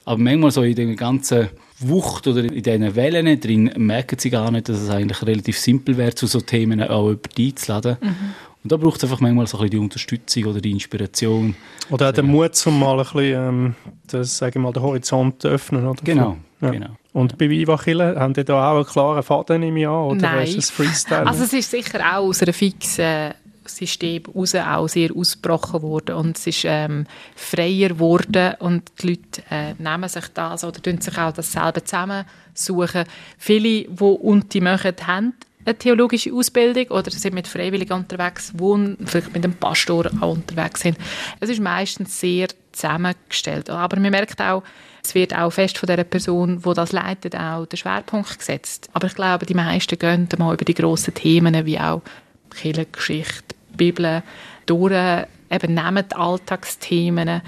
Aber 0.05 0.19
manchmal 0.19 0.51
so 0.51 0.63
in 0.63 0.75
der 0.75 0.95
ganzen 0.95 1.49
Wucht 1.79 2.27
oder 2.27 2.43
in 2.43 2.61
diesen 2.61 2.95
Wellen 2.95 3.39
drin 3.39 3.71
merken 3.75 4.17
sie 4.19 4.29
gar 4.29 4.51
nicht, 4.51 4.69
dass 4.69 4.79
es 4.79 4.89
eigentlich 4.89 5.25
relativ 5.25 5.57
simpel 5.59 5.97
wäre, 5.97 6.13
zu 6.15 6.27
so 6.27 6.39
Themen 6.39 6.81
auch 6.81 7.15
die 7.35 7.49
einzuladen. 7.49 7.97
Mhm. 7.99 8.15
Und 8.63 8.71
da 8.71 8.77
braucht 8.77 8.97
es 8.97 9.03
einfach 9.03 9.19
manchmal 9.19 9.45
so 9.45 9.57
ein 9.57 9.61
bisschen 9.61 9.71
die 9.71 9.77
Unterstützung 9.77 10.45
oder 10.45 10.61
die 10.61 10.71
Inspiration. 10.71 11.55
Oder 11.91 12.09
auch 12.09 12.13
den 12.13 12.25
Mut, 12.27 12.51
um 12.65 12.79
mal 12.79 12.97
ein 12.97 13.05
bisschen 13.05 13.47
ähm, 13.47 13.75
das, 14.07 14.37
sagen 14.37 14.55
wir 14.55 14.61
mal, 14.61 14.73
den 14.73 14.81
Horizont 14.81 15.41
zu 15.41 15.49
öffnen. 15.49 15.85
Oder? 15.85 16.01
Genau, 16.03 16.37
ja. 16.61 16.69
genau. 16.71 16.89
Und 17.13 17.37
bei 17.37 17.49
Viva 17.49 17.77
Chile 17.77 18.15
haben 18.17 18.33
die 18.33 18.43
da 18.43 18.71
auch 18.71 18.77
einen 18.77 18.85
klaren 18.85 19.21
Faden 19.21 19.63
im 19.63 19.77
Jahr? 19.77 20.07
Oder 20.07 20.21
Nein. 20.21 20.47
ist 20.47 20.57
es 20.57 20.69
Freestyle? 20.71 21.27
Also 21.27 21.43
es 21.43 21.53
ist 21.53 21.69
sicher 21.69 21.99
auch 21.99 22.25
aus 22.25 22.41
einer 22.41 22.53
fixen 22.53 23.33
System 23.67 24.23
raus 24.33 24.55
auch 24.55 24.87
sehr 24.87 25.15
ausgebrochen 25.15 25.81
worden 25.81 26.15
und 26.15 26.37
es 26.37 26.47
ist 26.47 26.65
ähm, 26.65 27.05
freier 27.35 27.89
geworden 27.89 28.55
und 28.59 28.91
die 29.01 29.07
Leute 29.07 29.43
äh, 29.49 29.73
nehmen 29.77 30.09
sich 30.09 30.27
das 30.33 30.63
oder 30.63 30.81
tun 30.81 31.01
sich 31.01 31.17
auch 31.17 31.31
dasselbe 31.31 31.83
zusammensuchen. 31.83 33.05
Viele, 33.37 33.83
die 33.83 34.03
Unti 34.03 34.61
machen, 34.61 34.95
haben 35.05 35.33
eine 35.65 35.77
theologische 35.77 36.31
Ausbildung 36.31 36.87
oder 36.89 37.09
sind 37.11 37.33
mit 37.33 37.47
Freiwilligen 37.47 37.93
unterwegs, 37.93 38.53
die 38.53 38.95
vielleicht 39.05 39.33
mit 39.33 39.43
dem 39.43 39.55
Pastor 39.55 40.05
auch 40.21 40.33
unterwegs 40.33 40.81
sind. 40.81 40.97
Es 41.39 41.49
ist 41.49 41.61
meistens 41.61 42.19
sehr 42.19 42.47
zusammengestellt. 42.71 43.69
Aber 43.69 43.99
man 43.99 44.11
merkt 44.11 44.39
auch, 44.41 44.63
es 45.03 45.15
wird 45.15 45.35
auch 45.35 45.51
fest 45.51 45.77
von 45.77 45.87
der 45.87 46.03
Person, 46.03 46.61
die 46.65 46.73
das 46.73 46.91
leitet, 46.91 47.35
auch 47.35 47.65
der 47.65 47.77
Schwerpunkt 47.77 48.39
gesetzt. 48.39 48.89
Aber 48.93 49.07
ich 49.07 49.15
glaube, 49.15 49.45
die 49.45 49.53
meisten 49.53 49.97
gehen 49.97 50.27
mal 50.37 50.53
über 50.53 50.65
die 50.65 50.73
grossen 50.73 51.13
Themen 51.13 51.65
wie 51.65 51.79
auch 51.79 52.01
Kirchengeschichte, 52.49 53.54
Bibel 53.77 54.23
durch, 54.65 55.25
eben 55.51 55.73
nehmen 55.73 56.05
die 56.09 56.15
Alltagsthemen, 56.15 57.41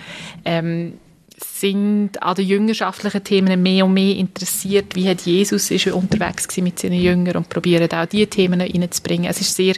ähm, 0.46 0.94
sind 1.40 2.22
an 2.22 2.36
den 2.36 2.48
jüngerschaftlichen 2.48 3.24
Themen 3.24 3.62
mehr 3.62 3.86
und 3.86 3.94
mehr 3.94 4.16
interessiert. 4.16 4.96
Wie 4.96 5.08
hat 5.08 5.22
Jesus 5.22 5.70
ist 5.70 5.88
unterwegs 5.88 6.58
mit 6.58 6.80
seinen 6.80 7.00
Jüngern 7.00 7.38
und 7.38 7.50
probieren 7.50 7.92
auch 7.92 8.08
diese 8.08 8.28
Themen 8.28 8.60
reinzubringen. 8.60 9.30
Es 9.30 9.40
ist 9.40 9.56
sehr, 9.56 9.76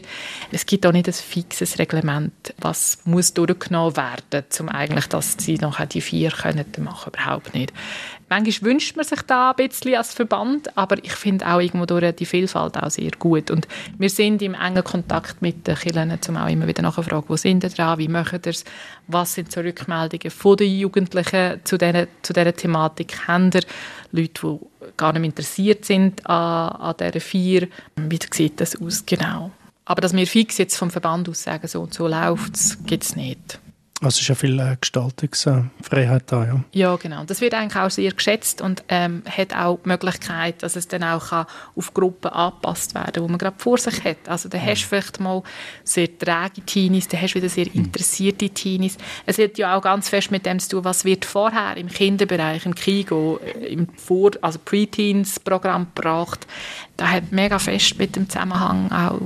es 0.52 0.66
gibt 0.66 0.86
auch 0.86 0.94
nicht 0.94 1.08
ein 1.08 1.14
fixes 1.14 1.78
Reglement, 1.78 2.54
was 2.60 3.00
muss 3.04 3.34
durchgenommen 3.34 3.98
werden, 3.98 4.46
um 4.60 4.70
eigentlich, 4.70 5.08
dass 5.08 5.36
sie 5.38 5.56
nachher 5.56 5.86
die 5.86 6.02
vier 6.02 6.32
können 6.32 6.66
machen, 6.78 7.12
überhaupt 7.14 7.54
nicht. 7.54 7.74
Manchmal 8.30 8.72
wünscht 8.72 8.96
man 8.96 9.06
sich 9.06 9.22
da 9.24 9.52
ein 9.52 9.68
bisschen 9.68 9.96
als 9.96 10.14
Verband, 10.14 10.78
aber 10.78 11.04
ich 11.04 11.14
finde 11.14 11.48
auch 11.48 11.60
irgendwo 11.60 11.86
durch 11.86 12.16
die 12.16 12.26
Vielfalt 12.26 12.78
auch 12.78 12.92
sehr 12.92 13.12
gut. 13.18 13.50
Und 13.50 13.68
wir 13.98 14.10
sind 14.10 14.42
im 14.42 14.54
engen 14.54 14.84
Kontakt 14.84 15.42
mit 15.42 15.66
den 15.66 15.76
Kindern, 15.76 16.20
um 16.28 16.38
auch 16.38 16.48
immer 16.48 16.68
wieder 16.68 16.84
nachzufragen, 16.84 17.28
wo 17.28 17.36
sind 17.36 17.64
sie 17.64 17.70
dran, 17.70 17.98
wie 17.98 18.08
machen 18.08 18.40
sie 18.44 18.52
es, 18.52 18.66
was 19.08 19.34
sind 19.34 19.52
so 19.52 19.62
Rückmeldungen 19.62 20.30
von 20.30 20.58
den 20.58 20.78
Jugendlichen 20.78 21.62
zu 21.64 21.78
dieser, 21.78 22.08
zu 22.22 22.34
dieser 22.34 22.54
Thematik. 22.54 23.28
Haben 23.28 23.50
ihr 23.54 23.62
Leute, 24.12 24.42
die 24.42 24.92
gar 24.96 25.14
nicht 25.14 25.26
interessiert 25.26 25.86
sind 25.86 26.26
an, 26.28 26.70
an 26.70 26.96
dieser 27.00 27.22
Vier? 27.22 27.68
Wie 27.96 28.20
sieht 28.32 28.62
das 28.62 28.80
aus 28.80 29.06
genau? 29.06 29.52
Aber 29.86 30.02
dass 30.02 30.16
wir 30.16 30.28
fix 30.28 30.60
jetzt 30.60 30.78
vom 30.78 30.92
Verband 30.92 31.28
aus 31.30 31.42
sagen, 31.42 31.68
so 31.68 31.82
und 31.82 31.96
so 31.96 32.08
läuft 32.08 32.56
es, 32.56 32.78
gibt 32.86 33.04
es 33.04 33.16
nicht. 33.16 33.60
Also 34.02 34.16
es 34.16 34.22
ist 34.22 34.28
ja 34.30 34.36
viel 34.36 34.58
äh, 34.60 34.78
Gestaltungsfreiheit 34.80 36.24
da, 36.28 36.46
ja. 36.46 36.64
Ja, 36.72 36.96
genau. 36.96 37.26
Das 37.26 37.42
wird 37.42 37.54
eigentlich 37.54 37.76
auch 37.76 37.90
sehr 37.90 38.12
geschätzt 38.12 38.62
und 38.62 38.84
ähm, 38.88 39.24
hat 39.26 39.54
auch 39.54 39.80
die 39.84 39.90
Möglichkeit, 39.90 40.64
dass 40.64 40.78
es 40.78 40.88
dann 40.88 41.04
auch 41.04 41.28
kann 41.30 41.46
auf 41.76 41.94
Gruppen 41.94 42.32
angepasst 42.32 42.96
werden 42.96 43.14
kann, 43.14 43.24
die 43.26 43.30
man 43.30 43.38
gerade 43.38 43.56
vor 43.58 43.78
sich 43.78 44.02
hat. 44.06 44.18
Also 44.28 44.48
da 44.48 44.58
hast 44.58 44.84
du 44.84 44.88
vielleicht 44.88 45.20
mal 45.20 45.44
sehr 45.84 46.18
träge 46.18 46.62
Teenies, 46.66 47.10
da 47.10 47.18
hast 47.18 47.34
du 47.34 47.40
wieder 47.40 47.50
sehr 47.50 47.68
interessierte 47.76 48.50
Teenies. 48.50 48.98
Es 49.26 49.38
hat 49.38 49.58
ja 49.58 49.76
auch 49.76 49.82
ganz 49.82 50.08
fest 50.08 50.32
mit 50.32 50.46
dem 50.46 50.60
zu 50.60 50.70
tun, 50.70 50.86
was 50.86 51.04
wird 51.04 51.26
vorher 51.26 51.76
im 51.76 51.90
Kinderbereich, 51.90 52.66
im 52.66 52.76
Kigo, 52.76 53.42
äh, 53.44 53.68
im 53.68 53.88
Vor-, 53.98 54.32
also 54.42 54.60
Preteens-Programm 54.64 55.88
gebracht. 55.94 56.48
Da 56.96 57.10
hat 57.10 57.34
mega 57.34 57.60
fest 57.60 57.98
mit 57.98 58.16
dem 58.16 58.30
Zusammenhang 58.30 58.92
auch, 58.94 59.20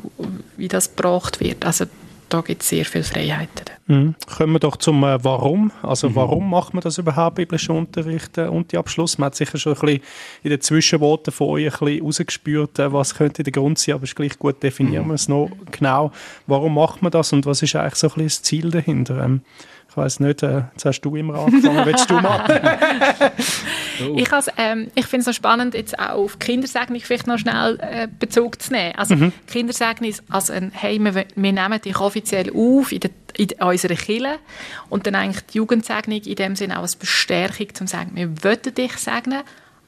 wie 0.57 0.67
das 0.67 0.95
gebracht 0.95 1.39
wird. 1.39 1.63
Also 1.63 1.86
da 2.34 2.41
gibt 2.41 2.63
es 2.63 2.69
sehr 2.69 2.84
viele 2.84 3.03
Freiheiten. 3.03 3.65
Mhm. 3.86 4.15
Kommen 4.38 4.53
wir 4.53 4.59
doch 4.59 4.77
zum 4.77 5.03
äh, 5.03 5.23
Warum. 5.23 5.71
Also 5.84 6.09
mhm. 6.09 6.15
warum 6.15 6.49
macht 6.49 6.73
man 6.73 6.81
das 6.81 6.97
überhaupt, 6.97 7.36
biblische 7.36 7.71
Unterricht 7.71 8.38
äh, 8.39 8.47
und 8.47 8.71
die 8.71 8.77
Abschluss? 8.77 9.19
Man 9.19 9.27
hat 9.27 9.36
sicher 9.36 9.59
schon 9.59 9.73
ein 9.73 9.79
bisschen 9.79 10.01
in 10.41 10.49
den 10.49 10.59
Zwischenworten 10.59 11.31
von 11.31 11.49
euch 11.49 11.65
ein 11.65 11.86
bisschen 11.86 12.03
rausgespürt, 12.03 12.79
äh, 12.79 12.91
was 12.91 13.13
könnte 13.13 13.43
der 13.43 13.53
Grund 13.53 13.77
sein, 13.77 13.95
aber 13.95 14.05
es 14.05 14.09
ist 14.09 14.15
gleich 14.15 14.39
gut 14.39 14.63
definieren 14.63 15.05
mhm. 15.05 15.09
wir 15.09 15.15
es 15.15 15.27
noch 15.27 15.51
genau. 15.71 16.11
Warum 16.47 16.73
macht 16.73 17.03
man 17.03 17.11
das 17.11 17.31
und 17.34 17.45
was 17.45 17.61
ist 17.61 17.75
eigentlich 17.75 17.95
so 17.95 18.07
ein 18.07 18.13
bisschen 18.13 18.25
das 18.25 18.41
Ziel 18.41 18.71
dahinter? 18.71 19.23
Ähm, 19.23 19.41
ich 19.93 19.97
weiß 19.97 20.21
nicht, 20.21 20.41
äh, 20.41 20.63
jetzt 20.71 20.85
hast 20.85 21.01
du 21.01 21.15
immer 21.15 21.35
angefangen, 21.35 21.85
willst 21.85 22.09
du 22.09 22.15
mal? 22.15 23.31
ich 24.15 24.27
ähm, 24.57 24.89
ich 24.95 25.05
finde 25.05 25.19
es 25.19 25.25
so 25.25 25.33
spannend, 25.33 25.75
jetzt 25.75 25.99
auch 25.99 26.15
auf 26.15 26.39
Kindersegnung 26.39 26.99
vielleicht 26.99 27.27
noch 27.27 27.37
schnell 27.37 27.77
äh, 27.79 28.07
Bezug 28.07 28.59
zu 28.59 28.73
nehmen. 28.73 28.95
Also 28.95 29.15
mhm. 29.15 29.31
Kindersegnung 29.45 30.09
ist 30.09 30.23
also 30.29 30.51
ein, 30.51 30.71
hey, 30.73 30.97
wir, 30.97 31.13
wir 31.13 31.25
nehmen 31.35 31.79
dich 31.79 31.99
offiziell 31.99 32.49
auf 32.55 32.91
in, 32.91 33.01
der, 33.01 33.11
in 33.37 33.49
unserer 33.61 33.93
Kirche 33.93 34.39
und 34.89 35.05
dann 35.05 35.13
eigentlich 35.13 35.45
die 35.45 35.59
Jugendsegnung 35.59 36.21
in 36.21 36.35
dem 36.35 36.55
Sinne 36.55 36.77
auch 36.77 36.81
als 36.81 36.95
Bestärkung, 36.95 37.67
um 37.67 37.75
zu 37.75 37.87
sagen, 37.87 38.11
wir 38.15 38.43
wollen 38.43 38.73
dich 38.75 38.97
segnen, 38.97 39.43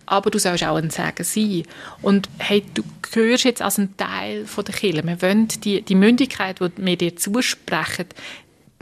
aber 0.06 0.30
du 0.30 0.38
sollst 0.38 0.64
auch 0.64 0.76
ein 0.76 0.91
Segen 0.91 1.24
sein. 1.24 1.64
Und 2.03 2.30
hey, 2.38 2.64
du 2.76 2.84
gehörst 3.12 3.43
jetzt 3.43 3.64
als 3.64 3.80
ein 3.80 3.97
Teil 3.97 4.45
von 4.45 4.66
der 4.66 4.76
Kirche. 4.76 5.03
Wir 5.03 5.20
wollen 5.24 5.47
die, 5.47 5.82
die 5.82 5.95
Mündigkeit, 5.95 6.60
die 6.60 6.70
wir 6.78 6.95
dir 6.95 7.16
zusprechen, 7.16 8.06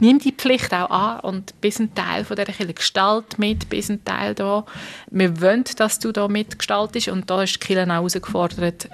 nimm 0.04 0.18
die 0.18 0.32
Pflicht 0.32 0.72
auch 0.74 0.90
an 0.90 1.20
und 1.20 1.60
bist 1.60 1.80
ein 1.80 1.94
Teil 1.94 2.24
von 2.24 2.36
dieser 2.36 2.52
Kirche. 2.52 2.74
Gestalt 2.74 3.38
mit, 3.38 3.68
bist 3.68 3.90
ein 3.90 4.04
Teil 4.04 4.34
da. 4.34 4.64
Wir 5.10 5.40
wollen, 5.40 5.64
dass 5.76 5.98
du 5.98 6.12
da 6.12 6.28
mitgestaltest 6.28 7.08
und 7.08 7.30
da 7.30 7.42
ist 7.42 7.54
die 7.54 7.58
Kirche 7.58 7.84
auch 7.84 7.88
herausgefordert, 7.88 8.88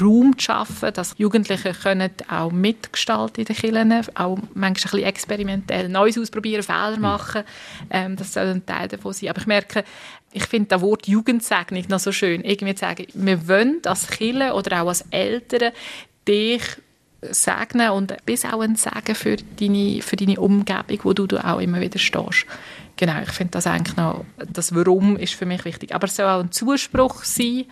Raum 0.00 0.36
zu 0.36 0.46
schaffen, 0.46 0.92
dass 0.92 1.14
Jugendliche 1.16 1.72
können 1.72 2.10
auch 2.28 2.50
mitgestalten 2.50 3.42
in 3.42 3.46
den 3.46 3.56
Kirchen, 3.56 3.92
auch 4.16 4.36
manchmal 4.54 4.64
ein 4.64 4.72
bisschen 4.72 5.04
experimentell 5.04 5.88
Neues 5.88 6.18
ausprobieren, 6.18 6.64
Fehler 6.64 6.98
machen, 6.98 7.44
ähm, 7.90 8.16
das 8.16 8.32
soll 8.32 8.46
ein 8.46 8.66
Teil 8.66 8.88
davon 8.88 9.12
sein. 9.12 9.28
Aber 9.28 9.40
ich 9.40 9.46
merke, 9.46 9.84
ich 10.32 10.44
finde 10.44 10.70
das 10.70 10.82
Wort 10.82 11.06
Jugendsegnung 11.06 11.84
noch 11.88 12.00
so 12.00 12.10
schön, 12.10 12.42
irgendwie 12.42 12.74
zu 12.74 12.80
sagen, 12.80 13.06
wir 13.14 13.46
wollen 13.46 13.80
als 13.84 14.08
Kirche 14.08 14.52
oder 14.54 14.82
auch 14.82 14.88
als 14.88 15.04
Eltern 15.10 15.72
dich 16.26 16.62
segnen 17.22 17.90
und 17.90 18.14
bis 18.26 18.44
auch 18.44 18.60
ein 18.60 18.76
Segen 18.76 19.14
für 19.14 19.36
deine, 19.36 20.02
für 20.02 20.16
deine 20.16 20.40
Umgebung, 20.40 21.00
wo 21.02 21.12
du, 21.12 21.26
du 21.26 21.44
auch 21.44 21.60
immer 21.60 21.80
wieder 21.80 21.98
stehst. 21.98 22.46
Genau, 22.96 23.20
ich 23.22 23.30
finde 23.30 23.52
das 23.52 23.66
eigentlich 23.66 23.96
noch, 23.96 24.24
das 24.52 24.74
Warum 24.74 25.16
ist 25.16 25.34
für 25.34 25.46
mich 25.46 25.64
wichtig. 25.64 25.94
Aber 25.94 26.06
es 26.06 26.16
soll 26.16 26.26
auch 26.26 26.40
ein 26.40 26.52
Zuspruch 26.52 27.24
sein, 27.24 27.64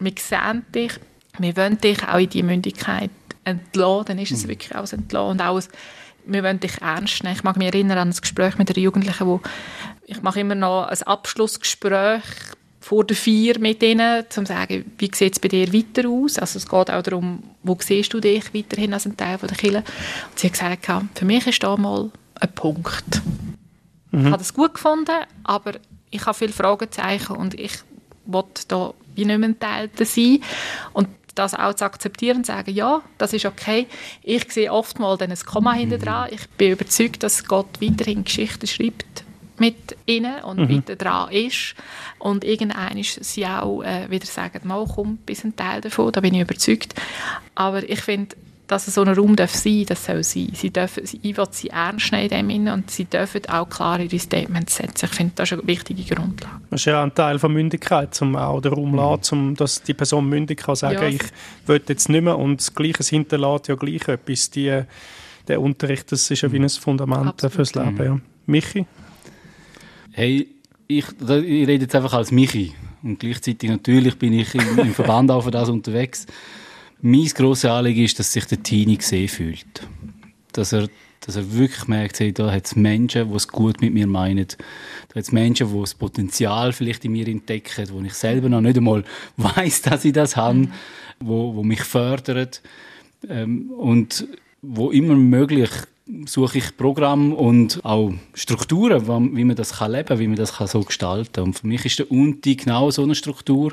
wir 0.00 0.12
sehen 0.18 0.64
dich, 0.74 0.92
wir 1.38 1.56
wollen 1.56 1.78
dich 1.78 2.06
auch 2.06 2.18
in 2.18 2.30
die 2.30 2.42
Mündigkeit 2.42 3.10
entlassen, 3.44 4.04
dann 4.06 4.18
ist 4.18 4.32
es 4.32 4.44
mhm. 4.44 4.50
wirklich 4.50 4.74
auch 4.74 4.90
entlassen 4.90 5.30
und 5.30 5.42
auch 5.42 5.60
wir 6.26 6.42
wollen 6.42 6.60
dich 6.60 6.80
ernst 6.80 7.22
nehmen. 7.22 7.36
Ich 7.36 7.44
mag 7.44 7.56
mich 7.56 7.66
erinnern 7.66 7.98
an 7.98 8.08
ein 8.08 8.16
Gespräch 8.18 8.56
mit 8.56 8.70
einer 8.70 8.78
Jugendlichen, 8.78 9.26
wo 9.26 9.40
ich 10.06 10.22
mache 10.22 10.40
immer 10.40 10.54
noch 10.54 10.86
ein 10.86 11.02
Abschlussgespräch 11.02 12.22
vor 12.84 13.02
der 13.02 13.16
Vier 13.16 13.58
mit 13.58 13.82
ihnen, 13.82 14.24
um 14.24 14.30
zu 14.30 14.44
sagen, 14.44 14.92
wie 14.98 15.10
sieht 15.10 15.32
es 15.32 15.40
bei 15.40 15.48
dir 15.48 15.72
weiter 15.72 16.06
aus? 16.06 16.38
Also 16.38 16.58
es 16.58 16.68
geht 16.68 16.90
auch 16.90 17.02
darum, 17.02 17.42
wo 17.62 17.78
siehst 17.80 18.12
du 18.12 18.20
dich 18.20 18.52
weiterhin 18.52 18.92
als 18.92 19.06
ein 19.06 19.16
Teil 19.16 19.38
von 19.38 19.48
der 19.48 19.56
Kirche? 19.56 19.78
Und 19.78 20.38
sie 20.38 20.48
hat 20.48 20.82
gesagt, 20.82 21.18
für 21.18 21.24
mich 21.24 21.46
ist 21.46 21.62
da 21.62 21.78
mal 21.78 22.10
ein 22.34 22.52
Punkt. 22.54 23.22
Mhm. 24.10 24.20
Ich 24.20 24.26
habe 24.26 24.36
das 24.36 24.52
gut 24.52 24.74
gefunden, 24.74 25.16
aber 25.44 25.72
ich 26.10 26.26
habe 26.26 26.36
viele 26.36 26.52
Fragezeichen 26.52 27.36
und 27.36 27.58
ich 27.58 27.72
wollte 28.26 28.64
da 28.68 28.92
wie 29.14 29.24
nicht 29.24 29.38
mehr 29.38 29.48
ein 29.48 29.58
Teil 29.58 29.88
sein. 30.02 30.40
Und 30.92 31.08
das 31.34 31.54
auch 31.54 31.72
zu 31.72 31.86
akzeptieren 31.86 32.38
und 32.38 32.44
zu 32.44 32.52
sagen, 32.52 32.74
ja, 32.74 33.00
das 33.16 33.32
ist 33.32 33.46
okay. 33.46 33.86
Ich 34.22 34.52
sehe 34.52 34.70
oft 34.70 34.98
mal 34.98 35.16
dann 35.16 35.30
ein 35.30 35.38
Komma 35.46 35.72
mhm. 35.72 35.78
hinten 35.78 36.00
dran. 36.02 36.28
Ich 36.30 36.46
bin 36.50 36.72
überzeugt, 36.72 37.22
dass 37.22 37.44
Gott 37.44 37.80
weiterhin 37.80 38.24
Geschichten 38.24 38.66
schreibt 38.66 39.23
mit 39.58 39.96
ihnen 40.06 40.42
und 40.44 40.58
mhm. 40.58 40.76
weiter 40.76 40.96
dran 40.96 41.30
ist. 41.30 41.74
Und 42.18 42.44
irgendwann 42.44 42.98
ist 42.98 43.22
sie 43.24 43.46
auch 43.46 43.82
äh, 43.82 44.10
wieder 44.10 44.26
sagen, 44.26 44.66
mal 44.66 44.86
komm, 44.92 45.18
bis 45.18 45.44
ein 45.44 45.54
Teil 45.56 45.80
davon, 45.80 46.12
da 46.12 46.20
bin 46.20 46.34
ich 46.34 46.40
überzeugt. 46.40 46.94
Aber 47.54 47.88
ich 47.88 48.00
finde, 48.00 48.36
dass 48.66 48.88
es 48.88 48.94
so 48.94 49.02
ein 49.02 49.08
Raum 49.08 49.36
darf 49.36 49.54
sein 49.54 49.84
das 49.86 50.06
soll 50.06 50.24
sein. 50.24 50.50
Sie 50.54 50.70
dürfen, 50.70 51.04
ich 51.04 51.36
will 51.36 51.46
sie 51.50 51.68
ernst 51.68 52.12
nehmen 52.12 52.50
in 52.50 52.64
dem 52.64 52.74
und 52.74 52.90
sie 52.90 53.04
dürfen 53.04 53.42
auch 53.48 53.68
klar 53.68 54.00
ihre 54.00 54.18
Statements 54.18 54.76
setzen. 54.76 55.06
Ich 55.06 55.10
finde, 55.10 55.32
das 55.36 55.52
ist 55.52 55.58
eine 55.58 55.68
wichtige 55.68 56.14
Grundlage. 56.14 56.60
Das 56.70 56.80
ist 56.80 56.86
ja 56.86 57.02
ein 57.02 57.14
Teil 57.14 57.38
von 57.38 57.52
Mündigkeit, 57.52 58.20
um 58.22 58.36
auch 58.36 58.60
den 58.60 58.72
Raum 58.72 58.92
mhm. 58.92 59.22
zu 59.22 59.34
um, 59.34 59.54
dass 59.54 59.82
die 59.82 59.94
Person 59.94 60.28
mündig 60.28 60.60
kann 60.60 60.76
sagen, 60.76 61.02
ja. 61.02 61.08
ich 61.08 61.22
will 61.66 61.82
jetzt 61.86 62.08
nicht 62.08 62.22
mehr 62.22 62.38
und 62.38 62.60
das 62.60 62.74
Gleiche 62.74 63.04
hinterlässt 63.04 63.68
ja 63.68 63.74
gleich 63.74 64.08
etwas. 64.08 64.50
Die, 64.50 64.82
der 65.46 65.60
Unterricht, 65.60 66.10
das 66.10 66.30
ist 66.30 66.40
ja 66.40 66.50
wie 66.50 66.58
ein 66.58 66.68
Fundament 66.68 67.28
Absolut. 67.28 67.52
fürs 67.52 67.74
Leben. 67.74 68.04
Ja. 68.04 68.18
Michi? 68.46 68.86
Hey, 70.16 70.46
ich, 70.86 71.06
ich 71.18 71.28
rede 71.28 71.72
jetzt 71.72 71.94
einfach 71.96 72.12
als 72.12 72.30
Michi 72.30 72.72
und 73.02 73.18
gleichzeitig 73.18 73.68
natürlich 73.68 74.16
bin 74.16 74.32
ich 74.32 74.54
im, 74.54 74.78
im 74.78 74.94
Verband 74.94 75.28
auch 75.28 75.42
für 75.42 75.50
das 75.50 75.68
unterwegs. 75.68 76.26
Mein 77.02 77.26
grosses 77.26 77.64
Anliegen 77.64 78.04
ist, 78.04 78.16
dass 78.20 78.32
sich 78.32 78.44
der 78.44 78.62
Teenie 78.62 78.96
gesehen 78.96 79.26
fühlt. 79.26 79.88
Dass 80.52 80.72
er, 80.72 80.88
dass 81.18 81.34
er 81.34 81.52
wirklich 81.52 81.88
merkt, 81.88 82.20
hey, 82.20 82.32
da 82.32 82.52
hat 82.52 82.64
es 82.64 82.76
Menschen, 82.76 83.28
die 83.28 83.34
es 83.34 83.48
gut 83.48 83.80
mit 83.80 83.92
mir 83.92 84.06
meinen. 84.06 84.46
Da 85.08 85.16
hat 85.16 85.24
es 85.24 85.32
Menschen, 85.32 85.74
die 85.74 85.80
das 85.80 85.94
Potenzial 85.94 86.72
vielleicht 86.72 87.04
in 87.04 87.10
mir 87.10 87.26
entdecken, 87.26 87.88
wo 87.90 88.00
ich 88.00 88.14
selber 88.14 88.48
noch 88.48 88.60
nicht 88.60 88.76
einmal 88.76 89.02
weiß, 89.36 89.82
dass 89.82 90.04
ich 90.04 90.12
das 90.12 90.36
habe, 90.36 90.68
wo, 91.18 91.56
wo 91.56 91.64
mich 91.64 91.82
fördern. 91.82 92.50
Ähm, 93.28 93.68
und 93.72 94.28
wo 94.62 94.92
immer 94.92 95.16
möglich 95.16 95.70
suche 96.26 96.58
ich 96.58 96.76
Programme 96.76 97.34
und 97.34 97.84
auch 97.84 98.12
Strukturen, 98.34 99.06
wie 99.36 99.44
man 99.44 99.56
das 99.56 99.78
kann 99.78 99.92
leben, 99.92 100.18
wie 100.18 100.26
man 100.26 100.36
das 100.36 100.56
kann 100.56 100.66
so 100.66 100.80
gestalten. 100.80 101.32
kann. 101.32 101.44
Und 101.44 101.58
für 101.58 101.66
mich 101.66 101.84
ist 101.84 101.98
der 101.98 102.10
Unti 102.10 102.56
genau 102.56 102.90
so 102.90 103.02
eine 103.02 103.14
Struktur, 103.14 103.72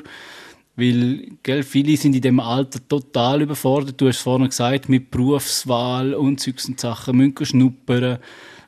weil 0.76 1.28
gell, 1.42 1.62
viele 1.62 1.96
sind 1.96 2.14
in 2.14 2.22
dem 2.22 2.40
Alter 2.40 2.80
total 2.88 3.42
überfordert. 3.42 4.00
Du 4.00 4.08
hast 4.08 4.16
es 4.16 4.22
vorhin 4.22 4.48
gesagt, 4.48 4.88
mit 4.88 5.10
Berufswahl 5.10 6.14
und 6.14 6.40
Zeugs 6.40 6.66
und 6.66 6.80
Sachen, 6.80 7.16
müssen 7.16 7.44
schnuppern. 7.44 8.18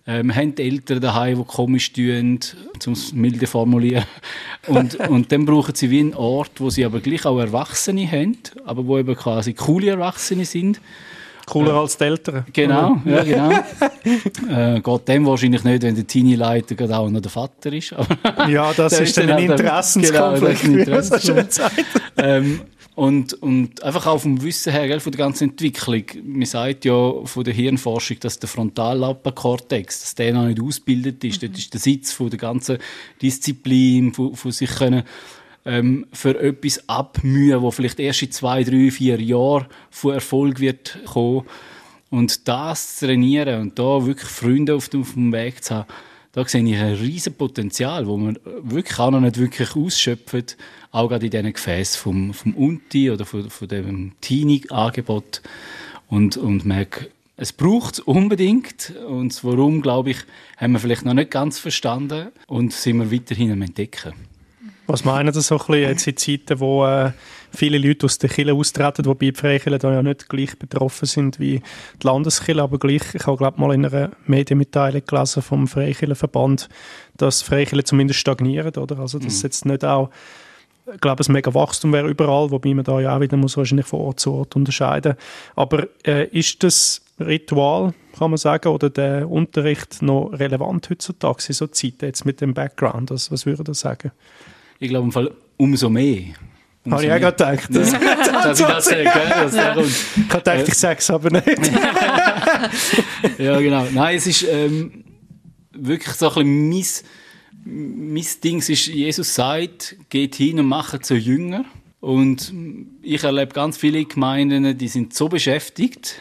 Ähm, 0.07 0.35
haben 0.35 0.55
Eltern 0.59 1.01
daheim, 1.01 1.39
die 1.39 1.45
komisch 1.45 1.91
tun, 1.95 2.39
um 2.85 2.93
es 2.93 3.15
milde 3.15 3.47
formulieren. 3.47 4.05
Und, 4.67 4.97
und 5.09 5.33
dann 5.33 5.47
brauchen 5.47 5.75
sie 5.75 5.91
wie 5.91 6.01
einen 6.01 6.13
Ort, 6.13 6.61
wo 6.61 6.69
sie 6.69 6.85
aber 6.85 7.01
gleich 7.01 7.25
auch 7.25 7.39
Erwachsene 7.39 8.07
haben, 8.13 8.37
aber 8.67 8.87
wo 8.87 8.99
eben 8.99 9.17
quasi 9.17 9.55
coole 9.55 9.89
Erwachsene 9.89 10.45
sind 10.45 10.79
Cooler 11.47 11.75
als 11.75 11.97
die 11.97 12.05
Eltern. 12.05 12.45
Genau, 12.53 13.01
ja, 13.05 13.23
genau. 13.23 13.51
äh, 14.77 14.81
geht 14.81 15.09
dem 15.09 15.27
wahrscheinlich 15.27 15.65
nicht, 15.65 15.83
wenn 15.83 15.95
der 15.95 16.07
Teenie-Leiter 16.07 16.75
gerade 16.75 16.97
auch 16.97 17.11
noch 17.11 17.21
der 17.21 17.31
Vater 17.31 17.73
ist. 17.73 17.95
ja, 18.49 18.73
das 18.73 19.01
ist 19.01 19.17
dann 19.17 19.31
ein 19.31 19.51
Interessenskonflikt, 19.51 20.63
genau, 20.63 20.91
man 20.91 21.03
so 21.03 21.19
schön 21.19 21.47
sagt. 21.51 21.85
ähm, 22.17 22.61
und, 22.95 23.35
und 23.43 23.83
einfach 23.83 24.07
auch 24.07 24.19
vom 24.19 24.41
Wissen 24.43 24.73
her, 24.73 24.87
gell, 24.87 25.01
von 25.01 25.11
der 25.11 25.19
ganzen 25.19 25.51
Entwicklung. 25.51 26.05
Man 26.23 26.47
sagt 26.47 26.85
ja 26.85 27.13
von 27.25 27.43
der 27.43 27.53
Hirnforschung, 27.53 28.19
dass 28.21 28.39
der 28.39 28.49
Frontallappenkortex, 28.49 30.01
dass 30.01 30.15
der 30.15 30.33
noch 30.33 30.47
nicht 30.47 30.63
ausgebildet 30.63 31.25
ist. 31.25 31.43
Mhm. 31.43 31.51
Das 31.51 31.59
ist 31.59 31.73
der 31.73 31.81
Sitz 31.81 32.13
von 32.13 32.31
der 32.31 32.39
ganzen 32.39 32.79
Disziplin, 33.21 34.15
von, 34.15 34.37
von 34.37 34.53
sich 34.53 34.71
können 34.71 35.03
ähm, 35.65 36.07
für 36.13 36.39
etwas 36.41 36.89
abmühen, 36.89 37.63
wo 37.63 37.71
vielleicht 37.71 38.01
erst 38.01 38.23
in 38.23 38.31
zwei, 38.31 38.65
drei, 38.65 38.91
vier 38.91 39.21
Jahren 39.21 39.67
von 39.91 40.15
Erfolg 40.15 40.61
wird 40.61 40.99
kommen. 41.07 41.45
Und 42.11 42.47
das 42.49 42.99
zu 42.99 43.07
trainieren 43.07 43.61
und 43.61 43.79
da 43.79 44.07
wirklich 44.07 44.29
Freunde 44.29 44.75
auf 44.75 44.89
dem, 44.89 45.33
Weg 45.33 45.65
zu 45.65 45.75
haben, 45.75 45.89
da 46.33 46.47
sehe 46.47 46.65
ich 46.65 46.77
ein 46.77 46.95
riesen 46.95 47.35
Potenzial, 47.35 48.07
wo 48.07 48.17
man 48.17 48.39
wirklich 48.63 48.99
auch 48.99 49.11
noch 49.11 49.21
nicht 49.21 49.39
wirklich 49.39 49.75
ausschöpft, 49.75 50.57
auch 50.91 51.09
gerade 51.09 51.27
in 51.27 51.31
diesen 51.31 51.53
Gefäßen 51.53 52.01
vom, 52.01 52.35
vom 52.35 52.55
Unti 52.55 53.11
oder 53.11 53.25
von, 53.25 53.51
von 53.51 53.69
dem 53.69 54.13
Teenie-Angebot 54.21 55.43
und, 56.09 56.37
und 56.37 56.65
merke, 56.65 57.09
es 57.37 57.53
braucht 57.53 57.95
es 57.95 58.01
unbedingt 58.01 58.93
und 59.09 59.43
warum, 59.43 59.83
glaube 59.83 60.11
ich, 60.11 60.19
haben 60.57 60.73
wir 60.73 60.79
vielleicht 60.79 61.05
noch 61.05 61.15
nicht 61.15 61.33
ganz 61.33 61.59
verstanden 61.59 62.29
und 62.47 62.73
sind 62.73 62.99
wir 62.99 63.11
weiterhin 63.11 63.51
am 63.51 63.63
Entdecken. 63.63 64.13
Was 64.87 65.05
meinen 65.05 65.33
Sie 65.33 65.41
so 65.41 65.55
ein 65.55 65.59
bisschen 65.59 65.75
jetzt 65.89 66.07
in 66.07 66.17
Zeiten, 66.17 66.61
wo 66.61 66.85
äh, 66.85 67.13
viele 67.55 67.79
Leute 67.79 68.05
aus 68.05 68.19
der 68.19 68.29
Kirche 68.29 68.53
austreten, 68.53 69.07
wobei 69.07 69.31
die 69.31 69.33
Freikirchen 69.33 69.79
da 69.79 69.93
ja 69.93 70.03
nicht 70.03 70.29
gleich 70.29 70.59
betroffen 70.59 71.07
sind 71.07 71.41
wie 71.41 71.63
die 72.03 72.07
Landeskirche, 72.07 72.63
aber 72.63 72.79
gleich, 72.79 73.03
ich 73.15 73.27
habe 73.27 73.39
glaube 73.39 73.61
mal 73.61 73.75
in 73.75 73.87
einer 73.87 74.11
Medienmitteilung 74.27 75.03
gelesen 75.07 75.43
vom 75.43 75.69
Freikirchenverband, 75.69 76.69
dass 77.17 77.43
Freikirchen 77.43 77.87
zumindest 77.87 78.21
stagnieren, 78.21 78.75
oder? 78.77 78.99
Also 78.99 79.19
dass 79.19 79.39
mhm. 79.39 79.43
jetzt 79.43 79.65
nicht 79.65 79.85
auch 79.85 80.11
ich 80.93 81.01
glaube, 81.01 81.23
es 81.23 81.31
mega 81.31 81.55
Wachstum 81.55 81.95
wäre 81.95 82.09
überall, 82.09 82.51
wobei 82.51 82.75
man 82.75 82.85
da 82.85 83.01
ja 83.01 83.17
auch 83.17 83.21
wieder 83.21 83.39
muss 83.39 83.57
wahrscheinlich 83.57 83.87
von 83.87 84.01
Ort 84.01 84.21
zu 84.21 84.35
Ort 84.35 84.55
unterscheiden. 84.55 85.15
Aber 85.57 85.87
äh, 86.07 86.27
ist 86.29 86.63
das 86.63 87.01
Ritual, 87.19 87.95
kann 88.19 88.31
man 88.31 88.37
sagen, 88.37 88.69
oder 88.69 88.91
der 88.91 89.31
Unterricht 89.31 90.03
noch 90.03 90.31
relevant 90.33 90.91
heutzutage 90.91 91.45
in 91.49 91.55
so 91.55 91.67
Zeiten 91.69 92.05
jetzt 92.05 92.27
mit 92.27 92.43
dem 92.43 92.53
Background? 92.53 93.11
Also, 93.11 93.31
was 93.33 93.47
würde 93.47 93.65
ihr 93.67 93.75
sagen? 93.75 94.13
Ich 94.85 94.91
glaube 94.91 95.07
im 95.07 95.13
Fall 95.13 95.31
umso 95.57 95.89
mehr. 95.89 96.35
Habe 96.91 97.05
ich 97.05 97.11
auch 97.11 97.19
gerade 97.19 97.57
gedacht. 97.57 97.71
Ja. 97.75 97.81
dass 98.43 98.61
ich 98.61 98.67
das 98.67 98.85
sage, 98.85 99.05
dass 99.05 99.55
ja. 99.57 99.75
kommt. 99.75 99.87
Ich 99.89 100.29
habe 100.29 100.39
gedacht, 100.39 100.69
ich 100.69 100.75
sage 100.75 100.99
es 100.99 101.11
aber 101.11 101.31
nicht. 101.31 101.47
ja, 103.39 103.61
genau. 103.61 103.87
Nein, 103.93 104.17
es 104.17 104.27
ist 104.27 104.47
ähm, 104.47 105.05
wirklich 105.73 106.15
so 106.15 106.31
ein 106.35 106.71
bisschen 106.71 107.07
mein, 107.65 108.13
mein 108.13 108.27
Ding 108.43 108.59
ist, 108.59 108.87
Jesus 108.87 109.35
sagt, 109.35 109.97
geht 110.11 110.35
hin 110.35 110.61
und 110.61 110.67
macht 110.67 111.05
zu 111.07 111.15
Jünger. 111.15 111.65
Und 112.01 112.53
ich 113.03 113.25
erlebe 113.25 113.55
ganz 113.55 113.79
viele 113.79 114.05
Gemeinden, 114.05 114.77
die 114.77 114.89
sind 114.89 115.15
so 115.15 115.29
beschäftigt, 115.29 116.17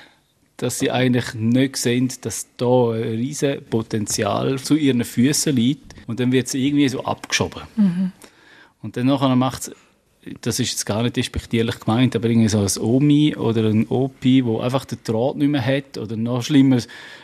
dass 0.55 0.80
sie 0.80 0.91
eigentlich 0.91 1.34
nicht 1.34 1.76
sehen, 1.76 2.09
dass 2.22 2.47
da 2.55 2.91
ein 2.91 3.01
riesiges 3.01 3.61
Potenzial 3.70 4.59
zu 4.59 4.76
ihren 4.76 5.03
Füßen 5.03 5.53
liegt. 5.53 5.93
Und 6.07 6.22
dann 6.22 6.32
wird 6.32 6.47
es 6.47 6.53
irgendwie 6.53 6.88
so 6.88 7.03
abgeschoben. 7.03 7.64
Mhm. 7.76 8.11
Und 8.84 8.96
dann 8.96 9.08
nachher 9.08 9.36
macht 9.36 9.72
das 10.42 10.60
ist 10.60 10.72
jetzt 10.72 10.86
gar 10.86 11.04
nicht 11.04 11.18
despektierlich 11.18 11.80
gemeint, 11.80 12.16
aber 12.16 12.30
irgendwie 12.30 12.48
so 12.48 12.60
ein 12.60 12.84
Omi 12.84 13.36
oder 13.36 13.70
ein 13.70 13.88
Opi, 13.88 14.46
wo 14.46 14.60
einfach 14.60 14.86
den 14.86 15.00
Draht 15.04 15.36
nicht 15.36 15.50
mehr 15.50 15.66
hat 15.66 15.98
oder 15.98 16.16
noch 16.16 16.44
schlimmer, 16.44 16.80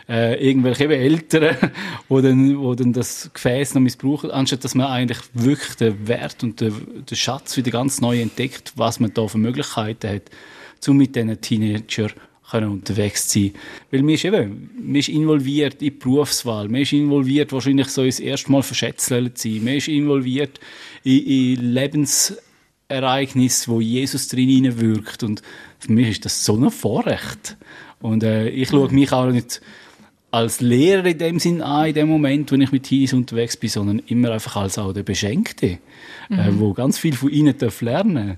äh, 0.08 0.36
irgendwelche 0.46 0.88
Eltern, 0.88 1.56
wo 2.10 2.22
dann, 2.22 2.60
wo 2.60 2.76
dann 2.76 2.94
das 2.94 3.32
Gefäß 3.34 3.76
noch 3.76 3.82
missbrauchen, 3.82 4.32
anstatt 4.32 4.64
dass 4.64 4.76
man 4.76 4.88
eigentlich 4.88 5.20
wirklich 5.34 5.76
den 5.76 6.08
Wert 6.08 6.44
und 6.44 6.60
den, 6.60 7.06
den 7.06 7.16
Schatz 7.16 7.56
wieder 7.56 7.72
ganz 7.72 8.02
neu 8.02 8.20
entdeckt, 8.20 8.74
was 8.76 9.00
man 9.00 9.14
da 9.14 9.28
für 9.28 9.38
Möglichkeiten 9.38 10.10
hat, 10.10 10.24
um 10.88 10.98
mit 10.98 11.16
diesen 11.16 11.40
Teenager 11.40 12.10
können 12.50 12.70
unterwegs 12.70 13.32
sein. 13.32 13.54
Weil 13.92 14.02
man 14.02 14.16
ist 14.16 14.26
eben, 14.26 14.70
man 14.82 14.96
ist 14.96 15.10
involviert 15.10 15.76
in 15.76 15.80
die 15.80 15.92
Berufswahl, 15.92 16.68
man 16.68 16.82
ist 16.82 16.94
involviert 16.94 17.52
wahrscheinlich 17.52 17.88
so 17.88 18.06
das 18.06 18.20
erste 18.20 18.52
Mal 18.52 18.64
verschätzelt 18.64 19.38
sein, 19.38 19.64
man 19.64 19.76
ist 19.76 19.88
involviert 19.88 20.60
in, 21.04 21.26
in 21.26 21.74
Lebensereignisse, 21.74 23.72
wo 23.72 23.82
Jesus 23.82 24.28
drin 24.28 24.80
wirkt 24.80 25.24
und 25.24 25.42
für 25.80 25.92
mich 25.92 26.10
ist 26.10 26.26
das 26.26 26.44
so 26.44 26.56
ein 26.56 26.72
Vorrecht. 26.72 27.58
Und 28.02 28.24
äh, 28.24 28.50
ich 28.50 28.70
schaue 28.70 28.92
mich 28.92 29.12
auch 29.12 29.30
nicht 29.30 29.62
als 30.32 30.62
Lehrer 30.62 31.06
in 31.06 31.18
dem 31.18 31.40
Sinn 31.40 31.62
an, 31.62 31.88
in 31.88 31.94
dem 31.94 32.08
Moment, 32.08 32.52
wenn 32.52 32.62
ich 32.62 32.72
mit 32.72 32.84
Teenies 32.84 33.14
unterwegs 33.14 33.58
bin, 33.58 33.70
sondern 33.70 34.00
immer 34.00 34.32
einfach 34.32 34.58
als 34.58 34.78
auch 34.78 34.94
der 34.94 35.04
Beschenkte, 35.04 35.68
äh, 35.68 35.80
mhm. 36.30 36.40
äh, 36.40 36.60
wo 36.60 36.74
ganz 36.74 36.98
viel 36.98 37.14
von 37.14 37.30
ihnen 37.30 37.56
lernen 37.82 38.28
darf. 38.28 38.38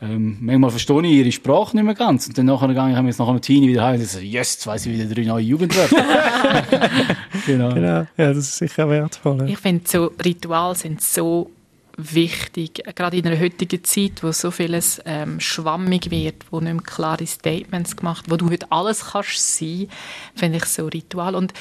Ähm, 0.00 0.38
manchmal 0.40 0.70
verstehe 0.70 1.02
ich 1.02 1.12
ihre 1.12 1.32
Sprache 1.32 1.76
nicht 1.76 1.84
mehr 1.84 1.94
ganz. 1.94 2.28
Und 2.28 2.38
dann 2.38 2.46
nachher 2.46 2.68
gehe 2.68 2.90
ich 2.90 3.06
jetzt 3.06 3.18
nach 3.18 3.28
einem 3.28 3.40
Teenie 3.40 3.68
wieder 3.68 3.82
heim 3.82 4.00
und 4.00 4.06
sage, 4.06 4.24
yes, 4.24 4.54
jetzt 4.54 4.66
weiss 4.66 4.86
ich 4.86 4.92
wieder 4.92 5.12
drei 5.12 5.24
neue 5.24 5.42
Jugendwörter. 5.42 6.04
genau. 7.46 7.74
genau. 7.74 8.06
Ja, 8.16 8.32
das 8.32 8.38
ist 8.38 8.58
sicher 8.58 8.88
wertvoll. 8.88 9.38
Ja. 9.40 9.46
Ich 9.46 9.58
finde, 9.58 9.88
so 9.88 10.12
Rituale 10.24 10.76
sind 10.76 11.02
so 11.02 11.50
wichtig, 11.96 12.80
gerade 12.94 13.16
in 13.16 13.26
einer 13.26 13.40
heutigen 13.40 13.82
Zeit, 13.82 14.22
wo 14.22 14.30
so 14.30 14.52
vieles 14.52 15.02
ähm, 15.04 15.40
schwammig 15.40 16.12
wird, 16.12 16.44
wo 16.50 16.60
nicht 16.60 16.72
mehr 16.72 16.82
klare 16.82 17.26
Statements 17.26 17.96
gemacht 17.96 18.26
wo 18.28 18.36
du 18.36 18.50
heute 18.50 18.70
alles 18.70 19.06
kannst 19.12 19.58
sein, 19.58 19.88
finde 20.36 20.58
ich 20.58 20.64
so 20.66 20.86
Ritual. 20.86 21.34
Und 21.34 21.52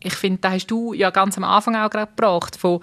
ich 0.00 0.14
finde, 0.14 0.38
da 0.40 0.52
hast 0.52 0.68
du 0.68 0.92
ja 0.92 1.10
ganz 1.10 1.36
am 1.36 1.44
Anfang 1.44 1.74
auch 1.74 1.90
gerade 1.90 2.12
gebracht, 2.14 2.56
von 2.56 2.80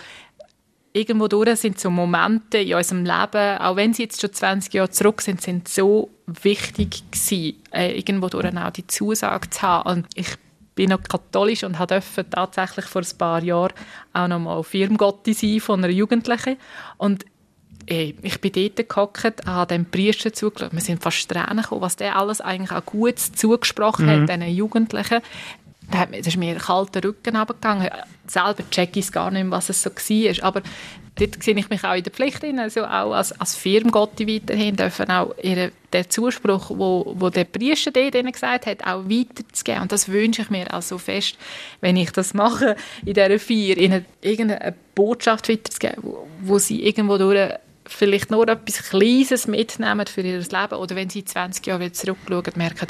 irgendwo 0.94 1.28
durch 1.28 1.60
sind 1.60 1.80
so 1.80 1.90
Momente 1.90 2.60
in 2.60 2.76
unserem 2.76 3.06
Leben, 3.06 3.58
auch 3.60 3.76
wenn 3.76 3.94
sie 3.94 4.04
jetzt 4.04 4.22
schon 4.22 4.34
20 4.34 4.74
Jahre 4.74 4.90
zurück 4.90 5.22
sind, 5.22 5.42
sind 5.42 5.68
so 5.68 6.10
wichtig 6.26 7.04
gewesen, 7.12 7.62
äh, 7.72 7.98
irgendwo 7.98 8.28
durch 8.28 8.46
auch 8.46 8.72
die 8.72 8.88
Zusage 8.88 9.50
zu 9.50 9.62
haben. 9.62 9.90
Und 9.90 10.08
ich 10.16 10.30
bin 10.76 10.90
noch 10.90 11.04
katholisch 11.04 11.64
und 11.64 11.80
durfte 11.80 12.30
tatsächlich 12.30 12.86
vor 12.86 13.02
ein 13.02 13.18
paar 13.18 13.44
Jahren 13.44 13.74
auch 14.14 14.28
noch 14.28 14.40
mal 14.40 14.64
Firmgotti 14.64 15.34
sein 15.34 15.60
von 15.60 15.84
einer 15.84 15.94
Jugendlichen. 15.94 16.58
Und 16.98 17.26
ey, 17.86 18.16
ich 18.22 18.40
bin 18.40 18.52
dort 18.52 18.88
gehockt, 18.90 19.46
habe 19.46 19.68
dem 19.68 19.86
Priester 19.86 20.32
zugeschaut. 20.32 20.74
Wir 20.74 20.82
sind 20.82 21.02
fast 21.02 21.28
Tränen 21.30 21.64
gekommen, 21.64 21.82
was 21.82 21.96
der 21.96 22.16
alles 22.16 22.40
eigentlich 22.40 22.72
auch 22.72 22.86
gut 22.86 23.20
zugesprochen 23.20 24.06
mhm. 24.06 24.22
hat, 24.22 24.30
diesen 24.30 24.56
Jugendlichen 24.56 25.22
Da 25.92 26.04
ist 26.04 26.38
mir 26.38 26.56
kalter 26.56 27.04
Rücken 27.04 27.36
runtergegangen. 27.36 27.90
Selber 28.28 28.64
check 28.70 28.96
ich 28.96 29.12
gar 29.12 29.32
nicht 29.32 29.44
mehr, 29.44 29.52
was 29.52 29.70
es 29.70 29.82
so 29.82 29.90
war. 29.90 30.44
Aber 30.44 30.62
dort 31.16 31.44
sehe 31.44 31.58
ich 31.58 31.70
mich 31.70 31.84
auch 31.84 31.96
in 31.96 32.04
der 32.04 32.12
Pflicht, 32.12 32.44
also 32.44 32.86
auch 32.86 33.14
als, 33.14 33.40
als 33.40 33.56
Firmengotti 33.56 34.28
weiterhin 34.28 34.76
dürfen 34.76 35.10
auch 35.10 35.36
ihren, 35.42 35.72
den 35.92 36.10
Zuspruch, 36.10 36.70
wo, 36.70 37.14
wo 37.18 37.30
der 37.30 37.44
Priester 37.46 37.92
denen 37.92 38.32
gesagt 38.32 38.66
hat, 38.66 38.86
auch 38.86 39.06
weiterzugeben. 39.06 39.82
Und 39.82 39.92
das 39.92 40.08
wünsche 40.08 40.44
ich 40.44 40.50
mir 40.50 40.74
auch 40.74 40.82
so 40.82 40.98
fest, 40.98 41.38
wenn 41.82 41.98
ich 41.98 42.12
das 42.12 42.34
mache, 42.34 42.76
in 43.06 43.14
dieser 43.14 43.40
Feier, 43.40 43.78
ihnen 43.78 44.06
irgendeine 44.22 44.76
Botschaft 44.96 45.50
weiterzugeben, 45.50 46.04
wo, 46.04 46.28
wo 46.42 46.60
sie 46.60 46.84
irgendwo 46.84 47.18
durch 47.18 47.54
vielleicht 47.86 48.30
nur 48.30 48.48
etwas 48.48 48.90
Kleines 48.90 49.48
mitnehmen 49.48 50.06
für 50.06 50.22
ihr 50.22 50.38
Leben 50.38 50.76
oder 50.76 50.96
wenn 50.96 51.10
sie 51.10 51.26
20 51.26 51.66
Jahre 51.66 51.82
wieder 51.82 51.94
zurückschauen, 51.94 52.54
merken, 52.56 52.88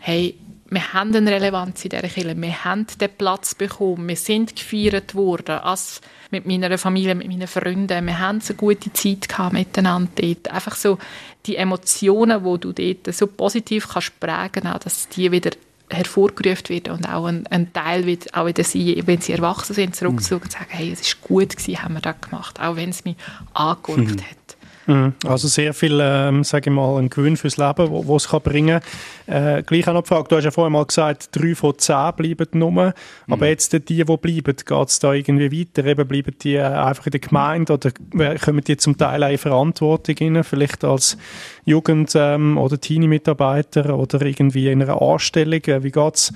hey, 0.00 0.36
wir 0.72 0.92
haben 0.94 1.14
eine 1.14 1.30
Relevanz 1.30 1.84
in 1.84 1.90
dieser 1.90 2.08
Kirche, 2.08 2.34
wir 2.36 2.64
haben 2.64 2.86
den 3.00 3.10
Platz 3.10 3.54
bekommen, 3.54 4.08
wir 4.08 4.16
sind 4.16 4.56
gefeiert 4.56 5.14
worden, 5.14 5.58
als 5.58 6.00
mit 6.30 6.46
meiner 6.46 6.78
Familie, 6.78 7.14
mit 7.14 7.28
meinen 7.28 7.46
Freunden, 7.46 8.06
wir 8.06 8.18
haben 8.18 8.40
so 8.40 8.54
gute 8.54 8.92
Zeit 8.92 9.28
gehabt 9.28 9.52
miteinander 9.52 10.10
dort. 10.14 10.50
Einfach 10.50 10.74
so 10.74 10.98
die 11.44 11.56
Emotionen, 11.56 12.42
die 12.42 12.60
du 12.60 12.72
dort 12.72 13.14
so 13.14 13.26
positiv 13.26 13.88
kannst 13.88 14.18
prägen 14.18 14.62
kannst, 14.62 14.86
dass 14.86 15.08
die 15.10 15.30
wieder 15.30 15.50
hervorgerufen 15.90 16.70
werden 16.70 16.94
und 16.94 17.06
auch 17.06 17.26
ein, 17.26 17.46
ein 17.48 17.70
Teil 17.74 18.06
wird 18.06 18.32
auch 18.34 18.46
wieder 18.46 18.64
sie, 18.64 19.02
wenn 19.04 19.20
sie 19.20 19.32
erwachsen 19.32 19.74
sind, 19.74 19.94
zurückzuschauen 19.94 20.42
und 20.42 20.52
sagen, 20.52 20.66
hey, 20.68 20.90
es 20.90 21.02
ist 21.02 21.20
gut 21.20 21.54
gewesen, 21.54 21.82
haben 21.82 21.94
wir 21.94 22.00
das 22.00 22.18
gemacht, 22.18 22.58
auch 22.60 22.76
wenn 22.76 22.88
es 22.88 23.04
mich 23.04 23.16
angeguckt 23.52 23.98
mhm. 23.98 24.22
hat. 24.22 24.41
Mhm. 24.86 25.14
Also 25.26 25.48
sehr 25.48 25.74
viel, 25.74 25.98
ähm, 26.02 26.44
sage 26.44 26.70
ich 26.70 26.74
mal, 26.74 26.98
ein 26.98 27.08
Gewinn 27.08 27.36
fürs 27.36 27.56
Leben, 27.56 27.88
wo, 27.90 28.16
es 28.16 28.28
kann 28.28 28.40
bringen 28.42 28.80
kann. 29.26 29.58
Äh, 29.58 29.62
gleich 29.62 29.86
auch 29.88 29.94
noch 29.94 30.02
gefragt, 30.02 30.32
du 30.32 30.36
hast 30.36 30.44
ja 30.44 30.50
vorhin 30.50 30.72
mal 30.72 30.84
gesagt, 30.84 31.28
drei 31.32 31.54
von 31.54 31.78
zehn 31.78 32.12
bleiben 32.16 32.46
nur. 32.52 32.70
Mhm. 32.70 32.92
Aber 33.30 33.46
jetzt 33.46 33.72
die, 33.72 33.80
die 33.80 34.04
bleiben, 34.04 34.42
geht 34.44 34.88
es 34.88 34.98
da 34.98 35.12
irgendwie 35.12 35.60
weiter? 35.60 35.84
Eben 35.86 36.08
bleiben 36.08 36.34
die 36.42 36.56
äh, 36.56 36.62
einfach 36.62 37.06
in 37.06 37.12
der 37.12 37.20
Gemeinde 37.20 37.72
oder 37.74 37.90
kommen 38.38 38.64
die 38.64 38.76
zum 38.76 38.96
Teil 38.96 39.22
auch 39.22 39.30
in 39.30 39.38
Verantwortung 39.38 40.16
rein, 40.20 40.44
vielleicht 40.44 40.84
als 40.84 41.16
Jugend- 41.64 42.14
ähm, 42.16 42.58
oder 42.58 42.80
Teenie-Mitarbeiter 42.80 43.96
oder 43.96 44.22
irgendwie 44.22 44.68
in 44.68 44.82
einer 44.82 45.00
Anstellung? 45.00 45.62
Äh, 45.64 45.82
wie 45.84 45.92
geht 45.92 46.14
es 46.14 46.32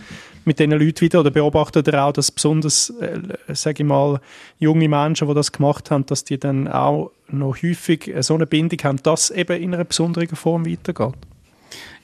mit 0.47 0.59
diesen 0.59 0.72
Leuten 0.72 1.01
wieder? 1.01 1.20
Oder 1.20 1.30
beobachtet 1.30 1.88
ihr 1.88 2.03
auch, 2.03 2.12
dass 2.12 2.30
besonders, 2.30 2.90
äh, 3.01 3.18
sage 3.55 3.82
ich 3.82 3.88
mal, 3.88 4.20
junge 4.59 4.88
Menschen, 4.88 5.28
die 5.28 5.34
das 5.34 5.53
gemacht 5.53 5.90
haben, 5.90 6.07
dass 6.07 6.24
die 6.24 6.38
dann 6.38 6.68
auch 6.68 7.11
noch 7.28 7.57
häufig 7.62 8.12
so 8.20 8.34
eine 8.34 8.47
Bindung 8.47 8.78
haben, 8.84 9.03
dass 9.03 9.30
eben 9.30 9.61
in 9.61 9.74
einer 9.74 9.84
besonderen 9.84 10.36
Form 10.36 10.64
weitergeht? 10.64 11.14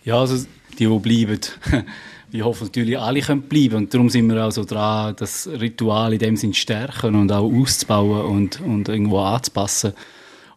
Ja, 0.05 0.18
also 0.18 0.45
die, 0.78 0.86
die 0.86 0.99
bleiben, 0.99 1.40
wir 2.30 2.45
hoffen 2.45 2.64
natürlich, 2.64 2.99
alle 2.99 3.20
können 3.20 3.43
bleiben 3.43 3.76
und 3.76 3.95
darum 3.95 4.11
sind 4.11 4.28
wir 4.28 4.45
auch 4.45 4.51
so 4.51 4.64
dran, 4.64 5.14
das 5.16 5.49
Ritual 5.49 6.12
in 6.12 6.18
dem 6.18 6.36
Sinn 6.36 6.55
stärken 6.55 7.14
und 7.14 7.30
auch 7.30 7.51
auszubauen 7.51 8.24
und, 8.26 8.61
und 8.61 8.88
irgendwo 8.88 9.20
anzupassen. 9.20 9.93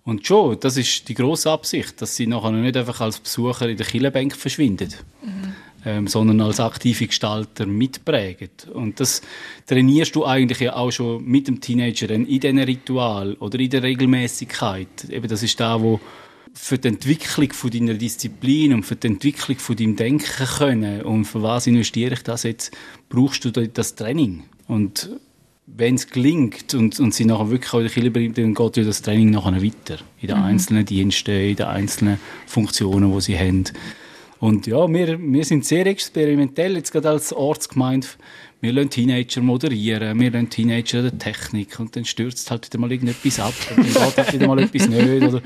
Und 0.03 0.25
schon, 0.25 0.59
das 0.59 0.77
ist 0.77 1.07
die 1.09 1.15
grosse 1.15 1.49
Absicht, 1.51 1.99
dass 2.01 2.15
sie 2.15 2.27
nachher 2.27 2.51
nicht 2.51 2.77
einfach 2.77 3.01
als 3.01 3.19
Besucher 3.19 3.67
in 3.67 3.77
der 3.77 3.85
Killenbank 3.85 4.35
verschwinden. 4.35 4.93
Mhm 5.23 5.53
ähm, 5.85 6.07
sondern 6.07 6.41
als 6.41 6.59
aktive 6.59 7.07
Gestalter 7.07 7.65
mitprägen. 7.65 8.49
Und 8.73 8.99
das 8.99 9.21
trainierst 9.67 10.15
du 10.15 10.25
eigentlich 10.25 10.59
ja 10.59 10.75
auch 10.75 10.91
schon 10.91 11.23
mit 11.23 11.47
dem 11.47 11.61
Teenager 11.61 12.09
in 12.09 12.25
diesem 12.25 12.57
Ritual 12.57 13.35
oder 13.35 13.59
in 13.59 13.69
der 13.69 13.83
Regelmäßigkeit. 13.83 15.09
Eben 15.09 15.27
das 15.27 15.43
ist 15.43 15.59
da, 15.59 15.81
wo 15.81 15.99
für 16.53 16.77
die 16.77 16.87
Entwicklung 16.87 17.51
von 17.53 17.69
deiner 17.69 17.93
Disziplin 17.93 18.73
und 18.73 18.83
für 18.83 18.95
die 18.95 19.07
Entwicklung 19.07 19.57
von 19.57 19.75
deinem 19.75 19.95
Denken 19.95 20.45
können 20.57 21.01
und 21.01 21.25
für 21.25 21.43
was 21.43 21.67
investiere 21.67 22.13
ich 22.13 22.23
das 22.23 22.43
jetzt, 22.43 22.75
brauchst 23.09 23.45
du 23.45 23.51
das 23.51 23.95
Training. 23.95 24.43
Und 24.67 25.09
wenn 25.67 25.95
es 25.95 26.07
gelingt 26.07 26.73
und, 26.73 26.99
und 26.99 27.13
sie 27.13 27.25
nachher 27.25 27.49
wirklich 27.49 27.73
auch 27.73 27.79
in 27.79 27.83
der 27.83 27.91
Kirche 27.93 28.11
bringt, 28.11 28.37
dann 28.37 28.53
geht 28.53 28.77
ja 28.77 28.83
das 28.83 29.01
Training 29.01 29.31
nachher 29.31 29.61
weiter. 29.61 29.97
In 30.21 30.27
den 30.27 30.37
mhm. 30.37 30.43
einzelnen 30.43 30.85
Diensten, 30.85 31.31
in 31.31 31.55
den 31.55 31.65
einzelnen 31.65 32.19
Funktionen, 32.45 33.11
die 33.13 33.21
sie 33.21 33.37
haben. 33.37 33.65
Und 34.39 34.67
ja, 34.67 34.87
wir, 34.91 35.19
wir 35.19 35.45
sind 35.45 35.65
sehr 35.65 35.85
experimentell, 35.87 36.75
jetzt 36.75 36.91
gerade 36.91 37.09
als 37.09 37.31
Ortsgemeinde. 37.33 38.07
Wir 38.61 38.73
lassen 38.73 38.89
Teenager 38.89 39.41
moderieren, 39.41 40.19
wir 40.19 40.31
lassen 40.31 40.49
Teenager 40.49 41.03
der 41.03 41.17
Technik 41.17 41.79
und 41.79 41.95
dann 41.95 42.05
stürzt 42.05 42.49
halt 42.49 42.65
wieder 42.65 42.79
mal 42.79 42.91
irgendetwas 42.91 43.39
ab 43.39 43.53
und 43.69 43.77
dann 43.77 43.93
geht 43.93 44.17
halt 44.17 44.33
wieder 44.33 44.47
mal 44.47 44.59
etwas 44.59 44.87
nicht. 44.87 45.23
Oder, 45.23 45.41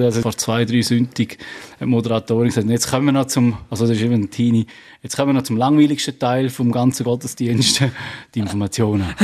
also 0.00 0.20
vor 0.20 0.36
zwei, 0.36 0.64
drei 0.64 0.82
Sündig 0.82 1.38
die 1.80 1.86
Moderatorin 1.86 2.48
gesagt, 2.48 2.68
jetzt 2.68 2.90
kommen 2.90 3.06
wir 3.06 3.12
noch 3.12 3.26
zum, 3.26 3.56
also 3.70 3.86
das 3.86 3.96
ist 3.96 4.02
eben 4.02 4.14
ein 4.14 4.30
Teenie, 4.30 4.66
jetzt 5.02 5.16
kommen 5.16 5.30
wir 5.30 5.32
noch 5.34 5.42
zum 5.42 5.56
langweiligsten 5.56 6.18
Teil 6.18 6.50
vom 6.50 6.70
ganzen 6.70 7.04
Gottesdienst, 7.04 7.82
die 8.34 8.40
Informationen. 8.40 9.06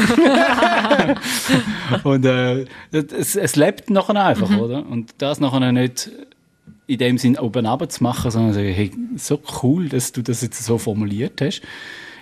und 2.03 2.25
äh, 2.25 2.65
es, 2.91 3.37
es 3.37 3.57
lebt 3.57 3.91
nachher 3.91 4.25
einfach, 4.25 4.51
mhm. 4.51 4.59
oder? 4.59 4.87
Und 4.87 5.15
das 5.19 5.39
nachher 5.39 5.71
nicht 5.71 6.11
in 6.87 6.99
dem 6.99 7.18
Sinn 7.18 7.39
oben 7.39 7.66
runter 7.66 7.89
zu 7.89 8.03
machen, 8.03 8.30
sondern 8.30 8.53
sagen, 8.53 8.72
hey, 8.72 8.91
so 9.16 9.41
cool, 9.62 9.89
dass 9.89 10.12
du 10.12 10.22
das 10.22 10.43
jetzt 10.43 10.62
so 10.62 10.78
formuliert 10.78 11.41
hast. 11.41 11.62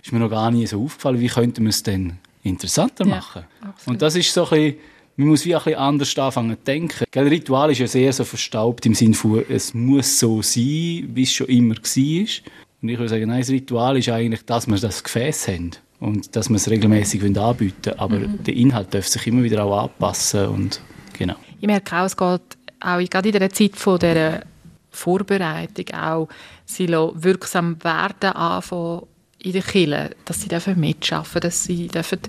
Ist 0.03 0.13
mir 0.13 0.19
noch 0.19 0.31
gar 0.31 0.51
nie 0.51 0.67
so 0.67 0.83
aufgefallen, 0.83 1.21
wie 1.21 1.29
könnte 1.29 1.61
man 1.61 1.71
es 1.71 1.83
denn 1.83 2.15
interessanter 2.43 3.05
machen? 3.05 3.45
Ja, 3.63 3.75
und 3.87 4.03
das 4.03 4.17
ist 4.17 4.33
so 4.33 4.45
ein 4.45 4.51
bisschen, 4.51 4.77
man 5.17 5.29
muss 5.29 5.45
wie 5.45 5.55
ein 5.55 5.63
bisschen 5.63 5.79
anders 5.79 6.19
anfangen 6.19 6.57
zu 6.57 6.65
denken. 6.65 7.05
Gell, 7.11 7.29
Ritual 7.29 7.71
ist 7.71 7.79
ja 7.79 7.87
sehr 7.87 8.13
so 8.13 8.25
verstaubt 8.25 8.87
im 8.87 8.95
Sinne 8.95 9.15
von, 9.15 9.45
es 9.49 9.75
muss 9.75 10.19
so 10.19 10.43
sein, 10.43 11.11
wie 11.13 11.23
es 11.23 11.33
schon 11.33 11.47
immer 11.49 11.75
war. 11.75 12.27
Und 12.83 12.89
ich 12.89 12.99
würde 12.99 13.09
sagen, 13.09 13.29
nein, 13.29 13.41
das 13.41 13.51
Ritual 13.51 13.97
ist 13.97 14.09
eigentlich, 14.09 14.45
dass 14.45 14.67
wir 14.67 14.77
das 14.77 15.05
Gefäß 15.05 15.49
haben 15.49 15.71
und 16.01 16.35
dass 16.35 16.49
wir 16.49 16.57
es 16.57 16.69
regelmäßig 16.69 17.23
anbieten 17.23 17.95
Aber 17.97 18.19
mhm. 18.19 18.43
der 18.43 18.55
Inhalt 18.55 18.93
darf 18.93 19.07
sich 19.07 19.25
immer 19.29 19.45
wieder 19.45 19.65
auch 19.65 19.85
anpassen 19.85 20.47
und 20.47 20.81
genau. 21.17 21.37
Ich 21.61 21.67
merke 21.67 21.97
auch, 21.97 22.07
es 22.07 22.17
geht 22.17 22.41
auch 22.81 22.99
gerade 23.09 23.29
in 23.29 23.39
der 23.39 23.51
Zeit 23.51 23.77
von 23.77 24.01
der 24.01 24.43
Vorbereitung 24.93 25.95
auch 25.95 26.29
sie 26.65 26.89
wirksam 26.89 27.83
werden 27.83 28.33
anfangen 28.33 29.03
in 29.39 29.53
der 29.53 29.63
Kirche, 29.63 30.11
dass 30.25 30.41
sie 30.41 30.49
dürfen 30.49 30.79
mitschaffen, 30.79 31.41
dass 31.41 31.65
sie 31.65 31.89
dürfen 31.89 32.21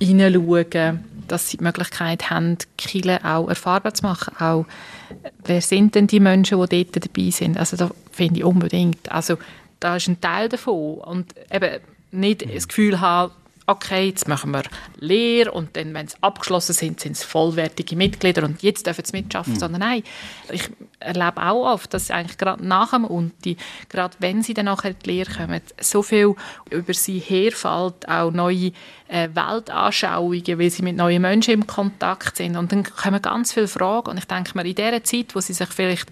hineinschauen, 0.00 1.04
dass 1.28 1.48
sie 1.48 1.56
die 1.58 1.64
Möglichkeit 1.64 2.30
haben, 2.30 2.58
die 2.58 2.66
Kirche 2.76 3.24
auch 3.24 3.48
erfahrbar 3.48 3.94
zu 3.94 4.04
machen. 4.04 4.36
Auch, 4.38 4.66
wer 5.44 5.60
sind 5.60 5.94
denn 5.94 6.08
die 6.08 6.20
Menschen, 6.20 6.60
die 6.66 6.84
dort 6.84 7.04
dabei 7.04 7.30
sind? 7.30 7.58
Also 7.58 7.76
da 7.76 7.90
finde 8.10 8.40
ich 8.40 8.44
unbedingt. 8.44 9.10
Also 9.12 9.38
da 9.78 9.96
ist 9.96 10.08
ein 10.08 10.20
Teil 10.20 10.48
davon 10.48 10.98
und 10.98 11.34
eben 11.50 11.80
nicht 12.10 12.54
das 12.54 12.68
Gefühl 12.68 13.00
haben, 13.00 13.32
okay, 13.66 14.06
jetzt 14.06 14.28
machen 14.28 14.50
wir 14.50 14.62
Lehre 14.98 15.52
und 15.52 15.76
dann, 15.76 15.94
wenn 15.94 16.08
sie 16.08 16.16
abgeschlossen 16.20 16.72
sind, 16.72 17.00
sind 17.00 17.12
es 17.12 17.22
vollwertige 17.22 17.96
Mitglieder 17.96 18.44
und 18.44 18.62
jetzt 18.62 18.86
dürfen 18.86 19.04
sie 19.04 19.16
mitschaffen, 19.16 19.54
mhm. 19.54 19.58
sondern 19.58 19.80
nein, 19.80 20.02
ich 20.50 20.68
erlebe 20.98 21.42
auch 21.42 21.72
oft, 21.72 21.94
dass 21.94 22.10
eigentlich 22.10 22.38
gerade 22.38 22.66
nach 22.66 22.90
dem 22.90 23.04
Unti, 23.04 23.56
gerade 23.88 24.16
wenn 24.18 24.42
sie 24.42 24.54
dann 24.54 24.66
nachher 24.66 24.90
in 24.90 24.96
die 25.04 25.10
Lehre 25.10 25.32
kommen, 25.32 25.60
so 25.80 26.02
viel 26.02 26.34
über 26.70 26.94
sie 26.94 27.18
herfällt, 27.18 28.08
auch 28.08 28.32
neue 28.32 28.72
äh, 29.08 29.28
Weltanschauungen, 29.32 30.58
weil 30.58 30.70
sie 30.70 30.82
mit 30.82 30.96
neuen 30.96 31.22
Menschen 31.22 31.54
im 31.54 31.66
Kontakt 31.66 32.36
sind 32.36 32.56
und 32.56 32.72
dann 32.72 32.82
kommen 32.82 33.22
ganz 33.22 33.52
viele 33.52 33.68
Fragen 33.68 34.10
und 34.10 34.18
ich 34.18 34.26
denke 34.26 34.52
mir, 34.54 34.64
in 34.64 34.74
dieser 34.74 35.04
Zeit, 35.04 35.34
wo 35.34 35.40
sie 35.40 35.52
sich 35.52 35.68
vielleicht 35.68 36.10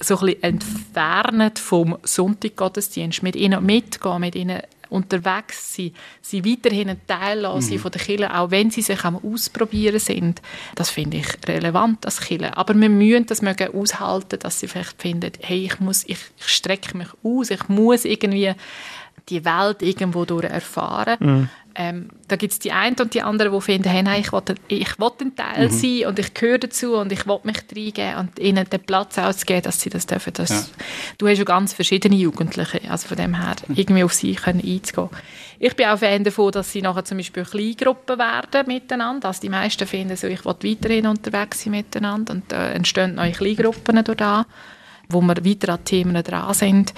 so 0.00 0.18
ein 0.18 0.26
bisschen 0.26 0.42
entfernen 0.42 1.50
vom 1.56 1.98
Sonntaggottesdienst, 2.02 3.22
mit 3.22 3.36
ihnen 3.36 3.64
mitgehen, 3.64 4.20
mit 4.20 4.34
ihnen 4.34 4.62
unterwegs 4.90 5.74
sind, 5.74 5.94
sie 6.22 6.44
weiterhin 6.44 6.90
ein 6.90 7.00
Teil 7.06 7.42
mhm. 7.42 7.78
von 7.78 7.90
der 7.90 8.00
Kirche, 8.00 8.34
auch 8.34 8.50
wenn 8.50 8.70
sie 8.70 8.82
sich 8.82 9.04
am 9.04 9.16
Ausprobieren 9.16 9.98
sind. 9.98 10.42
Das 10.74 10.90
finde 10.90 11.18
ich 11.18 11.26
relevant 11.46 12.04
als 12.04 12.20
Kirche. 12.20 12.56
Aber 12.56 12.74
wir 12.74 12.88
müssen 12.88 13.26
das 13.26 13.42
mögen 13.42 13.74
aushalten, 13.74 14.38
dass 14.38 14.60
sie 14.60 14.68
vielleicht 14.68 15.00
finden, 15.00 15.32
hey, 15.40 15.64
ich 15.64 15.80
muss, 15.80 16.04
ich, 16.04 16.18
ich 16.38 16.48
strecke 16.48 16.96
mich 16.96 17.08
aus, 17.22 17.50
ich 17.50 17.68
muss 17.68 18.04
irgendwie 18.04 18.52
die 19.28 19.44
Welt 19.44 19.82
irgendwo 19.82 20.24
durch 20.24 20.44
erfahren. 20.44 21.16
Mhm. 21.20 21.48
Ähm, 21.80 22.08
da 22.26 22.34
gibt 22.34 22.52
es 22.52 22.58
die 22.58 22.72
einen 22.72 22.96
und 22.96 23.14
die 23.14 23.22
anderen, 23.22 23.52
die 23.52 23.60
finden, 23.60 23.88
hey, 23.88 24.02
nein, 24.02 24.20
ich 24.20 24.32
will, 24.32 24.42
ich 24.66 24.98
will 24.98 25.10
ein 25.20 25.36
Teil 25.36 25.68
mhm. 25.68 25.70
sein 25.70 26.06
und 26.06 26.18
ich 26.18 26.34
gehöre 26.34 26.58
dazu 26.58 26.96
und 26.96 27.12
ich 27.12 27.24
will 27.24 27.38
mich 27.44 27.58
reingeben 27.72 28.16
und 28.16 28.38
ihnen 28.40 28.68
den 28.68 28.80
Platz 28.80 29.16
auszugeben, 29.16 29.62
dass 29.62 29.80
sie 29.80 29.88
das 29.88 30.04
dürfen. 30.04 30.32
Das, 30.32 30.50
ja. 30.50 30.64
Du 31.18 31.28
hast 31.28 31.38
ja 31.38 31.44
ganz 31.44 31.74
verschiedene 31.74 32.16
Jugendliche, 32.16 32.80
also 32.90 33.06
von 33.06 33.16
dem 33.16 33.36
her 33.36 33.54
mhm. 33.68 33.76
irgendwie 33.76 34.02
auf 34.02 34.12
sie 34.12 34.34
können 34.34 34.60
einzugehen. 34.60 35.10
Ich 35.60 35.76
bin 35.76 35.86
auch 35.86 36.00
Fan 36.00 36.24
davon, 36.24 36.50
dass 36.50 36.72
sie 36.72 36.82
nachher 36.82 37.04
zum 37.04 37.18
Beispiel 37.18 37.44
Kleingruppen 37.44 38.18
werden 38.18 38.66
miteinander. 38.66 39.28
Also 39.28 39.42
die 39.42 39.48
meisten 39.48 39.86
finden 39.86 40.16
so, 40.16 40.26
ich 40.26 40.44
will 40.44 40.56
weiterhin 40.60 41.06
unterwegs 41.06 41.62
sein 41.62 41.70
miteinander 41.70 42.34
und 42.34 42.52
äh, 42.52 42.72
entstehen 42.72 43.14
neue 43.14 43.30
Kleingruppen 43.30 44.02
durch 44.02 44.18
da, 44.18 44.46
wo 45.08 45.20
wir 45.20 45.44
weiter 45.44 45.74
an 45.74 45.84
Themen 45.84 46.24
dran 46.24 46.54
sind. 46.54 46.92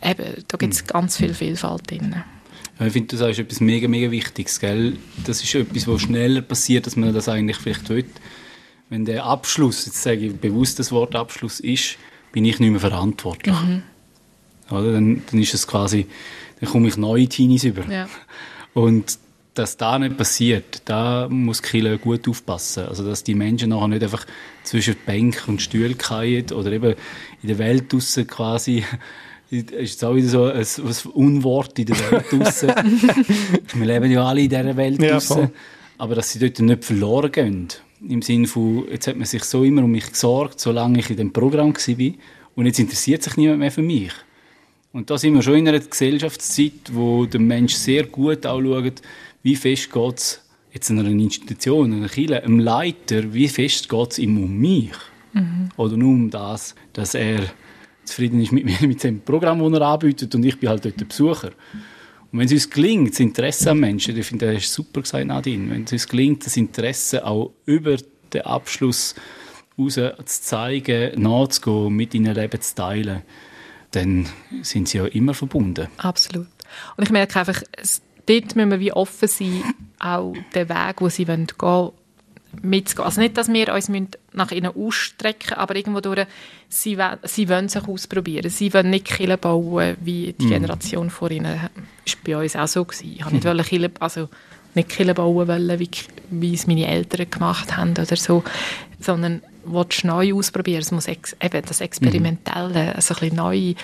Eben, 0.00 0.44
da 0.46 0.56
gibt 0.56 0.72
es 0.72 0.82
mhm. 0.82 0.86
ganz 0.86 1.16
viel 1.16 1.34
Vielfalt 1.34 1.90
drin. 1.90 2.22
Ja, 2.78 2.86
ich 2.86 2.92
finde, 2.92 3.08
du 3.08 3.16
sagst 3.16 3.38
etwas 3.38 3.60
mega, 3.60 3.86
mega 3.86 4.10
Wichtiges, 4.10 4.58
gell? 4.58 4.96
Das 5.24 5.42
ist 5.42 5.54
etwas, 5.54 5.86
was 5.86 6.02
schneller 6.02 6.42
passiert, 6.42 6.86
als 6.86 6.96
man 6.96 7.14
das 7.14 7.28
eigentlich 7.28 7.56
vielleicht 7.56 7.88
will. 7.88 8.06
Wenn 8.90 9.04
der 9.04 9.24
Abschluss, 9.24 9.86
jetzt 9.86 10.02
sage 10.02 10.26
ich 10.26 10.36
bewusst 10.36 10.78
das 10.78 10.92
Wort 10.92 11.14
Abschluss 11.14 11.60
ist, 11.60 11.96
bin 12.32 12.44
ich 12.44 12.58
nicht 12.58 12.70
mehr 12.70 12.80
verantwortlich. 12.80 13.54
Mhm. 13.54 13.82
Oder? 14.70 14.92
Dann, 14.92 15.22
dann 15.30 15.40
ist 15.40 15.54
es 15.54 15.66
quasi, 15.66 16.06
dann 16.60 16.68
komme 16.68 16.88
ich 16.88 16.96
neue 16.96 17.28
Teenies 17.28 17.64
über. 17.64 17.88
Ja. 17.90 18.08
Und 18.72 19.18
dass 19.54 19.76
da 19.76 19.98
nicht 19.98 20.16
passiert, 20.16 20.82
da 20.84 21.28
muss 21.30 21.62
Kille 21.62 21.98
gut 21.98 22.28
aufpassen. 22.28 22.86
Also, 22.86 23.04
dass 23.04 23.22
die 23.22 23.36
Menschen 23.36 23.70
nachher 23.70 23.88
nicht 23.88 24.02
einfach 24.02 24.26
zwischen 24.64 24.96
Bank 25.06 25.44
und 25.46 25.62
Stuhl 25.62 25.94
fallen 25.94 26.50
oder 26.50 26.72
eben 26.72 26.94
in 27.42 27.48
der 27.48 27.58
Welt 27.58 27.92
draussen 27.92 28.26
quasi 28.26 28.84
ist 29.60 30.04
auch 30.04 30.14
wieder 30.14 30.28
so 30.28 30.44
ein, 30.44 30.60
ein 30.60 31.12
Unwort 31.12 31.78
in 31.78 31.86
der 31.86 31.96
Welt 32.10 32.24
draussen. 32.30 32.68
Wir 33.74 33.86
leben 33.86 34.10
ja 34.10 34.26
alle 34.26 34.42
in 34.42 34.48
dieser 34.48 34.76
Welt 34.76 35.00
ja, 35.00 35.12
draussen. 35.12 35.50
Aber 35.98 36.14
dass 36.14 36.32
sie 36.32 36.38
dort 36.38 36.58
nicht 36.58 36.84
verloren 36.84 37.32
gehen. 37.32 37.68
Im 38.08 38.22
Sinne 38.22 38.46
von, 38.46 38.84
jetzt 38.90 39.06
hat 39.06 39.16
man 39.16 39.26
sich 39.26 39.44
so 39.44 39.64
immer 39.64 39.84
um 39.84 39.90
mich 39.90 40.10
gesorgt, 40.10 40.60
solange 40.60 40.98
ich 40.98 41.10
in 41.10 41.16
dem 41.16 41.32
Programm 41.32 41.74
war. 41.74 42.12
Und 42.56 42.66
jetzt 42.66 42.78
interessiert 42.78 43.22
sich 43.22 43.36
niemand 43.36 43.60
mehr 43.60 43.72
für 43.72 43.82
mich. 43.82 44.12
Und 44.92 45.10
da 45.10 45.18
sind 45.18 45.34
wir 45.34 45.42
schon 45.42 45.56
in 45.56 45.68
einer 45.68 45.80
Gesellschaftszeit, 45.80 46.92
wo 46.92 47.26
der 47.26 47.40
Mensch 47.40 47.74
sehr 47.74 48.04
gut 48.04 48.46
auch 48.46 48.60
schaut, 48.60 49.02
wie 49.42 49.56
fest 49.56 49.92
geht 49.92 50.18
es 50.18 50.40
jetzt 50.72 50.90
in 50.90 50.98
einer 50.98 51.10
Institution, 51.10 51.92
in 51.92 51.98
einer 51.98 52.08
Kirche, 52.08 52.42
einem 52.42 52.60
Leiter, 52.60 53.32
wie 53.32 53.48
fest 53.48 53.88
geht 53.88 54.12
es 54.12 54.18
ihm 54.18 54.42
um 54.42 54.56
mich? 54.56 54.92
Mhm. 55.32 55.68
Oder 55.76 55.96
nur 55.96 56.10
um 56.10 56.30
das, 56.30 56.74
dass 56.92 57.14
er 57.14 57.40
zufrieden 58.04 58.40
ist 58.40 58.52
mit, 58.52 58.64
mir, 58.64 58.76
mit 58.86 59.02
dem 59.02 59.20
Programm, 59.20 59.60
das 59.60 59.80
er 59.80 59.86
anbietet 59.86 60.34
und 60.34 60.44
ich 60.44 60.58
bin 60.58 60.68
halt 60.68 60.84
dort 60.84 61.00
der 61.00 61.06
Besucher. 61.06 61.50
Und 62.32 62.40
wenn 62.40 62.46
es 62.46 62.52
uns 62.52 62.70
gelingt, 62.70 63.12
das 63.12 63.20
Interesse 63.20 63.70
am 63.70 63.80
Menschen, 63.80 64.16
ich 64.16 64.26
finde, 64.26 64.52
das 64.52 64.64
ist 64.64 64.72
super 64.72 65.02
gesagt, 65.02 65.26
Nadine, 65.26 65.70
wenn 65.70 65.84
es 65.84 65.92
uns 65.92 66.08
gelingt, 66.08 66.44
das 66.44 66.56
Interesse 66.56 67.24
auch 67.24 67.52
über 67.64 67.96
den 68.32 68.42
Abschluss 68.42 69.14
raus 69.78 69.94
zu 69.94 70.42
zeigen, 70.42 71.20
nachzugehen, 71.20 71.94
mit 71.94 72.14
ihnen 72.14 72.34
Leben 72.34 72.60
zu 72.60 72.74
teilen, 72.74 73.22
dann 73.92 74.26
sind 74.62 74.88
sie 74.88 74.98
ja 74.98 75.06
immer 75.06 75.34
verbunden. 75.34 75.88
Absolut. 75.98 76.48
Und 76.96 77.04
ich 77.04 77.10
merke 77.10 77.38
einfach, 77.38 77.62
dort 78.26 78.56
müssen 78.56 78.70
wir 78.70 78.80
wie 78.80 78.92
offen 78.92 79.28
sein, 79.28 79.62
auch 79.98 80.34
den 80.54 80.68
Weg, 80.68 81.00
wo 81.00 81.08
sie 81.08 81.24
gehen 81.24 81.46
wollen, 81.58 81.92
mitzugehen. 82.62 83.06
Also 83.06 83.20
nicht, 83.20 83.36
dass 83.36 83.52
wir 83.52 83.72
uns 83.72 83.90
nach 84.32 84.50
ihnen 84.50 84.74
ausstrecken 84.74 85.54
aber 85.54 85.76
irgendwo 85.76 86.00
durch, 86.00 86.26
sie, 86.68 86.98
sie 87.22 87.48
wollen 87.48 87.68
sich 87.68 87.86
ausprobieren. 87.86 88.50
Sie 88.50 88.72
wollen 88.72 88.90
nicht 88.90 89.06
Kirche 89.06 89.38
bauen, 89.38 89.96
wie 90.00 90.34
die 90.38 90.46
mhm. 90.46 90.50
Generation 90.50 91.10
vor 91.10 91.30
ihnen. 91.30 91.60
Das 92.04 92.14
war 92.14 92.20
bei 92.24 92.42
uns 92.42 92.56
auch 92.56 92.68
so. 92.68 92.84
Gewesen. 92.84 93.16
Ich 93.16 93.24
wollte 93.44 93.56
nicht, 93.56 93.68
Kirche, 93.68 93.90
also 94.00 94.28
nicht 94.74 94.88
Kirche 94.88 95.14
bauen 95.14 95.48
wollen, 95.48 95.78
wie, 95.78 95.90
wie 96.30 96.54
es 96.54 96.66
meine 96.66 96.86
Eltern 96.86 97.30
gemacht 97.30 97.76
haben 97.76 97.92
oder 97.92 98.16
so, 98.16 98.42
sondern 99.00 99.42
willst 99.64 100.04
neu 100.04 100.34
ausprobieren. 100.34 100.80
Es 100.80 100.92
muss 100.92 101.06
ex, 101.06 101.36
eben 101.40 101.62
das 101.66 101.80
Experimentelle, 101.80 102.84
mhm. 102.84 102.92
also 102.94 103.14
ein 103.14 103.20
bisschen 103.20 103.36
neu 103.36 103.74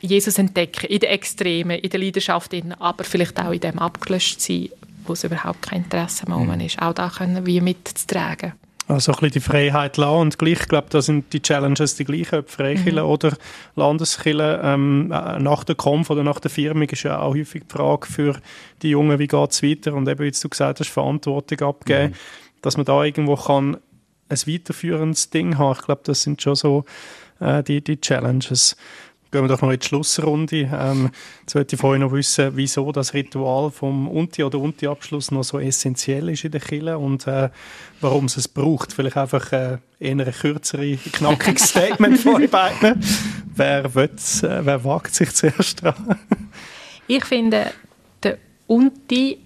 Jesus 0.00 0.38
entdecken, 0.38 0.86
in 0.86 1.00
den 1.00 1.10
Extremen, 1.10 1.78
in 1.78 1.90
der 1.90 2.00
Leidenschaft, 2.00 2.54
aber 2.78 3.04
vielleicht 3.04 3.40
auch 3.40 3.50
in 3.50 3.60
dem 3.60 3.78
abgelöscht 3.78 4.40
sein, 4.40 4.68
wo 5.08 5.14
es 5.14 5.24
überhaupt 5.24 5.62
kein 5.62 5.84
Interesse 5.84 6.28
mehr 6.28 6.38
mhm. 6.38 6.60
ist. 6.60 6.80
Auch 6.80 6.92
da 6.92 7.08
können 7.08 7.46
wir 7.46 7.62
mitzutragen. 7.62 8.52
Also 8.88 9.12
ein 9.12 9.16
bisschen 9.16 9.32
die 9.32 9.40
Freiheit 9.40 9.98
lassen 9.98 10.20
und 10.20 10.38
gleich, 10.38 10.60
ich 10.60 10.68
glaube, 10.68 10.86
da 10.88 11.02
sind 11.02 11.30
die 11.34 11.42
Challenges 11.42 11.96
die 11.96 12.04
gleichen, 12.04 12.38
ob 12.38 12.48
Freikirche 12.48 13.02
mhm. 13.02 13.08
oder 13.10 13.36
Landeskirche. 13.76 14.60
Ähm, 14.64 15.12
äh, 15.12 15.38
nach 15.38 15.64
der 15.64 15.74
Kampf 15.74 16.08
oder 16.08 16.22
nach 16.22 16.40
der 16.40 16.50
Firmung 16.50 16.88
ist 16.88 17.02
ja 17.02 17.20
auch 17.20 17.34
häufig 17.34 17.64
die 17.64 17.76
Frage 17.76 18.06
für 18.06 18.40
die 18.80 18.90
Jungen, 18.90 19.18
wie 19.18 19.26
geht 19.26 19.50
es 19.50 19.62
weiter 19.62 19.92
und 19.92 20.08
eben, 20.08 20.20
wie 20.20 20.30
du 20.30 20.48
gesagt 20.48 20.80
hast, 20.80 20.88
Verantwortung 20.88 21.68
abgeben, 21.68 22.12
mhm. 22.12 22.16
dass 22.62 22.78
man 22.78 22.86
da 22.86 23.04
irgendwo 23.04 23.36
kann 23.36 23.76
ein 24.30 24.38
weiterführendes 24.46 25.28
Ding 25.30 25.58
haben. 25.58 25.76
Ich 25.78 25.84
glaube, 25.84 26.02
das 26.04 26.22
sind 26.22 26.40
schon 26.40 26.54
so 26.54 26.84
äh, 27.40 27.62
die, 27.62 27.82
die 27.82 28.00
Challenges. 28.00 28.76
Gehen 29.30 29.42
wir 29.42 29.48
doch 29.48 29.60
noch 29.60 29.70
in 29.70 29.78
die 29.78 29.86
Schlussrunde. 29.86 30.70
Ähm, 30.72 31.10
jetzt 31.40 31.54
wollte 31.54 31.76
ich 31.76 31.80
vorhin 31.80 32.00
noch 32.00 32.12
wissen, 32.12 32.52
wieso 32.54 32.90
das 32.92 33.12
Ritual 33.12 33.70
vom 33.70 34.08
Unti- 34.08 34.42
oder 34.42 34.58
Unti-Abschluss 34.58 35.30
noch 35.30 35.44
so 35.44 35.58
essentiell 35.58 36.30
ist 36.30 36.44
in 36.44 36.52
der 36.52 36.62
Kirche 36.62 36.96
und 36.96 37.26
äh, 37.26 37.50
warum 38.00 38.24
es 38.24 38.38
es 38.38 38.48
braucht. 38.48 38.94
Vielleicht 38.94 39.18
einfach 39.18 39.52
äh, 39.52 39.78
eher 40.00 40.12
ein 40.12 40.32
kürzere, 40.32 40.96
knackiges 40.96 41.62
Statement 41.68 42.18
von 42.18 42.36
euch 42.36 42.50
beiden. 42.50 43.04
Wer, 43.54 43.84
äh, 43.84 44.08
wer 44.64 44.84
wagt 44.84 45.14
sich 45.14 45.34
zuerst 45.34 45.82
dran? 45.82 46.18
ich 47.06 47.24
finde, 47.26 47.72
der 48.22 48.38
Unti 48.66 49.38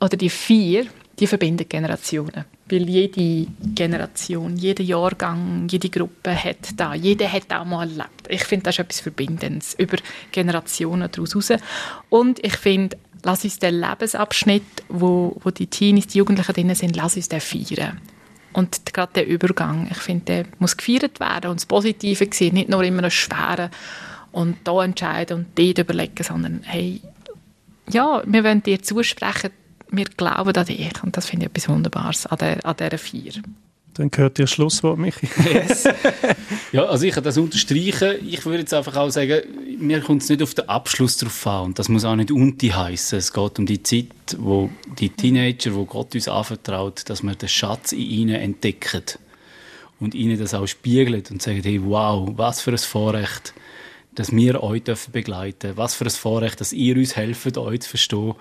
oder 0.00 0.16
die 0.16 0.30
vier, 0.30 0.86
die 1.18 1.26
verbinden 1.26 1.68
Generationen 1.68 2.46
weil 2.70 2.88
jede 2.88 3.50
Generation, 3.74 4.56
jeder 4.56 4.84
Jahrgang, 4.84 5.68
jede 5.68 5.88
Gruppe 5.88 6.34
hat 6.34 6.70
da, 6.76 6.94
jeder 6.94 7.30
hat 7.30 7.52
auch 7.52 7.64
mal 7.64 7.88
erlebt. 7.88 8.26
Ich 8.28 8.44
finde, 8.44 8.64
das 8.64 8.76
ist 8.76 8.80
etwas 8.80 9.00
Verbindendes 9.00 9.74
über 9.74 9.96
Generationen 10.32 11.10
daraus 11.10 11.34
raus. 11.36 11.52
Und 12.08 12.44
ich 12.44 12.56
finde, 12.56 12.96
lass 13.22 13.44
uns 13.44 13.58
den 13.58 13.80
Lebensabschnitt, 13.80 14.62
wo, 14.88 15.36
wo 15.42 15.50
die 15.50 15.66
Teenies, 15.66 16.08
die 16.08 16.18
Jugendlichen 16.18 16.52
drin 16.52 16.74
sind, 16.74 16.96
lass 16.96 17.16
uns 17.16 17.28
den 17.28 17.40
feiern. 17.40 18.00
Und 18.52 18.92
gerade 18.92 19.12
der 19.14 19.26
Übergang, 19.26 19.88
ich 19.90 19.98
finde, 19.98 20.24
der 20.24 20.44
muss 20.58 20.76
gefeiert 20.76 21.20
werden 21.20 21.50
und 21.50 21.60
das 21.60 21.66
Positive 21.66 22.28
sehen, 22.32 22.54
nicht 22.54 22.68
nur 22.68 22.82
immer 22.82 23.02
das 23.02 23.14
Schwere 23.14 23.70
und 24.32 24.56
da 24.64 24.82
entscheiden 24.82 25.38
und 25.38 25.58
dort 25.58 25.78
überlegen, 25.78 26.22
sondern 26.24 26.60
hey, 26.64 27.00
ja, 27.90 28.22
wir 28.26 28.44
wollen 28.44 28.62
dir 28.62 28.82
zusprechen, 28.82 29.50
wir 29.90 30.04
glauben 30.04 30.54
an 30.54 30.66
dich. 30.66 31.02
Und 31.02 31.16
das 31.16 31.26
finde 31.26 31.46
ich 31.46 31.50
etwas 31.50 31.68
Wunderbares 31.68 32.26
an, 32.26 32.38
der, 32.38 32.64
an 32.64 32.76
dieser 32.76 32.98
Vier. 32.98 33.32
Dann 33.94 34.10
gehört 34.10 34.38
ihr 34.38 34.46
Schlusswort, 34.46 34.98
Michi. 34.98 35.28
Yes. 35.52 35.84
ja, 36.72 36.84
also 36.84 37.04
ich 37.04 37.12
kann 37.12 37.24
das 37.24 37.36
unterstreichen. 37.36 38.26
Ich 38.26 38.44
würde 38.46 38.60
jetzt 38.60 38.72
einfach 38.72 38.96
auch 38.96 39.10
sagen, 39.10 39.42
mir 39.78 40.00
kommt 40.00 40.22
es 40.22 40.28
nicht 40.28 40.42
auf 40.42 40.54
den 40.54 40.68
Abschluss 40.68 41.16
drauf 41.16 41.46
an. 41.46 41.64
Und 41.66 41.78
das 41.78 41.88
muss 41.88 42.04
auch 42.04 42.14
nicht 42.14 42.30
Unti 42.30 42.68
heißen. 42.68 43.18
Es 43.18 43.32
geht 43.32 43.58
um 43.58 43.66
die 43.66 43.82
Zeit, 43.82 44.06
wo 44.38 44.70
die 44.98 45.10
Teenager, 45.10 45.74
wo 45.74 45.84
Gott 45.84 46.14
uns 46.14 46.28
anvertraut, 46.28 47.08
dass 47.10 47.22
wir 47.22 47.34
den 47.34 47.48
Schatz 47.48 47.92
in 47.92 48.00
ihnen 48.00 48.36
entdecken. 48.36 49.02
Und 49.98 50.14
ihnen 50.14 50.38
das 50.38 50.54
auch 50.54 50.66
spiegeln 50.66 51.22
und 51.30 51.42
sagen, 51.42 51.60
hey, 51.62 51.80
wow, 51.84 52.30
was 52.36 52.60
für 52.62 52.70
ein 52.70 52.78
Vorrecht, 52.78 53.52
dass 54.14 54.32
wir 54.32 54.62
euch 54.62 54.82
begleiten 55.12 55.58
dürfen. 55.60 55.76
Was 55.76 55.94
für 55.94 56.04
ein 56.04 56.10
Vorrecht, 56.10 56.60
dass 56.60 56.72
ihr 56.72 56.96
uns 56.96 57.16
helft, 57.16 57.58
euch 57.58 57.80
zu 57.80 57.88
verstehen. 57.88 58.34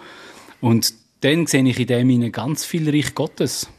Und 0.62 0.94
dann 1.22 1.48
sehe 1.48 1.68
ich 1.68 1.80
in 1.80 1.88
dem 1.88 2.32
ganz 2.32 2.66
viel 2.66 2.90
Reich 2.90 3.14
Gottes. 3.16 3.70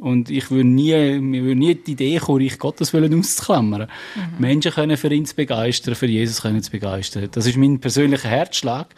Und 0.00 0.30
ich 0.30 0.50
würde 0.50 0.68
nie, 0.68 1.18
mir 1.20 1.42
würde 1.42 1.58
nie 1.58 1.74
die 1.74 1.92
Idee 1.92 2.18
kommen, 2.18 2.42
Reich 2.42 2.58
Gottes 2.58 2.94
auszuklammern. 2.94 3.88
Mhm. 4.14 4.22
Menschen 4.38 4.72
können 4.72 4.96
für 4.96 5.12
ihn 5.12 5.26
zu 5.26 5.34
begeistern, 5.34 5.94
für 5.94 6.06
Jesus 6.06 6.42
können 6.42 6.62
zu 6.62 6.70
begeistern. 6.70 7.28
Das 7.32 7.46
ist 7.46 7.56
mein 7.56 7.80
persönlicher 7.80 8.28
Herzschlag. 8.28 8.94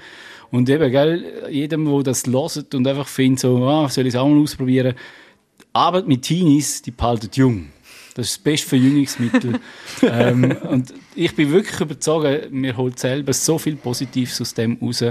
Und 0.51 0.69
eben, 0.69 0.91
gell, 0.91 1.49
jedem, 1.51 1.87
der 1.87 2.03
das 2.03 2.27
hört 2.27 2.75
und 2.75 2.87
einfach 2.87 3.09
findet, 3.09 3.41
so, 3.41 3.67
ah, 3.67 3.89
soll 3.89 4.07
ich 4.07 4.15
es 4.15 4.21
auch 4.21 4.29
mal 4.29 4.43
ausprobieren. 4.43 4.95
Arbeit 5.73 6.07
mit 6.07 6.23
Teenies, 6.23 6.83
die 6.83 6.91
behalten 6.91 7.31
jung. 7.33 7.69
Das 8.15 8.27
ist 8.27 8.37
das 8.37 8.43
beste 8.43 8.69
Verjüngungsmittel. 8.69 9.59
ähm, 10.03 10.55
und 10.69 10.93
ich 11.15 11.35
bin 11.35 11.51
wirklich 11.51 11.81
überzeugt, 11.81 12.53
mir 12.53 12.77
holt 12.77 12.99
selber 12.99 13.33
so 13.33 13.57
viel 13.57 13.77
Positives 13.77 14.41
aus 14.43 14.53
dem 14.53 14.77
raus. 14.83 15.03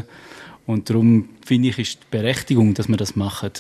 Und 0.66 0.89
darum 0.89 1.30
finde 1.45 1.70
ich, 1.70 1.80
ist 1.80 1.99
die 2.03 2.07
Berechtigung, 2.12 2.74
dass 2.74 2.88
wir 2.88 2.97
das 2.97 3.16
machen, 3.16 3.51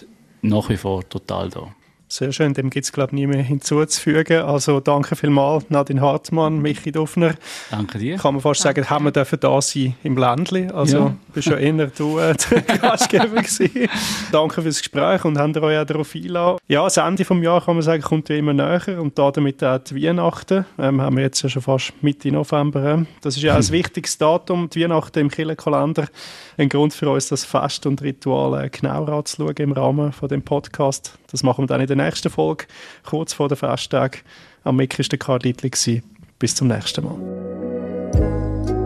nach 0.41 0.69
wie 0.69 0.77
vor 0.77 1.07
total 1.07 1.49
da. 1.49 1.75
Sehr 2.11 2.33
schön, 2.33 2.53
dem 2.53 2.69
gibt 2.69 2.83
es, 2.83 2.91
glaube 2.91 3.11
ich, 3.11 3.13
nie 3.13 3.25
mehr 3.25 3.41
hinzuzufügen. 3.41 4.41
Also 4.41 4.81
danke 4.81 5.15
vielmals, 5.15 5.69
Nadine 5.69 6.01
Hartmann, 6.01 6.59
Michi 6.61 6.91
Duffner. 6.91 7.35
Danke 7.69 7.99
dir. 7.99 8.17
Kann 8.17 8.33
man 8.33 8.41
fast 8.41 8.65
danke. 8.65 8.81
sagen, 8.81 8.89
haben 8.89 9.05
wir 9.05 9.11
dürfen 9.11 9.39
da 9.39 9.61
sein 9.61 9.95
im 10.03 10.17
Ländli. 10.17 10.67
Also 10.73 10.97
ja. 10.97 11.15
bist 11.33 11.47
schon 11.47 11.57
eher 11.57 11.87
du 11.87 12.19
äh, 12.19 12.35
der 12.51 12.77
Gastgeber 12.79 13.27
gewesen. 13.29 13.87
danke 14.29 14.61
fürs 14.61 14.79
Gespräch 14.79 15.23
und 15.23 15.37
haben 15.37 15.55
euch 15.55 15.77
auch 15.79 15.85
darauf 15.85 16.13
eingeladen. 16.13 16.57
Ja, 16.67 16.83
das 16.83 16.97
Ende 16.97 17.23
des 17.23 17.43
Jahres 17.43 17.63
kann 17.63 17.75
man 17.75 17.81
sagen, 17.81 18.03
kommt 18.03 18.27
ja 18.27 18.35
immer 18.35 18.51
näher 18.51 19.01
und 19.01 19.17
da 19.17 19.31
damit 19.31 19.63
auch 19.63 19.77
die 19.77 20.03
Weihnachten. 20.03 20.65
Ähm, 20.79 20.99
haben 20.99 21.15
wir 21.15 21.23
jetzt 21.23 21.41
ja 21.43 21.47
schon 21.47 21.61
fast 21.61 21.93
Mitte 22.01 22.29
November. 22.29 22.83
Ähm. 22.83 23.07
Das 23.21 23.37
ist 23.37 23.43
ja 23.43 23.53
auch 23.53 23.59
ein 23.59 23.69
wichtiges 23.71 24.17
Datum, 24.17 24.69
die 24.69 24.81
Weihnachten 24.81 25.17
im 25.17 25.29
Kirchenkalender. 25.29 26.09
Ein 26.57 26.67
Grund 26.67 26.93
für 26.93 27.09
uns, 27.09 27.29
das 27.29 27.45
Fest 27.45 27.85
und 27.85 28.01
Ritual 28.01 28.65
äh, 28.65 28.69
genauer 28.69 29.07
anzuschauen 29.07 29.55
im 29.55 29.71
Rahmen 29.71 30.11
von 30.11 30.27
dem 30.27 30.41
Podcast. 30.41 31.17
Das 31.31 31.43
machen 31.43 31.63
wir 31.63 31.67
dann 31.67 31.79
in 31.79 31.87
der 31.87 31.95
nächsten 32.03 32.29
Folge, 32.29 32.65
kurz 33.03 33.33
vor 33.33 33.47
den 33.47 33.57
Festtag. 33.57 34.23
Am 34.63 34.75
Mick 34.75 34.97
war 34.97 35.05
der 35.05 35.19
Karl 35.19 35.39
Littli. 35.43 36.01
Bis 36.39 36.55
zum 36.55 36.67
nächsten 36.67 37.03
Mal. 37.03 37.17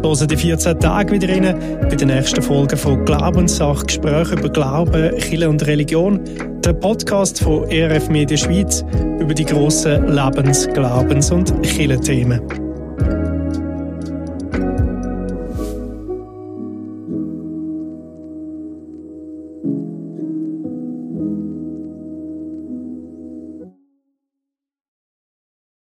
Hören 0.03 0.27
die 0.27 0.37
14 0.37 0.79
Tage 0.79 1.13
wieder 1.13 1.29
rein 1.29 1.79
bei 1.89 1.95
der 1.95 2.07
nächsten 2.07 2.41
Folge 2.41 2.77
von 2.77 3.03
Glaubenssache, 3.05 3.85
Gespräche 3.85 4.35
über 4.35 4.49
Glauben, 4.49 5.17
Kirche 5.17 5.49
und 5.49 5.65
Religion, 5.65 6.19
der 6.63 6.73
Podcast 6.73 7.41
von 7.41 7.69
ERF 7.71 8.09
Media 8.09 8.37
Schweiz 8.37 8.85
über 9.19 9.33
die 9.33 9.45
grossen 9.45 10.07
Lebens-, 10.13 10.67
Glaubens- 10.67 11.31
und 11.31 11.59
Kirchenthemen. 11.63 12.64